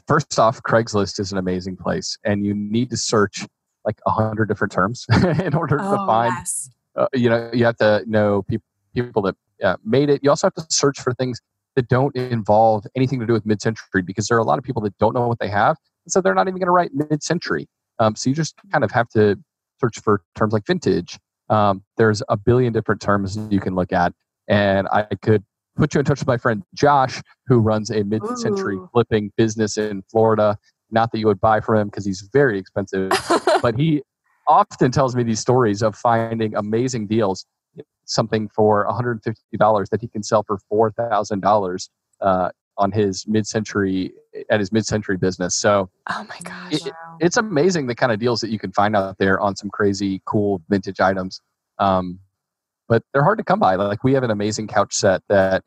first 0.07 0.39
off, 0.39 0.63
Craigslist 0.63 1.19
is 1.21 1.33
an 1.33 1.39
amazing 1.39 1.77
place 1.77 2.19
and 2.25 2.45
you 2.45 2.55
need 2.55 2.91
to 2.91 2.97
search 2.97 3.47
like 3.85 3.99
a 4.07 4.11
hundred 4.11 4.47
different 4.47 4.73
terms 4.73 5.07
in 5.43 5.55
order 5.55 5.79
oh, 5.81 5.91
to 5.91 5.97
find, 6.07 6.33
yes. 6.39 6.71
uh, 6.97 7.07
you 7.15 7.31
know, 7.31 7.51
you 7.53 7.65
have 7.65 7.77
to 7.77 8.05
know 8.07 8.43
people, 8.43 8.67
people 8.95 9.23
that 9.23 9.37
uh, 9.63 9.77
made 9.85 10.11
it. 10.11 10.21
You 10.23 10.31
also 10.31 10.47
have 10.47 10.55
to 10.55 10.67
search 10.69 11.01
for 11.01 11.15
things 11.15 11.41
that 11.77 11.89
don't 11.89 12.15
involve 12.17 12.87
anything 12.95 13.21
to 13.21 13.27
do 13.27 13.33
with 13.33 13.47
mid-century 13.47 14.03
because 14.03 14.29
there 14.29 14.37
are 14.37 14.41
a 14.41 14.45
lot 14.45 14.59
of 14.59 14.65
people 14.65 14.83
that 14.83 14.97
don't 14.99 15.15
know 15.15 15.27
what 15.27 15.39
they 15.39 15.49
have 15.49 15.77
and 16.05 16.13
so 16.13 16.21
they're 16.21 16.35
not 16.35 16.49
even 16.49 16.59
going 16.59 16.67
to 16.67 16.73
write 16.73 16.91
mid-century 16.93 17.69
um, 17.99 18.17
so 18.17 18.31
you 18.31 18.37
just 18.37 18.55
kind 18.73 18.85
of 18.85 18.91
have 18.91 19.09
to 19.09 19.39
search 19.81 19.99
for 20.01 20.23
terms 20.37 20.53
like 20.53 20.67
vintage 20.67 21.19
um, 21.49 21.83
there's 21.97 22.23
a 22.29 22.37
billion 22.37 22.73
different 22.73 23.01
terms 23.01 23.39
you 23.51 23.61
can 23.61 23.75
look 23.75 23.93
at 23.93 24.13
and 24.49 24.89
i 24.93 25.07
could 25.23 25.45
put 25.77 25.95
you 25.95 26.01
in 26.01 26.05
touch 26.05 26.21
with 26.21 26.29
my 26.29 26.37
friend 26.37 26.63
josh 26.75 27.23
who 27.47 27.59
runs 27.59 27.91
a 27.91 28.03
mid-century 28.05 28.79
flipping 28.93 29.33
business 29.37 29.77
in 29.77 30.03
florida 30.11 30.57
not 30.91 31.13
that 31.13 31.19
you 31.19 31.27
would 31.27 31.41
buy 31.41 31.61
from 31.61 31.77
him 31.77 31.89
because 31.89 32.05
he's 32.05 32.29
very 32.33 32.59
expensive 32.59 33.11
but 33.63 33.79
he 33.79 34.03
often 34.49 34.91
tells 34.91 35.15
me 35.15 35.23
these 35.23 35.41
stories 35.41 35.83
of 35.83 35.95
finding 35.95 36.55
amazing 36.57 37.07
deals 37.07 37.47
something 38.11 38.49
for 38.49 38.87
$150 38.87 39.89
that 39.91 40.01
he 40.01 40.09
can 40.09 40.23
sell 40.23 40.43
for 40.43 40.59
$4,000 40.71 41.89
uh, 42.21 42.51
on 42.77 42.93
his 42.93 43.27
mid-century 43.27 44.13
at 44.49 44.59
his 44.61 44.73
mid-century 44.73 45.17
business. 45.17 45.55
So, 45.55 45.91
oh 46.09 46.27
my 46.29 46.39
gosh, 46.43 46.73
it, 46.73 46.85
wow. 46.87 47.17
it's 47.21 47.37
amazing 47.37 47.87
the 47.87 47.95
kind 47.95 48.13
of 48.13 48.19
deals 48.19 48.41
that 48.41 48.51
you 48.51 48.59
can 48.59 48.73
find 48.73 48.97
out 48.97 49.19
there 49.19 49.39
on 49.41 49.57
some 49.57 49.71
crazy, 49.71 50.23
cool 50.25 50.63
vintage 50.69 51.01
items. 51.01 51.41
Um, 51.79 52.19
but 52.91 53.05
they're 53.15 53.23
hard 53.23 53.39
to 53.39 53.45
come 53.45 53.61
by. 53.61 53.77
Like 53.77 54.05
we 54.05 54.13
have 54.15 54.25
an 54.25 54.33
amazing 54.33 54.67
couch 54.67 54.93
set 54.93 55.23
that, 55.29 55.63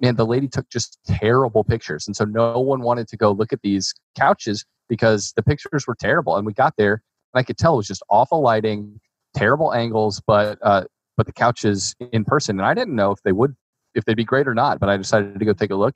man, 0.00 0.16
the 0.16 0.26
lady 0.26 0.48
took 0.48 0.68
just 0.70 0.98
terrible 1.06 1.62
pictures, 1.62 2.08
and 2.08 2.16
so 2.16 2.24
no 2.24 2.58
one 2.58 2.80
wanted 2.80 3.06
to 3.08 3.16
go 3.16 3.30
look 3.30 3.52
at 3.52 3.60
these 3.62 3.94
couches 4.18 4.64
because 4.88 5.32
the 5.36 5.42
pictures 5.42 5.86
were 5.86 5.94
terrible. 5.94 6.36
And 6.36 6.46
we 6.46 6.54
got 6.54 6.74
there, 6.78 6.94
and 6.94 7.40
I 7.40 7.42
could 7.44 7.58
tell 7.58 7.74
it 7.74 7.76
was 7.76 7.86
just 7.86 8.02
awful 8.10 8.40
lighting, 8.40 8.98
terrible 9.36 9.72
angles, 9.74 10.20
but 10.26 10.58
uh, 10.62 10.84
but 11.16 11.26
the 11.26 11.32
couches 11.32 11.94
in 12.10 12.24
person. 12.24 12.58
And 12.58 12.66
I 12.66 12.72
didn't 12.72 12.96
know 12.96 13.10
if 13.10 13.22
they 13.22 13.32
would, 13.32 13.54
if 13.94 14.06
they'd 14.06 14.16
be 14.16 14.24
great 14.24 14.48
or 14.48 14.54
not, 14.54 14.80
but 14.80 14.88
I 14.88 14.96
decided 14.96 15.38
to 15.38 15.44
go 15.44 15.52
take 15.52 15.70
a 15.70 15.76
look. 15.76 15.94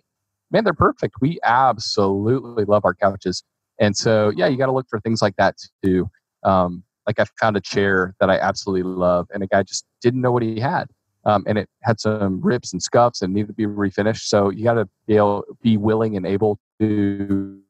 Man, 0.51 0.62
they're 0.62 0.74
perfect. 0.74 1.16
We 1.22 1.41
absolutely 1.43 2.64
love 2.64 2.85
our 2.85 2.95
couches. 2.95 3.43
And 3.81 3.97
so, 3.97 4.31
yeah, 4.37 4.47
you 4.47 4.57
got 4.57 4.66
to 4.66 4.72
look 4.72 4.87
for 4.89 5.01
things 5.01 5.20
like 5.20 5.37
that 5.37 5.57
too. 5.83 6.09
Um, 6.45 6.85
like 7.07 7.21
I 7.21 7.25
found 7.41 7.57
a 7.57 7.61
chair 7.61 8.15
that 8.21 8.31
I 8.31 8.39
absolutely 8.39 8.91
love, 8.91 9.27
and 9.33 9.43
a 9.43 9.47
guy 9.47 9.63
just 9.63 9.85
didn't 10.01 10.21
know 10.21 10.33
what 10.33 10.43
he 10.43 10.61
had. 10.61 10.87
Um, 11.25 11.43
and 11.47 11.59
it 11.59 11.69
had 11.83 11.99
some 11.99 12.41
rips 12.41 12.73
and 12.73 12.81
scuffs 12.81 13.21
and 13.21 13.35
needed 13.35 13.49
to 13.49 13.53
be 13.53 13.67
refinished. 13.67 14.27
So 14.27 14.49
you 14.49 14.63
got 14.63 14.75
to 14.75 14.89
be 15.09 15.17
able, 15.17 15.45
be 15.61 15.77
willing 15.77 16.17
and 16.17 16.25
able 16.25 16.61
to 16.79 17.61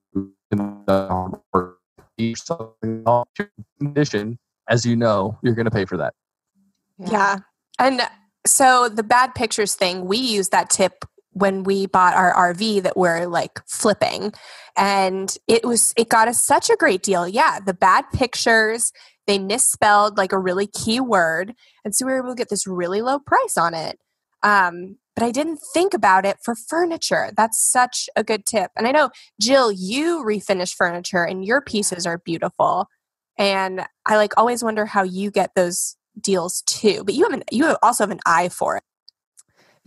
condition, 3.78 4.38
as 4.68 4.84
you 4.84 4.96
know, 4.96 5.38
you're 5.42 5.54
going 5.54 5.64
to 5.64 5.70
pay 5.70 5.84
for 5.84 5.96
that. 5.96 6.14
Yeah. 6.98 7.38
And 7.78 8.02
so 8.46 8.88
the 8.88 9.02
bad 9.02 9.34
pictures 9.34 9.74
thing, 9.74 10.06
we 10.06 10.18
use 10.18 10.50
that 10.50 10.70
tip 10.70 11.04
when 11.30 11.64
we 11.64 11.86
bought 11.86 12.14
our 12.14 12.32
RV 12.54 12.82
that 12.82 12.96
we're 12.96 13.26
like 13.26 13.60
flipping. 13.66 14.32
And 14.76 15.36
it 15.46 15.64
was 15.64 15.92
it 15.96 16.08
got 16.08 16.28
us 16.28 16.40
such 16.40 16.70
a 16.70 16.76
great 16.76 17.02
deal. 17.02 17.28
Yeah, 17.28 17.60
the 17.60 17.74
bad 17.74 18.04
pictures, 18.12 18.92
they 19.26 19.38
misspelled 19.38 20.16
like 20.16 20.32
a 20.32 20.38
really 20.38 20.66
key 20.66 21.00
word. 21.00 21.54
And 21.84 21.94
so 21.94 22.06
we 22.06 22.12
were 22.12 22.18
able 22.18 22.30
to 22.30 22.36
get 22.36 22.48
this 22.48 22.66
really 22.66 23.02
low 23.02 23.18
price 23.18 23.56
on 23.56 23.74
it. 23.74 23.98
Um, 24.42 24.98
but 25.14 25.24
I 25.24 25.30
didn't 25.30 25.58
think 25.72 25.94
about 25.94 26.26
it 26.26 26.36
for 26.42 26.54
furniture. 26.54 27.30
That's 27.36 27.60
such 27.60 28.08
a 28.16 28.22
good 28.22 28.44
tip. 28.44 28.70
And 28.76 28.86
I 28.86 28.92
know, 28.92 29.10
Jill, 29.40 29.72
you 29.72 30.22
refinish 30.22 30.74
furniture 30.74 31.24
and 31.24 31.44
your 31.44 31.62
pieces 31.62 32.06
are 32.06 32.18
beautiful. 32.18 32.86
And 33.38 33.86
I 34.04 34.16
like 34.16 34.34
always 34.36 34.62
wonder 34.62 34.84
how 34.84 35.02
you 35.02 35.30
get 35.30 35.54
those 35.54 35.96
deals 36.20 36.62
too. 36.66 37.02
But 37.04 37.14
you 37.14 37.24
have 37.24 37.32
an 37.32 37.44
you 37.50 37.76
also 37.82 38.04
have 38.04 38.10
an 38.10 38.20
eye 38.26 38.48
for 38.50 38.76
it. 38.76 38.82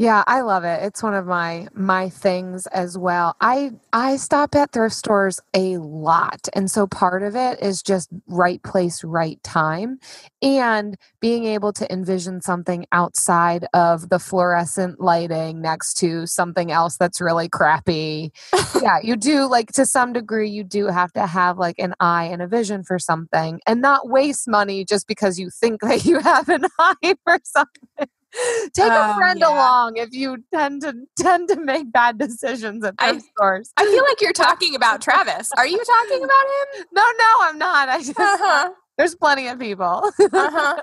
Yeah, 0.01 0.23
I 0.27 0.39
love 0.41 0.63
it. 0.63 0.81
It's 0.81 1.03
one 1.03 1.13
of 1.13 1.25
my 1.25 1.67
my 1.73 2.07
things 2.09 2.67
as 2.67 2.97
well. 2.97 3.35
I 3.41 3.71
I 3.91 4.15
stop 4.15 4.55
at 4.55 4.71
thrift 4.71 4.95
stores 4.95 5.41
a 5.53 5.77
lot. 5.77 6.47
And 6.55 6.71
so 6.71 6.87
part 6.87 7.21
of 7.21 7.35
it 7.35 7.61
is 7.61 7.83
just 7.83 8.07
right 8.25 8.63
place, 8.63 9.03
right 9.03 9.43
time 9.43 9.99
and 10.41 10.95
being 11.19 11.43
able 11.43 11.73
to 11.73 11.91
envision 11.91 12.39
something 12.41 12.85
outside 12.93 13.65
of 13.73 14.07
the 14.07 14.19
fluorescent 14.19 15.01
lighting 15.01 15.61
next 15.61 15.95
to 15.95 16.25
something 16.25 16.71
else 16.71 16.95
that's 16.95 17.19
really 17.19 17.49
crappy. 17.49 18.31
yeah, 18.81 18.99
you 19.03 19.17
do 19.17 19.47
like 19.49 19.73
to 19.73 19.85
some 19.85 20.13
degree 20.13 20.49
you 20.49 20.63
do 20.63 20.87
have 20.87 21.11
to 21.11 21.27
have 21.27 21.57
like 21.57 21.77
an 21.77 21.93
eye 21.99 22.23
and 22.23 22.41
a 22.41 22.47
vision 22.47 22.83
for 22.85 22.99
something 22.99 23.59
and 23.67 23.81
not 23.81 24.07
waste 24.09 24.47
money 24.47 24.85
just 24.85 25.07
because 25.07 25.37
you 25.37 25.49
think 25.49 25.81
that 25.83 26.05
you 26.05 26.19
have 26.21 26.47
an 26.47 26.63
eye 26.79 27.15
for 27.25 27.37
something. 27.43 28.07
Take 28.73 28.91
a 28.91 29.11
Oh, 29.13 29.15
friend 29.17 29.39
yeah. 29.39 29.49
along 29.49 29.97
if 29.97 30.09
you 30.11 30.43
tend 30.53 30.81
to 30.83 30.93
tend 31.17 31.47
to 31.49 31.55
make 31.59 31.91
bad 31.91 32.17
decisions 32.17 32.83
at 32.83 32.95
I- 32.99 33.11
thrift 33.11 33.25
stores. 33.35 33.71
I 33.77 33.85
feel 33.85 34.03
like 34.03 34.21
you're 34.21 34.33
talking 34.47 34.75
about 34.75 35.01
Travis. 35.01 35.51
Are 35.57 35.67
you 35.67 35.77
talking 35.83 36.23
about 36.23 36.45
him? 36.79 36.85
No, 36.93 37.01
no, 37.17 37.35
I'm 37.41 37.57
not. 37.57 37.89
I 37.89 37.97
just 37.99 38.19
Uh-huh. 38.19 38.71
there's 38.97 39.15
plenty 39.15 39.47
of 39.47 39.57
people. 39.59 40.03
Uh-huh. 40.19 40.81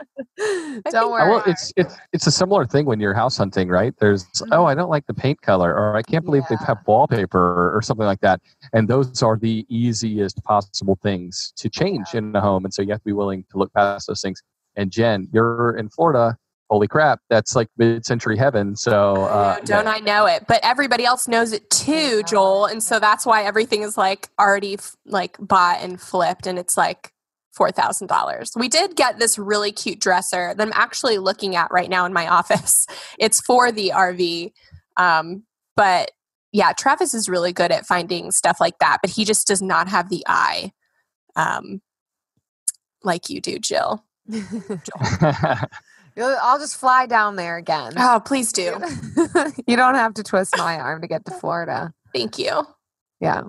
Don't 0.91 0.95
Uh, 0.95 1.09
worry. 1.09 1.31
Well, 1.31 1.43
it's 1.47 1.73
it's 1.77 1.97
it's 2.13 2.27
a 2.27 2.31
similar 2.33 2.67
thing 2.67 2.85
when 2.87 2.99
you're 3.01 3.15
house 3.15 3.37
hunting, 3.37 3.69
right? 3.69 3.95
There's 4.01 4.27
oh, 4.53 4.65
I 4.65 4.75
don't 4.75 4.91
like 4.91 5.07
the 5.07 5.15
paint 5.15 5.41
color, 5.43 5.73
or 5.75 5.97
I 5.97 6.03
can't 6.03 6.25
believe 6.25 6.43
they 6.49 6.57
Mm-hmm. 6.57 6.65
Have 6.65 6.79
wallpaper 6.87 7.39
or, 7.39 7.77
or 7.77 7.83
something 7.83 8.07
like 8.07 8.21
that. 8.21 8.41
And 8.73 8.89
those 8.89 9.23
are 9.23 9.37
the 9.37 9.65
easiest 9.69 10.43
possible 10.45 10.99
things 11.03 11.53
to 11.57 11.69
change 11.69 12.15
in 12.15 12.33
the 12.33 12.41
home, 12.41 12.65
and 12.65 12.75
so 12.75 12.83
you 12.83 12.91
have 12.91 13.01
to 13.01 13.05
be 13.05 13.13
willing 13.13 13.45
to 13.53 13.59
look 13.59 13.73
past 13.73 14.09
those 14.09 14.21
things. 14.21 14.43
And 14.75 14.91
Jen, 14.91 15.29
you're 15.33 15.77
in 15.77 15.89
Florida. 15.91 16.37
Holy 16.69 16.89
crap, 16.89 17.21
that's 17.31 17.55
like 17.55 17.69
mid-century 17.77 18.37
heaven. 18.37 18.75
So 18.75 19.25
uh, 19.25 19.61
don't 19.61 19.87
I 19.87 19.99
know 19.99 20.27
it? 20.27 20.47
But 20.49 20.61
everybody 20.65 21.05
else 21.05 21.29
knows 21.29 21.53
it 21.53 21.71
too, 21.71 22.25
Joel. 22.25 22.67
And 22.67 22.83
so 22.83 22.99
that's 22.99 23.25
why 23.25 23.45
everything 23.45 23.83
is 23.83 23.97
like 23.97 24.29
already 24.41 24.75
f- 24.75 24.97
like 25.07 25.37
bought 25.39 25.81
and 25.81 26.01
flipped, 26.01 26.47
and 26.47 26.59
it's 26.59 26.77
like 26.77 27.13
four 27.55 27.71
thousand 27.71 28.09
dollars. 28.09 28.51
We 28.57 28.69
did 28.69 28.97
get 28.97 29.21
this 29.21 29.39
really 29.39 29.71
cute 29.71 30.01
dresser 30.01 30.55
that 30.57 30.61
I'm 30.61 30.73
actually 30.75 31.19
looking 31.19 31.55
at 31.55 31.71
right 31.71 31.89
now 31.89 32.05
in 32.05 32.13
my 32.13 32.27
office. 32.39 32.87
It's 33.19 33.41
for 33.41 33.71
the 33.71 33.93
RV, 33.95 34.51
um, 34.97 35.45
but 35.77 36.11
yeah, 36.53 36.73
Travis 36.73 37.15
is 37.15 37.29
really 37.29 37.53
good 37.53 37.71
at 37.71 37.87
finding 37.87 38.33
stuff 38.33 38.57
like 38.61 38.79
that, 38.81 38.99
but 39.03 39.11
he 39.11 39.25
just 39.25 39.47
does 39.47 39.63
not 39.63 39.89
have 39.89 40.09
the 40.09 40.25
eye, 40.27 40.73
um, 41.37 41.81
like 43.05 43.29
you 43.29 43.41
do, 43.41 43.59
Jill. 43.61 44.05
You'll- 44.29 44.41
I'll 46.19 46.59
just 46.59 46.77
fly 46.77 47.07
down 47.07 47.37
there 47.37 47.57
again. 47.57 47.93
Oh, 47.97 48.21
please 48.25 48.53
do. 48.53 48.79
you 49.67 49.77
don't 49.77 49.95
have 49.97 50.15
to 50.15 50.23
twist 50.23 50.57
my 50.57 50.79
arm 50.79 51.03
to 51.03 51.09
get 51.09 51.25
to 51.27 51.31
Florida. 51.33 51.93
Thank 52.15 52.39
you. 52.39 52.67
Yeah. 53.21 53.43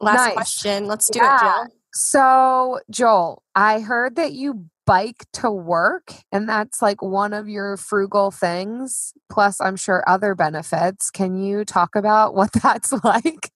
Last 0.00 0.16
Nice. 0.16 0.32
question. 0.34 0.86
Let's 0.86 1.08
do 1.08 1.18
Yeah. 1.20 1.36
it, 1.36 1.40
Jill. 1.40 1.66
So, 1.92 2.80
Joel, 2.90 3.42
I 3.54 3.80
heard 3.80 4.16
that 4.16 4.32
you 4.32 4.66
bike 4.86 5.24
to 5.34 5.50
work, 5.50 6.12
and 6.32 6.48
that's 6.48 6.82
like 6.82 7.00
one 7.00 7.32
of 7.32 7.48
your 7.48 7.76
frugal 7.76 8.30
things, 8.30 9.12
plus, 9.30 9.60
I'm 9.60 9.76
sure 9.76 10.04
other 10.06 10.34
benefits. 10.34 11.10
Can 11.10 11.36
you 11.36 11.64
talk 11.64 11.96
about 11.96 12.34
what 12.34 12.52
that's 12.62 12.92
like? 13.04 13.50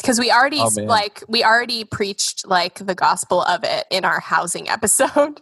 because 0.00 0.20
we 0.20 0.30
already 0.30 0.58
Oh, 0.60 0.68
like 0.82 1.22
we 1.28 1.42
already 1.42 1.84
preached 1.84 2.46
like 2.46 2.74
the 2.74 2.94
gospel 2.94 3.40
of 3.42 3.64
it 3.64 3.86
in 3.90 4.04
our 4.04 4.20
housing 4.20 4.68
episode 4.68 5.40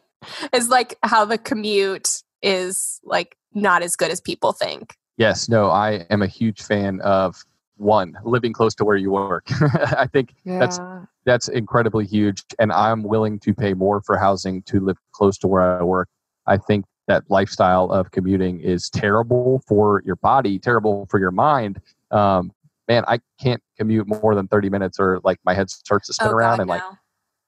is 0.54 0.68
like 0.68 0.96
how 1.02 1.24
the 1.24 1.36
commute 1.38 2.21
is 2.42 3.00
like 3.04 3.36
not 3.54 3.82
as 3.82 3.96
good 3.96 4.10
as 4.10 4.20
people 4.20 4.52
think 4.52 4.96
Yes, 5.16 5.48
no, 5.48 5.70
I 5.70 6.06
am 6.10 6.22
a 6.22 6.26
huge 6.26 6.62
fan 6.62 7.00
of 7.02 7.44
one 7.76 8.16
living 8.24 8.52
close 8.52 8.74
to 8.76 8.84
where 8.84 8.96
you 8.96 9.10
work. 9.10 9.44
I 9.96 10.06
think 10.06 10.34
that's 10.58 10.80
that's 11.24 11.48
incredibly 11.48 12.06
huge, 12.06 12.44
and 12.58 12.72
I'm 12.72 13.02
willing 13.02 13.38
to 13.40 13.54
pay 13.54 13.74
more 13.74 14.00
for 14.00 14.16
housing 14.16 14.62
to 14.62 14.80
live 14.80 14.96
close 15.12 15.38
to 15.38 15.46
where 15.46 15.78
I 15.78 15.82
work. 15.82 16.08
I 16.46 16.56
think 16.56 16.86
that 17.08 17.24
lifestyle 17.28 17.90
of 17.92 18.10
commuting 18.10 18.60
is 18.60 18.88
terrible 18.90 19.62
for 19.66 20.02
your 20.04 20.16
body, 20.16 20.58
terrible 20.58 21.06
for 21.10 21.20
your 21.20 21.30
mind. 21.30 21.80
Um, 22.10 22.52
man, 22.88 23.04
I 23.06 23.20
can't 23.40 23.62
commute 23.78 24.08
more 24.08 24.34
than 24.34 24.48
30 24.48 24.70
minutes, 24.70 24.98
or 24.98 25.20
like 25.24 25.38
my 25.44 25.54
head 25.54 25.70
starts 25.70 26.06
to 26.08 26.14
spin 26.14 26.28
Oh, 26.28 26.32
around 26.32 26.60
and 26.60 26.68
like 26.68 26.82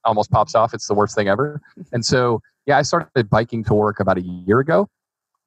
almost 0.05 0.31
pops 0.31 0.55
off. 0.55 0.75
It's 0.75 0.87
the 0.87 0.95
worst 0.95 1.15
thing 1.15 1.29
ever. 1.29 1.61
And 1.93 2.05
so, 2.05 2.41
yeah, 2.67 2.79
I 2.79 2.83
started 2.83 3.29
biking 3.31 3.65
to 3.65 3.75
work 3.75 4.01
about 4.01 4.19
a 4.19 4.23
year 4.23 4.61
ago. 4.61 4.89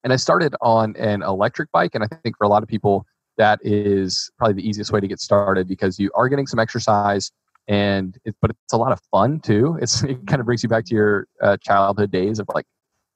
And 0.03 0.13
I 0.13 0.15
started 0.15 0.55
on 0.61 0.95
an 0.97 1.23
electric 1.23 1.71
bike. 1.71 1.95
And 1.95 2.03
I 2.03 2.07
think 2.07 2.37
for 2.37 2.45
a 2.45 2.47
lot 2.47 2.63
of 2.63 2.69
people, 2.69 3.05
that 3.37 3.59
is 3.63 4.31
probably 4.37 4.61
the 4.61 4.67
easiest 4.67 4.91
way 4.91 4.99
to 4.99 5.07
get 5.07 5.19
started 5.19 5.67
because 5.67 5.99
you 5.99 6.11
are 6.15 6.29
getting 6.29 6.47
some 6.47 6.59
exercise 6.59 7.31
and 7.67 8.17
it, 8.25 8.35
but 8.41 8.51
it's 8.51 8.73
a 8.73 8.77
lot 8.77 8.91
of 8.91 8.99
fun 9.11 9.39
too. 9.39 9.77
It's, 9.81 10.03
it 10.03 10.25
kind 10.27 10.39
of 10.39 10.45
brings 10.45 10.63
you 10.63 10.69
back 10.69 10.85
to 10.85 10.95
your 10.95 11.27
uh, 11.41 11.57
childhood 11.57 12.11
days 12.11 12.39
of 12.39 12.47
like 12.53 12.65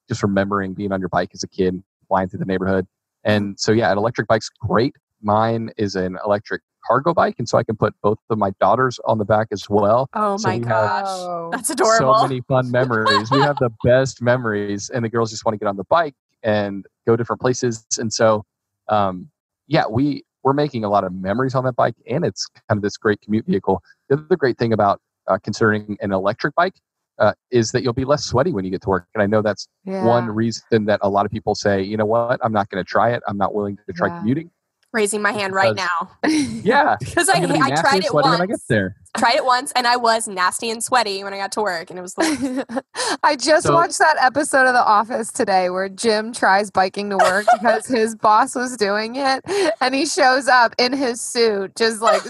just 0.07 0.23
remembering 0.23 0.73
being 0.73 0.91
on 0.91 0.99
your 0.99 1.09
bike 1.09 1.31
as 1.33 1.43
a 1.43 1.47
kid, 1.47 1.81
flying 2.07 2.27
through 2.27 2.39
the 2.39 2.45
neighborhood. 2.45 2.85
And 3.23 3.59
so, 3.59 3.71
yeah, 3.71 3.91
an 3.91 3.97
electric 3.97 4.27
bike's 4.27 4.49
great. 4.49 4.95
Mine 5.22 5.72
is 5.78 5.95
an 5.95 6.17
electric 6.26 6.61
cargo 6.88 7.13
bike. 7.13 7.36
And 7.38 7.47
so 7.47 7.57
I 7.57 7.63
can 7.63 7.76
put 7.78 7.93
both 8.01 8.17
of 8.30 8.38
my 8.38 8.51
daughters 8.59 8.99
on 9.05 9.17
the 9.17 9.26
back 9.26 9.47
as 9.51 9.69
well. 9.69 10.09
oh 10.13 10.38
So 10.38 10.49
my 10.49 10.57
we 10.57 10.65
gosh 10.65 11.51
that's 11.51 11.69
adorable 11.69 12.15
So 12.17 12.28
many 12.28 12.41
fun 12.47 12.72
memories. 12.72 13.32
we 13.32 13.41
have 13.41 13.57
the 13.59 13.69
best 13.84 14.22
memories, 14.22 14.89
and 14.89 15.03
the 15.05 15.09
girls 15.09 15.32
just 15.32 15.45
want 15.45 15.53
to 15.53 15.59
get 15.59 15.67
on 15.67 15.78
the 15.78 15.84
bike 15.86 16.15
and 16.43 16.86
go 17.05 17.15
different 17.15 17.41
places. 17.41 17.86
And 17.99 18.11
so, 18.11 18.45
um, 18.88 19.30
yeah, 19.67 19.84
we 19.89 20.24
we're 20.43 20.53
making 20.53 20.84
a 20.84 20.89
lot 20.89 21.03
of 21.03 21.13
memories 21.13 21.53
on 21.53 21.63
that 21.65 21.76
bike, 21.76 21.95
and 22.09 22.26
it's 22.26 22.47
kind 22.67 22.78
of 22.78 22.82
this 22.82 22.97
great 22.97 23.22
commute 23.22 23.45
vehicle. 23.45 23.82
The 24.09 24.15
other 24.15 24.36
great 24.36 24.57
thing 24.57 24.74
about 24.74 24.99
uh, 25.28 25.38
considering 25.43 25.97
an 26.01 26.11
electric 26.11 26.55
bike 26.55 26.74
uh, 27.19 27.34
is 27.51 27.72
that 27.74 27.84
you'll 27.84 27.93
be 27.93 28.05
less 28.05 28.26
sweaty 28.26 28.51
when 28.51 28.65
you 28.65 28.72
get 28.72 28.82
to 28.82 28.89
work. 28.89 29.07
And 29.13 29.22
I 29.22 29.28
know 29.28 29.41
that's 29.43 29.67
Yeah. 29.86 30.01
one 30.03 30.26
reason 30.26 30.86
that 30.86 30.99
a 31.03 31.09
lot 31.09 31.26
of 31.28 31.32
people 31.32 31.53
say, 31.53 31.84
you 31.84 31.95
know 31.95 32.05
what, 32.07 32.39
I'm 32.43 32.51
not 32.53 32.69
going 32.69 32.84
to 32.84 32.89
try 32.89 33.11
it. 33.11 33.22
I'm 33.28 33.38
not 33.38 33.53
willing 33.53 33.78
to 33.86 33.93
try 33.93 34.07
Yeah. 34.07 34.17
commuting. 34.17 34.49
Raising 34.93 35.21
my 35.21 35.31
hand 35.31 35.53
right 35.53 35.75
now 35.75 36.11
Yeah, 36.27 36.97
because 36.99 37.29
I, 37.29 37.35
I'm 37.39 37.47
be 37.51 37.59
I 37.59 37.69
tried 37.75 38.03
it 38.03 38.07
sweaty 38.07 38.29
when 38.29 38.41
I 38.41 38.45
get 38.45 38.49
once 38.49 38.63
there. 38.67 38.95
tried 39.17 39.35
it 39.35 39.45
once 39.45 39.71
and 39.75 39.87
I 39.87 39.95
was 39.97 40.27
nasty 40.27 40.69
and 40.69 40.83
sweaty 40.83 41.23
when 41.23 41.33
I 41.33 41.37
got 41.37 41.51
to 41.53 41.61
work 41.61 41.89
and 41.89 41.97
it 41.97 42.01
was 42.01 42.13
the 42.15 42.83
I 43.23 43.35
just 43.35 43.67
So- 43.67 43.73
watched 43.73 43.99
that 43.99 44.15
episode 44.19 44.67
of 44.67 44.73
The 44.73 44.83
Office 44.83 45.31
today 45.31 45.69
where 45.69 45.89
Jim 45.89 46.33
tries 46.33 46.71
biking 46.71 47.09
to 47.11 47.17
work 47.17 47.45
because 47.53 47.85
his 47.87 48.15
boss 48.15 48.55
was 48.55 48.75
doing 48.77 49.15
it 49.15 49.43
and 49.81 49.95
he 49.95 50.05
shows 50.05 50.47
up 50.47 50.73
in 50.77 50.93
his 50.93 51.21
suit, 51.21 51.75
just 51.75 52.01
like 52.01 52.21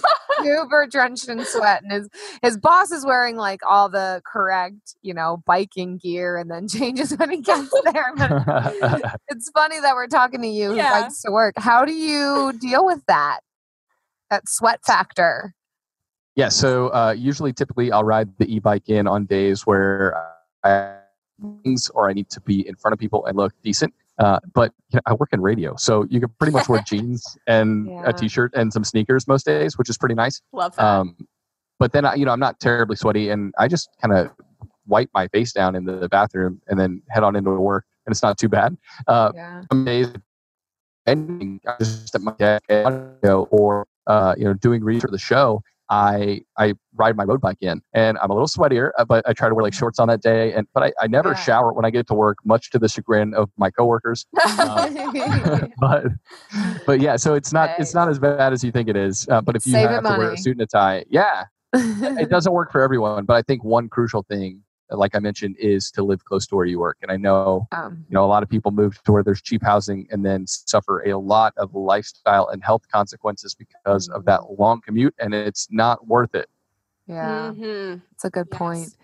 super 0.43 0.88
drenched 0.89 1.30
in 1.30 1.43
sweat. 1.45 1.84
And 1.84 1.91
his, 1.91 2.09
his 2.41 2.57
boss 2.57 2.91
is 2.91 3.05
wearing 3.05 3.36
like 3.38 3.59
all 3.68 3.89
the 3.89 4.22
correct, 4.26 4.95
you 5.01 5.14
know, 5.14 5.41
biking 5.45 5.97
gear 5.97 6.38
and 6.38 6.49
then 6.49 6.68
changes 6.68 7.12
when 7.18 7.30
he 7.32 7.41
gets 7.41 7.72
there. 7.91 8.14
But 8.18 9.16
it's 9.30 9.49
funny 9.51 9.80
that 9.80 9.93
we're 9.95 10.07
talking 10.07 10.41
to 10.41 10.47
you 10.47 10.70
who 10.72 10.76
Yeah. 10.78 11.01
bikes 11.01 11.22
to 11.24 11.32
work. 11.32 11.55
How 11.57 11.86
do 11.86 11.93
you 11.93 12.51
deal 12.54 12.86
with 12.86 13.04
that? 13.08 13.39
That 14.30 14.47
sweat 14.47 14.80
factor. 14.86 15.54
Yeah, 16.36 16.49
so 16.49 16.88
uh, 16.89 17.14
usually, 17.18 17.52
typically, 17.52 17.91
I'll 17.91 18.06
ride 18.06 18.30
the 18.38 18.45
e-bike 18.54 18.88
in 18.88 19.06
on 19.08 19.26
days 19.26 19.66
where 19.68 20.16
I 20.64 20.97
things 21.64 21.89
or 21.89 22.08
I 22.10 22.14
need 22.14 22.30
to 22.30 22.39
be 22.41 22.66
in 22.68 22.76
front 22.76 22.93
of 22.93 22.99
people 22.99 23.26
and 23.26 23.36
look 23.36 23.52
decent. 23.64 23.93
Uh, 24.20 24.39
but 24.54 24.72
you 24.91 24.97
know, 24.97 25.02
I 25.08 25.14
work 25.16 25.30
in 25.34 25.41
radio, 25.41 25.76
so 25.76 26.06
you 26.10 26.20
can 26.20 26.30
pretty 26.39 26.54
much 26.54 26.70
wear 26.70 26.82
jeans 26.88 27.36
and 27.47 27.88
Yeah. 27.89 28.04
a 28.10 28.14
t-shirt 28.14 28.54
and 28.56 28.72
some 28.72 28.84
sneakers 28.84 29.28
most 29.28 29.45
days, 29.45 29.78
which 29.78 29.89
is 29.89 29.97
pretty 29.97 30.14
nice. 30.16 30.41
love 30.54 30.76
that 30.76 30.86
Um, 30.86 31.16
but 31.80 31.91
then, 31.93 32.06
I- 32.06 32.14
you 32.16 32.26
know, 32.26 32.32
I'm 32.32 32.39
not 32.39 32.60
terribly 32.60 32.95
sweaty, 32.95 33.30
and 33.30 33.54
I 33.58 33.68
just 33.68 33.89
kind 34.02 34.14
of 34.14 34.30
wipe 34.86 35.10
my 35.16 35.28
face 35.30 35.52
down 35.52 35.76
in 35.76 35.86
the 35.86 36.08
bathroom 36.10 36.62
and 36.68 36.80
then 36.80 37.02
head 37.10 37.24
on 37.24 37.36
into 37.36 37.52
work, 37.52 37.86
and 38.06 38.14
it's 38.14 38.22
not 38.22 38.38
too 38.38 38.49
bad. 38.49 38.78
Uh, 39.08 39.32
Yeah. 39.34 39.64
some 39.72 39.84
days 39.84 40.10
ending 41.08 41.60
just 41.80 42.16
at 42.16 42.22
my 42.22 42.34
desk 42.38 42.95
or 43.24 43.88
uh, 44.08 44.36
you 44.38 44.45
know 44.45 44.54
doing 44.54 44.84
research 44.84 45.02
for 45.02 45.12
the 45.12 45.18
show 45.20 45.62
I 45.91 46.41
I 46.58 46.74
ride 46.95 47.18
my 47.18 47.26
road 47.26 47.41
bike 47.41 47.58
in, 47.60 47.82
and 47.93 48.18
I'm 48.20 48.32
a 48.32 48.34
little 48.34 48.47
sweatier, 48.47 48.91
uh, 48.97 49.04
but 49.04 49.28
I 49.28 49.34
try 49.34 49.49
to 49.49 49.54
wear 49.54 49.62
like 49.62 49.74
shorts 49.74 49.99
on 49.99 50.08
that 50.08 50.22
day. 50.22 50.54
And 50.54 50.66
but 50.74 50.84
I, 50.84 50.93
I 51.02 51.08
never 51.08 51.30
Yeah. 51.32 51.36
shower 51.36 51.74
when 51.74 51.84
I 51.84 51.89
get 51.89 52.08
to 52.08 52.14
work, 52.14 52.38
much 52.45 52.70
to 52.72 52.80
the 52.80 52.88
chagrin 52.88 53.34
of 53.34 53.52
my 53.58 53.70
coworkers. 53.70 54.26
Uh, 54.58 54.88
but 55.80 56.06
but 56.86 56.99
yeah, 57.02 57.16
so 57.18 57.34
it's 57.34 57.52
not 57.52 57.70
it's 57.78 57.93
not 57.93 58.08
as 58.08 58.20
bad 58.20 58.54
as 58.54 58.64
you 58.64 58.72
think 58.72 58.88
it 58.88 58.95
is. 58.95 59.28
Uh, 59.30 59.41
but 59.41 59.56
if 59.56 59.66
you 59.66 59.74
Saving 59.74 59.89
have 59.89 60.06
to 60.06 60.18
wear 60.18 60.32
a 60.32 60.38
suit 60.38 60.54
and 60.54 60.62
a 60.62 60.66
tie, 60.66 61.04
yeah, 61.10 61.43
it 61.74 62.30
doesn't 62.30 62.54
work 62.54 62.72
for 62.72 62.82
everyone. 62.82 63.26
But 63.26 63.36
I 63.36 63.41
think 63.41 63.64
one 63.64 63.89
crucial 63.89 64.24
thing, 64.24 64.62
like 64.92 65.16
I 65.16 65.20
mentioned, 65.20 65.56
is 65.60 65.92
to 65.92 66.04
live 66.04 66.26
close 66.26 66.46
to 66.48 66.56
where 66.56 66.66
you 66.66 66.80
work. 66.80 66.98
And 67.02 67.12
I 67.12 67.18
know 67.18 67.68
um, 67.72 68.06
you 68.10 68.14
know 68.16 68.26
a 68.26 68.28
lot 68.28 68.44
of 68.44 68.50
people 68.50 68.72
move 68.72 69.02
to 69.04 69.12
where 69.12 69.24
there's 69.24 69.42
cheap 69.42 69.64
housing 69.64 70.08
and 70.12 70.26
then 70.26 70.46
suffer 70.48 71.02
a 71.08 71.18
lot 71.18 71.54
of 71.58 71.74
lifestyle 71.74 72.48
and 72.50 72.64
health 72.64 72.84
consequences 72.92 73.56
because 73.56 74.10
of 74.10 74.26
that 74.26 74.58
long 74.60 74.82
commute, 74.82 75.16
and 75.20 75.34
it's 75.34 75.68
not 75.72 76.08
worth 76.08 76.36
it. 76.36 76.50
yeah, 77.08 77.52
Mhm. 77.54 78.02
it's 78.12 78.26
a 78.26 78.30
good 78.30 78.50
point. 78.52 78.94
Yes. 78.94 78.98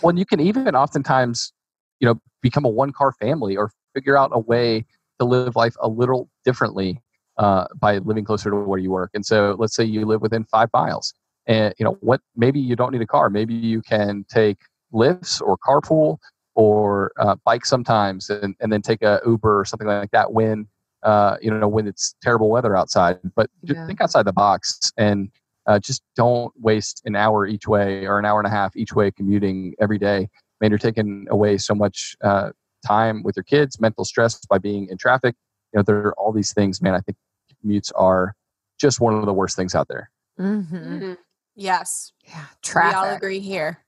Well, 0.00 0.10
and 0.10 0.18
you 0.18 0.26
can 0.26 0.40
even 0.40 0.74
oftentimes, 0.74 1.52
you 2.00 2.06
know, 2.08 2.20
become 2.40 2.64
a 2.64 2.68
one 2.68 2.92
car 2.92 3.12
family 3.12 3.56
or 3.56 3.70
figure 3.94 4.16
out 4.16 4.30
a 4.32 4.38
way 4.38 4.84
to 5.18 5.24
live 5.24 5.54
life 5.56 5.76
a 5.80 5.88
little 5.88 6.28
differently 6.44 7.00
uh, 7.38 7.66
by 7.78 7.98
living 7.98 8.24
closer 8.24 8.50
to 8.50 8.56
where 8.56 8.78
you 8.78 8.90
work. 8.90 9.10
And 9.14 9.24
so, 9.24 9.56
let's 9.58 9.74
say 9.76 9.84
you 9.84 10.04
live 10.06 10.20
within 10.20 10.44
five 10.44 10.68
miles, 10.72 11.14
and 11.46 11.74
you 11.78 11.84
know 11.84 11.96
what? 12.00 12.20
Maybe 12.36 12.60
you 12.60 12.74
don't 12.76 12.92
need 12.92 13.02
a 13.02 13.06
car. 13.06 13.30
Maybe 13.30 13.54
you 13.54 13.82
can 13.82 14.24
take 14.28 14.58
Lyfts 14.92 15.40
or 15.40 15.56
carpool 15.58 16.18
or 16.54 17.12
uh, 17.18 17.36
bike 17.44 17.64
sometimes, 17.64 18.28
and, 18.30 18.54
and 18.60 18.72
then 18.72 18.82
take 18.82 19.02
a 19.02 19.20
Uber 19.26 19.60
or 19.60 19.64
something 19.64 19.88
like 19.88 20.10
that 20.10 20.32
when 20.32 20.66
uh, 21.02 21.36
you 21.40 21.50
know 21.50 21.68
when 21.68 21.86
it's 21.86 22.14
terrible 22.22 22.50
weather 22.50 22.76
outside. 22.76 23.18
But 23.34 23.50
just 23.64 23.78
Yeah. 23.80 23.86
think 23.86 24.00
outside 24.00 24.24
the 24.24 24.32
box 24.32 24.92
and 24.96 25.30
uh, 25.66 25.78
just 25.78 26.02
don't 26.16 26.52
waste 26.60 27.02
an 27.04 27.16
hour 27.16 27.46
each 27.46 27.66
way 27.66 28.06
or 28.06 28.18
an 28.18 28.24
hour 28.24 28.40
and 28.40 28.46
a 28.46 28.50
half 28.50 28.76
each 28.76 28.92
way 28.94 29.10
commuting 29.10 29.74
every 29.80 29.98
day. 29.98 30.28
Man, 30.60 30.70
you're 30.70 30.78
taking 30.78 31.26
away 31.30 31.58
so 31.58 31.74
much 31.74 32.16
uh, 32.22 32.50
time 32.86 33.22
with 33.22 33.36
your 33.36 33.44
kids, 33.44 33.80
mental 33.80 34.04
stress 34.04 34.44
by 34.46 34.58
being 34.58 34.88
in 34.90 34.98
traffic. 34.98 35.34
You 35.72 35.78
know, 35.78 35.82
there 35.84 35.98
are 35.98 36.14
all 36.18 36.32
these 36.32 36.52
things, 36.52 36.82
man. 36.82 36.94
I 36.94 37.00
think 37.00 37.16
commutes 37.64 37.90
are 37.94 38.34
just 38.78 39.00
one 39.00 39.14
of 39.14 39.26
the 39.26 39.32
worst 39.32 39.56
things 39.56 39.74
out 39.74 39.88
there. 39.88 40.10
hmm 40.36 40.62
Mhm. 40.62 41.16
Yes. 41.54 42.12
Yeah, 42.26 42.46
traffic. 42.62 43.02
We 43.02 43.08
all 43.08 43.16
agree 43.16 43.40
here. 43.40 43.78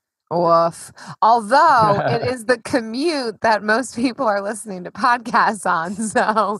Woof. 0.41 0.91
Although 1.21 2.01
it 2.07 2.21
is 2.33 2.45
the 2.45 2.57
commute 2.59 3.41
that 3.41 3.63
most 3.63 3.95
people 3.95 4.25
are 4.25 4.41
listening 4.41 4.83
to 4.83 4.91
podcasts 4.91 5.65
on. 5.65 5.95
So, 6.15 6.57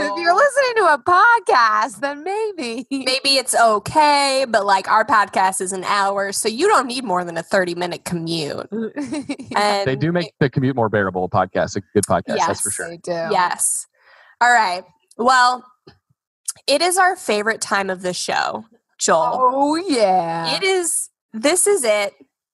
if 0.00 0.20
you're 0.20 0.34
listening 0.34 0.74
to 0.76 0.94
a 0.94 0.98
podcast, 0.98 2.00
then 2.00 2.24
maybe. 2.24 2.86
Maybe 2.90 3.36
it's 3.36 3.54
okay, 3.54 4.46
but 4.48 4.64
like 4.64 4.88
our 4.88 5.04
podcast 5.04 5.60
is 5.60 5.72
an 5.72 5.84
hour, 5.84 6.32
so 6.32 6.48
you 6.48 6.66
don't 6.66 6.86
need 6.86 7.04
more 7.04 7.24
than 7.24 7.36
a 7.36 7.42
30 7.42 7.74
minute 7.74 8.04
commute. 8.04 8.68
And 9.56 9.86
They 9.86 9.96
do 9.96 10.10
make 10.12 10.32
the 10.40 10.50
commute 10.50 10.74
more 10.74 10.88
bearable. 10.88 11.24
a 11.24 11.28
Podcast, 11.28 11.76
a 11.76 11.80
good 11.92 12.04
podcast, 12.04 12.38
that's 12.46 12.60
for 12.62 12.70
sure. 12.70 12.88
They 12.88 12.96
do. 12.96 13.12
Yes. 13.30 13.86
All 14.40 14.52
right. 14.52 14.82
Well, 15.16 15.64
it 16.66 16.82
is 16.82 16.96
our 16.98 17.16
favorite 17.16 17.60
time 17.60 17.90
of 17.90 18.02
the 18.02 18.14
show, 18.14 18.64
Joel. 18.98 19.38
Oh, 19.40 19.76
yeah. 19.76 20.56
It 20.56 20.62
is, 20.62 21.10
this 21.32 21.66
is 21.66 21.84
it. 21.84 22.14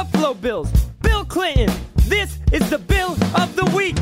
Buffalo 0.00 0.32
bills, 0.32 0.72
Bill 1.02 1.26
Clinton. 1.26 1.70
This 2.08 2.38
is 2.52 2.70
the 2.70 2.78
bill 2.78 3.10
of 3.38 3.54
the 3.54 3.70
week. 3.76 3.98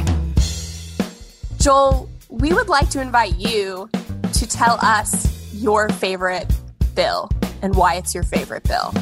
Joel, 1.58 2.08
we 2.28 2.52
would 2.52 2.68
like 2.68 2.88
to 2.90 3.00
invite 3.00 3.34
you 3.34 3.90
to 4.32 4.46
tell 4.46 4.78
us 4.80 5.52
your 5.52 5.88
favorite 5.88 6.46
bill 6.94 7.28
and 7.62 7.74
why 7.74 7.94
it's 7.94 8.14
your 8.14 8.22
favorite 8.22 8.62
bill. 8.62 8.94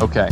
Okay. 0.00 0.28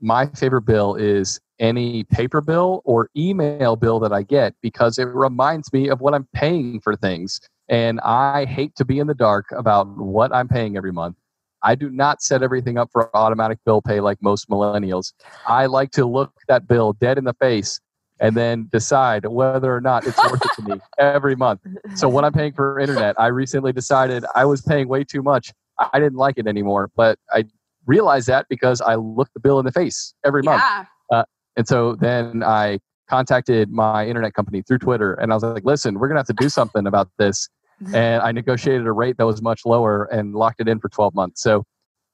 My 0.00 0.26
favorite 0.26 0.62
bill 0.62 0.94
is 0.94 1.40
any 1.58 2.04
paper 2.04 2.40
bill 2.40 2.80
or 2.84 3.10
email 3.16 3.74
bill 3.74 3.98
that 3.98 4.12
I 4.12 4.22
get 4.22 4.54
because 4.62 4.96
it 4.96 5.06
reminds 5.06 5.72
me 5.72 5.88
of 5.88 6.00
what 6.00 6.14
I'm 6.14 6.28
paying 6.34 6.80
for 6.80 6.94
things. 6.94 7.40
And 7.68 7.98
I 8.02 8.44
hate 8.44 8.76
to 8.76 8.84
be 8.84 9.00
in 9.00 9.08
the 9.08 9.14
dark 9.14 9.46
about 9.50 9.88
what 9.88 10.32
I'm 10.32 10.46
paying 10.46 10.76
every 10.76 10.92
month. 10.92 11.16
I 11.62 11.74
do 11.74 11.90
not 11.90 12.22
set 12.22 12.42
everything 12.42 12.78
up 12.78 12.90
for 12.92 13.14
automatic 13.14 13.58
bill 13.64 13.82
pay 13.82 14.00
like 14.00 14.18
most 14.22 14.48
millennials. 14.48 15.12
I 15.46 15.66
like 15.66 15.90
to 15.92 16.06
look 16.06 16.32
that 16.48 16.66
bill 16.66 16.94
dead 16.94 17.18
in 17.18 17.24
the 17.24 17.34
face 17.34 17.80
and 18.20 18.36
then 18.36 18.68
decide 18.70 19.26
whether 19.26 19.74
or 19.74 19.80
not 19.80 20.06
it's 20.06 20.18
worth 20.18 20.44
it 20.44 20.50
to 20.56 20.62
me 20.62 20.80
every 20.98 21.34
month. 21.34 21.60
So 21.94 22.08
when 22.08 22.24
I'm 22.24 22.32
paying 22.32 22.52
for 22.52 22.78
internet, 22.78 23.18
I 23.18 23.28
recently 23.28 23.72
decided 23.72 24.24
I 24.34 24.44
was 24.44 24.60
paying 24.62 24.88
way 24.88 25.04
too 25.04 25.22
much. 25.22 25.52
I 25.92 25.98
didn't 25.98 26.18
like 26.18 26.36
it 26.36 26.46
anymore, 26.46 26.90
but 26.94 27.18
I 27.32 27.44
realized 27.86 28.28
that 28.28 28.46
because 28.50 28.82
I 28.82 28.96
looked 28.96 29.32
the 29.32 29.40
bill 29.40 29.58
in 29.58 29.64
the 29.64 29.72
face 29.72 30.14
every 30.24 30.42
month. 30.42 30.62
Yeah. 30.62 30.84
Uh, 31.10 31.24
and 31.56 31.66
so 31.66 31.94
then 31.94 32.42
I 32.42 32.78
contacted 33.08 33.70
my 33.70 34.06
internet 34.06 34.34
company 34.34 34.62
through 34.62 34.78
Twitter 34.78 35.14
and 35.14 35.32
I 35.32 35.36
was 35.36 35.42
like, 35.42 35.64
listen, 35.64 35.98
we're 35.98 36.08
going 36.08 36.16
to 36.16 36.20
have 36.20 36.26
to 36.36 36.42
do 36.44 36.48
something 36.48 36.86
about 36.86 37.08
this. 37.18 37.48
And 37.94 38.22
I 38.22 38.32
negotiated 38.32 38.86
a 38.86 38.92
rate 38.92 39.16
that 39.18 39.26
was 39.26 39.40
much 39.42 39.64
lower 39.64 40.04
and 40.06 40.34
locked 40.34 40.60
it 40.60 40.68
in 40.68 40.78
for 40.80 40.88
12 40.88 41.14
months. 41.14 41.42
So 41.42 41.64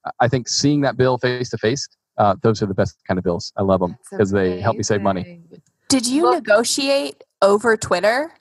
I- 0.04 0.10
I 0.20 0.28
think 0.28 0.48
seeing 0.48 0.80
that 0.82 0.96
bill 0.96 1.18
face 1.18 1.50
to 1.50 1.58
face, 1.58 1.88
uh, 2.18 2.36
those 2.42 2.62
are 2.62 2.66
the 2.66 2.74
best 2.74 2.96
kind 3.06 3.18
of 3.18 3.24
bills. 3.24 3.52
I 3.56 3.62
love 3.62 3.80
them 3.80 3.96
because 4.10 4.30
they 4.30 4.60
help 4.60 4.76
me 4.76 4.82
save 4.82 5.02
money. 5.02 5.42
Did 5.88 6.06
you 6.06 6.22
Look- 6.24 6.34
negotiate 6.46 7.22
over 7.42 7.76
Twitter? 7.76 8.32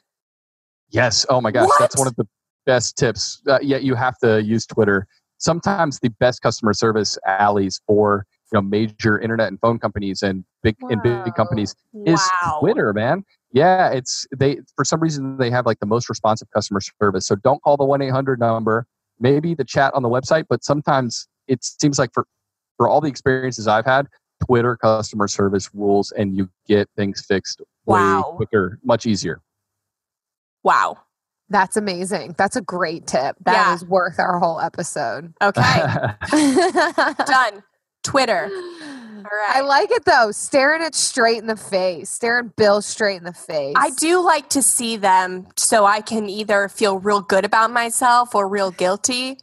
Yes. 0.90 1.26
Oh 1.30 1.42
my 1.42 1.52
gosh. 1.52 1.70
That's 1.80 1.98
one 1.98 2.08
of 2.08 2.16
the 2.16 2.28
best 2.66 2.98
tips. 2.98 3.42
Uh, 3.48 3.60
yeah, 3.62 3.78
you 3.78 3.96
have 3.96 4.18
to 4.20 4.42
use 4.44 4.66
Twitter. 4.66 5.08
Sometimes 5.38 6.00
the 6.00 6.10
best 6.10 6.42
customer 6.42 6.74
service 6.74 7.18
alleys 7.26 7.82
for 7.86 8.26
you 8.52 8.58
know 8.58 8.62
major 8.62 9.20
internet 9.20 9.48
and 9.48 9.60
phone 9.60 9.80
companies 9.80 10.22
and 10.22 10.46
big 10.64 10.76
and 10.90 11.02
big 11.02 11.34
companies 11.36 11.76
is 12.06 12.22
wow. 12.44 12.58
Twitter, 12.60 12.94
man. 12.94 13.24
Yeah, 13.56 13.90
it's 13.90 14.28
they 14.38 14.58
for 14.76 14.84
some 14.84 15.00
reason 15.00 15.38
they 15.38 15.50
have 15.50 15.66
like 15.66 15.80
the 15.80 15.86
most 15.86 16.10
responsive 16.10 16.50
customer 16.54 16.82
service. 17.02 17.26
So 17.26 17.36
don't 17.36 17.62
call 17.64 17.78
the 17.78 17.86
one 17.86 18.02
eight 18.02 18.12
hundred 18.12 18.38
number. 18.40 18.86
Maybe 19.20 19.54
the 19.56 19.64
chat 19.64 19.94
on 19.96 20.04
the 20.04 20.10
website, 20.10 20.44
but 20.50 20.62
sometimes 20.64 21.28
it 21.48 21.64
seems 21.64 21.98
like 21.98 22.12
for 22.14 22.28
for 22.76 22.90
all 22.90 23.00
the 23.00 23.08
experiences 23.08 23.66
I've 23.66 23.86
had, 23.86 24.08
Twitter 24.46 24.76
customer 24.76 25.30
service 25.30 25.70
rules, 25.74 26.12
and 26.12 26.36
you 26.36 26.50
get 26.68 26.90
things 26.98 27.26
fixed 27.26 27.62
way 27.86 28.00
Wow. 28.02 28.34
quicker, 28.36 28.78
much 28.84 29.06
easier. 29.06 29.42
Wow. 30.64 30.98
That's 31.48 31.78
amazing. 31.78 32.36
That's 32.38 32.56
a 32.58 32.62
great 32.62 33.08
tip. 33.08 33.38
That 33.46 33.54
Yeah. 33.54 33.74
is 33.76 33.86
worth 33.86 34.20
our 34.20 34.40
whole 34.40 34.60
episode. 34.60 35.34
Okay. 35.42 35.62
Done. 37.26 37.64
Twitter. 38.04 38.50
right. 39.24 39.56
I 39.56 39.62
like 39.62 39.92
it 39.92 40.06
though. 40.06 40.32
Staring 40.32 40.82
it 40.82 40.96
straight 40.96 41.38
in 41.38 41.48
the 41.48 41.56
face, 41.56 42.10
staring 42.10 42.52
Bill 42.56 42.82
straight 42.82 43.18
in 43.18 43.24
the 43.24 43.34
face. 43.34 43.76
I 43.78 43.92
do 43.92 44.24
like 44.24 44.50
to 44.50 44.62
see 44.62 44.98
them 44.98 45.48
so 45.56 45.86
I 45.86 46.02
can 46.02 46.30
either 46.30 46.70
feel 46.70 47.00
real 47.00 47.22
good 47.22 47.46
about 47.46 47.72
myself 47.72 48.36
or 48.36 48.48
real 48.48 48.72
guilty. 48.72 49.38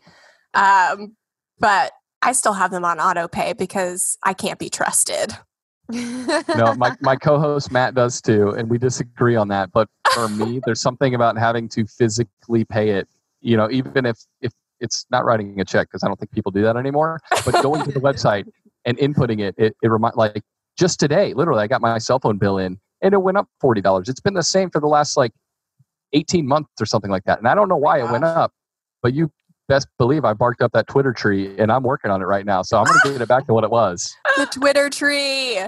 Um, 0.54 1.16
but 1.58 1.92
I 2.22 2.32
still 2.32 2.52
have 2.52 2.70
them 2.70 2.84
on 2.84 3.00
auto 3.00 3.28
pay 3.28 3.52
because 3.52 4.18
I 4.22 4.34
can't 4.34 4.58
be 4.58 4.70
trusted. 4.70 5.32
no, 5.88 6.74
my, 6.76 6.96
my 7.00 7.16
co-host 7.16 7.70
Matt 7.70 7.94
does 7.94 8.20
too, 8.20 8.50
and 8.50 8.70
we 8.70 8.78
disagree 8.78 9.36
on 9.36 9.48
that. 9.48 9.72
But 9.72 9.88
for 10.14 10.28
me, 10.28 10.60
there's 10.66 10.80
something 10.80 11.14
about 11.14 11.36
having 11.36 11.68
to 11.70 11.84
physically 11.86 12.64
pay 12.64 12.90
it. 12.90 13.08
You 13.40 13.56
know, 13.56 13.68
even 13.70 14.06
if 14.06 14.18
if 14.40 14.52
it's 14.80 15.06
not 15.10 15.24
writing 15.24 15.60
a 15.60 15.64
check 15.64 15.88
because 15.88 16.02
I 16.02 16.08
don't 16.08 16.18
think 16.18 16.32
people 16.32 16.52
do 16.52 16.62
that 16.62 16.76
anymore. 16.76 17.20
But 17.44 17.62
going 17.62 17.84
to 17.84 17.92
the 17.92 18.00
website 18.08 18.46
and 18.84 18.98
inputting 18.98 19.40
it, 19.40 19.54
it, 19.58 19.76
it 19.82 19.88
remind 19.88 20.16
like 20.16 20.42
just 20.78 20.98
today, 20.98 21.34
literally, 21.34 21.62
I 21.62 21.66
got 21.66 21.80
my 21.80 21.98
cell 21.98 22.18
phone 22.18 22.38
bill 22.38 22.58
in, 22.58 22.78
and 23.02 23.14
it 23.14 23.18
went 23.22 23.36
up 23.36 23.48
forty 23.60 23.80
dollars. 23.80 24.08
It's 24.08 24.20
been 24.20 24.34
the 24.34 24.42
same 24.42 24.70
for 24.70 24.80
the 24.80 24.86
last 24.86 25.16
like 25.16 25.32
eighteen 26.12 26.46
months 26.46 26.70
or 26.80 26.86
something 26.86 27.10
like 27.10 27.24
that, 27.24 27.38
and 27.38 27.48
I 27.48 27.54
don't 27.54 27.68
know 27.68 27.76
why 27.76 28.00
it 28.00 28.10
went 28.10 28.24
up. 28.24 28.52
But 29.02 29.14
you 29.14 29.30
best 29.68 29.88
believe 29.98 30.24
I 30.24 30.32
barked 30.34 30.62
up 30.62 30.72
that 30.72 30.86
Twitter 30.86 31.12
tree, 31.12 31.56
and 31.58 31.70
I'm 31.72 31.82
working 31.82 32.10
on 32.10 32.20
it 32.22 32.26
right 32.26 32.44
now. 32.44 32.62
So 32.62 32.78
I'm 32.78 32.84
going 32.84 32.98
to 33.04 33.12
get 33.12 33.20
it 33.22 33.28
back 33.28 33.46
to 33.46 33.54
what 33.54 33.64
it 33.64 33.70
was. 33.70 34.14
The 34.36 34.46
Twitter 34.46 34.88
tree. 34.88 35.58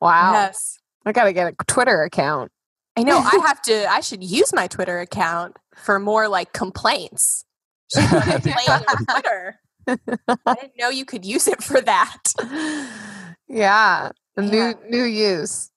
wow. 0.00 0.32
Yes. 0.32 0.78
I 1.04 1.12
gotta 1.12 1.32
get 1.32 1.52
a 1.52 1.64
Twitter 1.66 2.02
account. 2.02 2.50
I 2.96 3.02
know 3.02 3.18
I 3.18 3.38
have 3.46 3.62
to 3.62 3.90
I 3.90 4.00
should 4.00 4.22
use 4.22 4.52
my 4.52 4.66
Twitter 4.66 5.00
account 5.00 5.56
for 5.76 5.98
more 5.98 6.28
like 6.28 6.52
complaints. 6.52 7.44
Should 7.94 8.08
complain 8.10 8.54
on 8.68 8.84
Twitter. 9.04 9.60
I 9.86 10.54
didn't 10.54 10.78
know 10.78 10.88
you 10.88 11.04
could 11.04 11.24
use 11.24 11.48
it 11.48 11.62
for 11.62 11.80
that. 11.80 12.22
yeah, 13.48 14.10
a 14.36 14.42
new 14.42 14.74
new 14.88 15.04
use. 15.04 15.70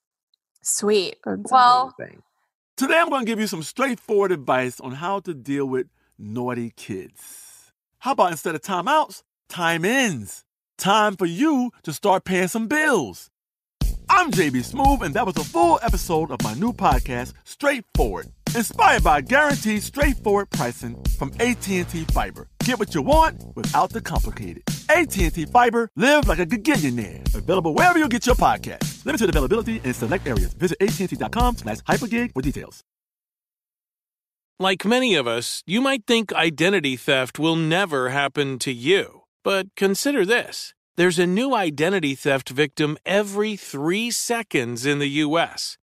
Sweet. 0.61 1.17
That's 1.25 1.51
Well, 1.51 1.93
amazing. 1.99 2.23
Today, 2.77 2.99
I'm 2.99 3.09
going 3.09 3.21
to 3.21 3.25
give 3.25 3.39
you 3.39 3.47
some 3.47 3.63
straightforward 3.63 4.31
advice 4.31 4.79
on 4.81 4.93
how 4.93 5.19
to 5.21 5.33
deal 5.33 5.65
with 5.65 5.87
naughty 6.17 6.71
kids. 6.75 7.71
How 7.99 8.11
about 8.11 8.31
instead 8.31 8.55
of 8.55 8.61
timeouts, 8.61 9.23
time 9.47 9.85
ins? 9.85 10.43
Time 10.77 11.15
for 11.15 11.25
you 11.25 11.71
to 11.83 11.93
start 11.93 12.25
paying 12.25 12.49
some 12.49 12.67
bills. 12.67 13.29
I'm 14.09 14.29
JB 14.31 14.71
Smoove, 14.71 15.01
and 15.01 15.13
that 15.15 15.25
was 15.25 15.37
a 15.37 15.43
full 15.43 15.79
episode 15.81 16.31
of 16.31 16.41
my 16.43 16.53
new 16.53 16.73
podcast, 16.73 17.33
Straightforward, 17.43 18.27
inspired 18.55 19.03
by 19.03 19.21
guaranteed 19.21 19.83
straightforward 19.83 20.49
pricing 20.49 20.95
from 21.17 21.31
AT&T 21.39 21.83
Fiber. 22.13 22.47
Get 22.63 22.79
what 22.79 22.95
you 22.95 23.01
want 23.01 23.43
without 23.55 23.89
the 23.91 24.01
complicated. 24.01 24.63
AT&T 24.89 25.45
Fiber, 25.45 25.89
live 25.95 26.27
like 26.27 26.39
a 26.39 26.45
gigillionaire. 26.45 27.23
Available 27.35 27.73
wherever 27.73 27.99
you 27.99 28.09
get 28.09 28.25
your 28.25 28.35
podcast. 28.35 29.05
Limited 29.05 29.29
availability 29.29 29.81
in 29.83 29.93
select 29.93 30.27
areas. 30.27 30.53
Visit 30.53 30.77
AT&T.com 30.81 31.57
slash 31.57 31.77
hypergig 31.79 32.33
for 32.33 32.41
details. 32.41 32.83
Like 34.57 34.85
many 34.85 35.15
of 35.15 35.27
us, 35.27 35.61
you 35.65 35.81
might 35.81 36.05
think 36.07 36.31
identity 36.31 36.95
theft 36.95 37.37
will 37.37 37.57
never 37.57 38.09
happen 38.09 38.57
to 38.59 38.71
you. 38.71 39.23
But 39.43 39.67
consider 39.75 40.25
this 40.25 40.73
there's 40.95 41.19
a 41.19 41.27
new 41.27 41.53
identity 41.53 42.15
theft 42.15 42.49
victim 42.49 42.97
every 43.05 43.57
three 43.57 44.11
seconds 44.11 44.85
in 44.85 44.99
the 44.99 45.09
U.S. 45.27 45.77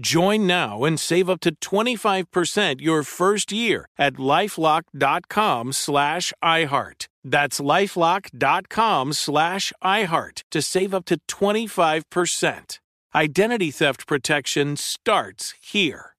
Join 0.00 0.46
now 0.46 0.84
and 0.84 0.98
save 0.98 1.28
up 1.28 1.40
to 1.40 1.52
25% 1.56 2.80
your 2.80 3.02
first 3.02 3.50
year 3.50 3.88
at 3.98 4.14
lifelock.com 4.14 5.72
slash 5.72 6.32
iHeart. 6.42 7.06
That's 7.24 7.60
lifelock.com 7.60 9.12
slash 9.12 9.72
iHeart 9.82 10.42
to 10.52 10.62
save 10.62 10.94
up 10.94 11.04
to 11.06 11.18
25%. 11.28 12.78
Identity 13.14 13.70
theft 13.72 14.06
protection 14.06 14.76
starts 14.76 15.54
here. 15.60 16.14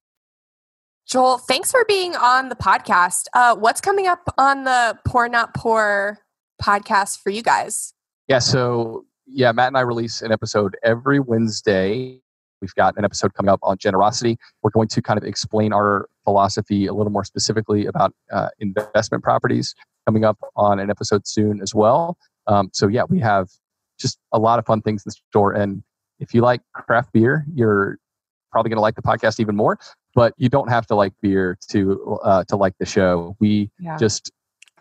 Joel, 1.08 1.38
thanks 1.38 1.72
for 1.72 1.86
being 1.88 2.16
on 2.16 2.50
the 2.50 2.56
podcast. 2.56 3.28
Uh, 3.34 3.56
what's 3.56 3.82
coming 3.82 4.08
up 4.08 4.32
on 4.38 4.66
the 4.66 5.00
Poor 5.08 5.30
Not 5.30 5.54
Poor 5.56 6.20
podcast 6.62 7.20
for 7.22 7.30
you 7.30 7.42
guys? 7.42 7.94
Yeah, 8.28 8.40
so 8.40 9.06
yeah, 9.26 9.52
Matt 9.54 9.68
and 9.68 9.78
I 9.78 9.82
release 9.82 10.22
an 10.22 10.32
episode 10.32 10.76
every 10.84 11.20
Wednesday. 11.20 12.22
We've 12.62 12.74
got 12.76 12.98
an 12.98 13.06
episode 13.06 13.34
coming 13.34 13.50
up 13.50 13.60
on 13.64 13.78
generosity. 13.78 14.38
We're 14.62 14.72
going 14.72 14.88
to 14.90 15.02
kind 15.02 15.18
of 15.18 15.24
explain 15.24 15.74
our 15.74 16.08
philosophy 16.24 16.88
a 16.88 16.94
little 16.94 17.12
more 17.12 17.24
specifically 17.24 17.86
about 17.86 18.14
uh, 18.32 18.50
investment 18.60 19.24
properties 19.24 19.74
coming 20.06 20.26
up 20.26 20.38
on 20.56 20.80
an 20.80 20.90
episode 20.90 21.28
soon 21.28 21.62
as 21.62 21.74
well. 21.74 22.18
Um, 22.48 22.70
so 22.74 22.88
yeah, 22.88 23.04
we 23.08 23.20
have 23.20 23.50
just 24.00 24.20
a 24.32 24.40
lot 24.40 24.60
of 24.60 24.66
fun 24.66 24.82
things 24.82 25.04
in 25.06 25.12
store. 25.12 25.54
And 25.54 25.84
if 26.20 26.34
you 26.34 26.42
like 26.42 26.62
craft 26.74 27.14
beer, 27.14 27.46
you're 27.54 27.98
probably 28.52 28.70
going 28.70 28.78
to 28.78 28.82
like 28.82 28.96
the 28.96 29.02
podcast 29.02 29.40
even 29.40 29.56
more. 29.56 29.80
But 30.16 30.34
you 30.38 30.50
don't 30.50 30.70
have 30.70 30.86
to 30.88 30.96
like 30.96 31.14
beer 31.22 31.58
to 31.70 32.20
uh, 32.24 32.44
to 32.46 32.56
like 32.56 32.74
the 32.80 32.86
show. 32.86 33.36
We 33.40 33.70
Yeah. 33.80 33.96
just 33.98 34.32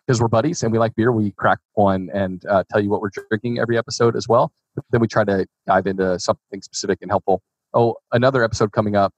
because 0.07 0.23
we're 0.23 0.29
buddies 0.29 0.63
and 0.63 0.73
we 0.73 0.79
like 0.79 0.95
beer, 0.97 1.13
we 1.13 1.33
crack 1.33 1.59
one 1.75 2.09
and 2.15 2.45
uh, 2.47 2.65
tell 2.71 2.81
you 2.81 2.89
what 2.89 3.03
we're 3.03 3.11
drinking 3.29 3.59
every 3.59 3.77
episode 3.77 4.17
as 4.17 4.27
well. 4.27 4.51
But 4.75 4.87
then 4.91 5.01
we 5.03 5.07
try 5.07 5.23
to 5.25 5.47
dive 5.67 5.87
into 5.87 6.19
something 6.19 6.63
specific 6.63 7.01
and 7.03 7.11
helpful. 7.11 7.43
Oh, 7.75 7.97
another 8.13 8.43
episode 8.43 8.73
coming 8.73 8.97
up: 8.97 9.13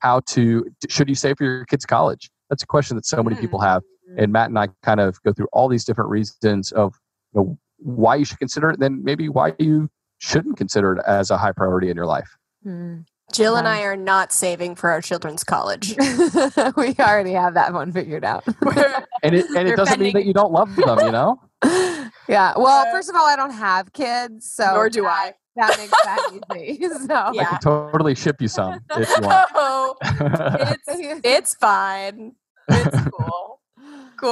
how 0.00 0.20
to 0.20 0.66
should 0.88 1.08
you 1.08 1.14
save 1.14 1.38
for 1.38 1.44
your 1.44 1.64
kids' 1.64 1.84
college? 1.86 2.30
That's 2.50 2.62
a 2.62 2.66
question 2.66 2.96
that 2.96 3.06
so 3.06 3.22
many 3.22 3.36
people 3.36 3.60
have, 3.60 3.82
and 4.16 4.32
Matt 4.32 4.48
and 4.48 4.58
I 4.58 4.68
kind 4.82 5.00
of 5.00 5.22
go 5.22 5.32
through 5.32 5.48
all 5.52 5.68
these 5.68 5.84
different 5.84 6.10
reasons 6.10 6.72
of 6.72 6.94
you 7.34 7.40
know, 7.40 7.58
why 7.78 8.16
you 8.16 8.24
should 8.24 8.38
consider 8.38 8.70
it, 8.70 8.74
and 8.74 8.82
then 8.82 9.04
maybe 9.04 9.28
why 9.28 9.52
you 9.58 9.88
shouldn't 10.18 10.56
consider 10.56 10.94
it 10.94 11.04
as 11.06 11.30
a 11.30 11.38
high 11.38 11.52
priority 11.52 11.90
in 11.90 11.96
your 11.96 12.06
life. 12.06 12.36
Hmm. 12.62 13.00
Jill 13.32 13.56
and 13.56 13.68
I 13.68 13.82
are 13.82 13.96
not 13.96 14.32
saving 14.32 14.74
for 14.74 14.90
our 14.90 15.02
children's 15.02 15.44
college. 15.44 15.94
we 16.76 16.94
already 16.98 17.32
have 17.32 17.54
that 17.54 17.74
one 17.74 17.92
figured 17.92 18.24
out. 18.24 18.44
And 19.20 19.34
it 19.34 19.46
and 19.50 19.68
it 19.68 19.74
doesn't 19.74 19.98
mean 19.98 20.12
that 20.12 20.26
you 20.26 20.32
don't 20.32 20.52
love 20.52 20.74
them, 20.76 20.96
you 21.00 21.10
know. 21.10 21.40
yeah. 22.28 22.52
Well, 22.56 22.86
Uh, 22.86 22.92
first 22.92 23.10
of 23.10 23.16
all, 23.16 23.26
I 23.26 23.34
don't 23.34 23.50
have 23.50 23.92
kids, 23.92 24.48
so 24.48 24.74
Nor 24.74 24.88
do 24.88 25.02
that, 25.02 25.08
I. 25.10 25.34
That 25.58 25.76
makes 25.78 25.90
that 25.90 26.56
easy. 26.56 26.88
So 27.06 27.14
I 27.14 27.44
can 27.44 27.58
totally 27.60 28.14
ship 28.14 28.40
you 28.40 28.48
some 28.48 28.80
if 28.96 29.08
you 29.08 29.26
want. 29.26 29.48
Oh, 29.54 29.96
it's, 30.02 30.84
it's 31.24 31.54
fine. 31.54 32.32
It's 32.68 33.08
cool. 33.10 33.60
Cool. 34.18 34.30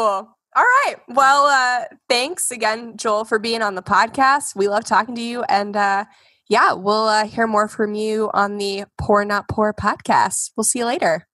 All 0.57 0.63
right. 0.63 0.95
Well, 1.09 1.47
uh, 1.47 1.85
thanks 2.09 2.51
again, 2.51 2.97
Joel, 2.97 3.25
for 3.25 3.39
being 3.39 3.61
on 3.63 3.75
the 3.75 3.83
podcast. 3.83 4.57
We 4.57 4.69
love 4.69 4.85
talking 4.85 5.15
to 5.17 5.21
you. 5.21 5.43
And 5.45 5.77
uh, 5.77 6.05
yeah, 6.49 6.73
we'll 6.73 7.07
uh, 7.09 7.27
hear 7.27 7.47
more 7.47 7.69
from 7.69 7.95
you 7.95 8.31
on 8.33 8.59
the 8.59 8.85
Poor 8.99 9.25
Not 9.25 9.49
Poor 9.49 9.75
podcast. 9.75 10.53
We'll 10.57 10.65
see 10.65 10.79
you 10.79 10.87
later. 10.87 11.27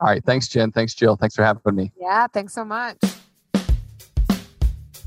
All 0.00 0.08
right, 0.08 0.24
thanks, 0.24 0.48
Jen. 0.48 0.70
Thanks, 0.70 0.94
Jill. 0.94 1.16
Thanks 1.16 1.34
for 1.34 1.42
having 1.42 1.74
me. 1.74 1.92
yeah. 1.98 2.26
Thanks 2.26 2.52
so 2.52 2.64
much. 2.64 2.98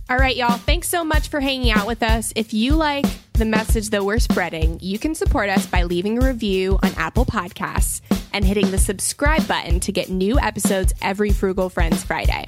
All 0.10 0.18
right, 0.18 0.38
y'all. 0.38 0.58
Thanks 0.58 0.88
so 0.88 1.04
much 1.04 1.28
for 1.28 1.42
hanging 1.42 1.70
out 1.70 1.86
with 1.86 2.02
us. 2.02 2.32
If 2.34 2.54
you 2.54 2.76
like 2.76 3.06
the 3.34 3.44
message 3.44 3.90
that 3.90 4.06
we're 4.06 4.20
spreading, 4.20 4.80
you 4.82 4.98
can 4.98 5.14
support 5.14 5.50
us 5.50 5.66
by 5.66 5.84
leaving 5.84 6.18
a 6.18 6.26
review 6.26 6.80
on 6.82 6.94
Apple 6.96 7.26
Podcasts 7.26 8.00
and 8.32 8.46
hitting 8.46 8.72
the 8.72 8.78
subscribe 8.78 9.46
button 9.50 9.82
to 9.82 9.92
get 9.92 10.08
new 10.08 10.40
episodes 10.40 10.94
every 11.02 11.32
Frugal 11.32 11.68
Friends 11.68 12.06
Friday. 12.06 12.46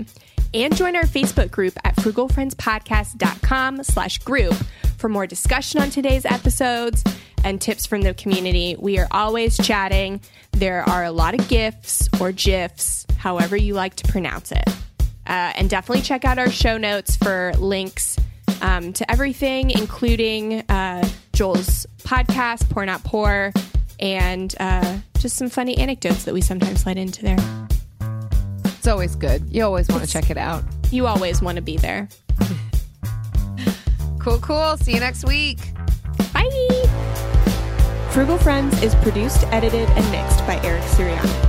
And 0.54 0.74
join 0.74 0.96
our 0.96 1.04
Facebook 1.04 1.52
group 1.52 1.74
at 1.84 1.98
frugalfriendspodcast.com 1.98 3.84
slash 3.84 4.20
group 4.20 4.54
for 4.98 5.10
more 5.10 5.28
discussion 5.28 5.82
on 5.82 5.90
today's 5.90 6.24
episodes 6.24 7.04
and 7.44 7.60
tips 7.60 7.86
from 7.86 8.04
the 8.04 8.14
community. 8.14 8.78
We 8.80 9.00
are 9.00 9.08
always 9.12 9.58
chatting. 9.58 10.22
There 10.54 10.88
are 10.88 11.04
a 11.04 11.12
lot 11.12 11.38
of 11.38 11.46
GIFs 11.50 12.08
or 12.22 12.32
GIFs, 12.32 13.06
however 13.18 13.58
you 13.58 13.74
like 13.74 13.96
to 13.96 14.10
pronounce 14.10 14.54
it. 14.54 14.64
Uh, 15.30 15.54
and 15.56 15.70
definitely 15.70 16.02
check 16.02 16.26
out 16.26 16.40
our 16.40 16.50
show 16.50 16.78
notes 16.80 17.16
for 17.16 17.54
links 17.60 18.18
um, 18.62 18.92
to 18.94 19.10
everything, 19.12 19.70
including 19.70 20.62
uh, 20.70 21.08
Joel's 21.34 21.86
podcast, 22.00 22.68
Pour 22.70 22.84
Not 22.84 23.04
Pour, 23.04 23.54
and 24.00 24.56
uh, 24.60 24.98
just 25.20 25.38
some 25.38 25.50
funny 25.50 25.78
anecdotes 25.78 26.24
that 26.24 26.34
we 26.34 26.42
sometimes 26.42 26.86
let 26.88 26.98
into 26.98 27.22
there. 27.24 27.38
It's 28.66 28.88
always 28.88 29.16
good. 29.16 29.48
You 29.54 29.64
always 29.66 29.88
want 29.88 30.04
to 30.04 30.10
check 30.10 30.32
it 30.32 30.38
out. 30.38 30.64
You 30.90 31.06
always 31.06 31.42
want 31.42 31.58
to 31.58 31.62
be 31.62 31.78
there. 31.78 32.10
Cool, 34.20 34.40
cool. 34.40 34.76
See 34.76 34.94
you 34.94 35.00
next 35.00 35.26
week. 35.26 35.60
Bye! 36.34 38.10
Frugal 38.12 38.38
Friends 38.38 38.84
is 38.84 38.94
produced, 38.96 39.46
edited, 39.46 39.88
and 39.92 40.12
mixed 40.12 40.46
by 40.46 40.60
Eric 40.62 40.84
Sirianni. 40.84 41.49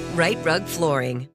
Rite 0.15 0.43
Rug 0.43 0.63
Flooring. 0.65 1.29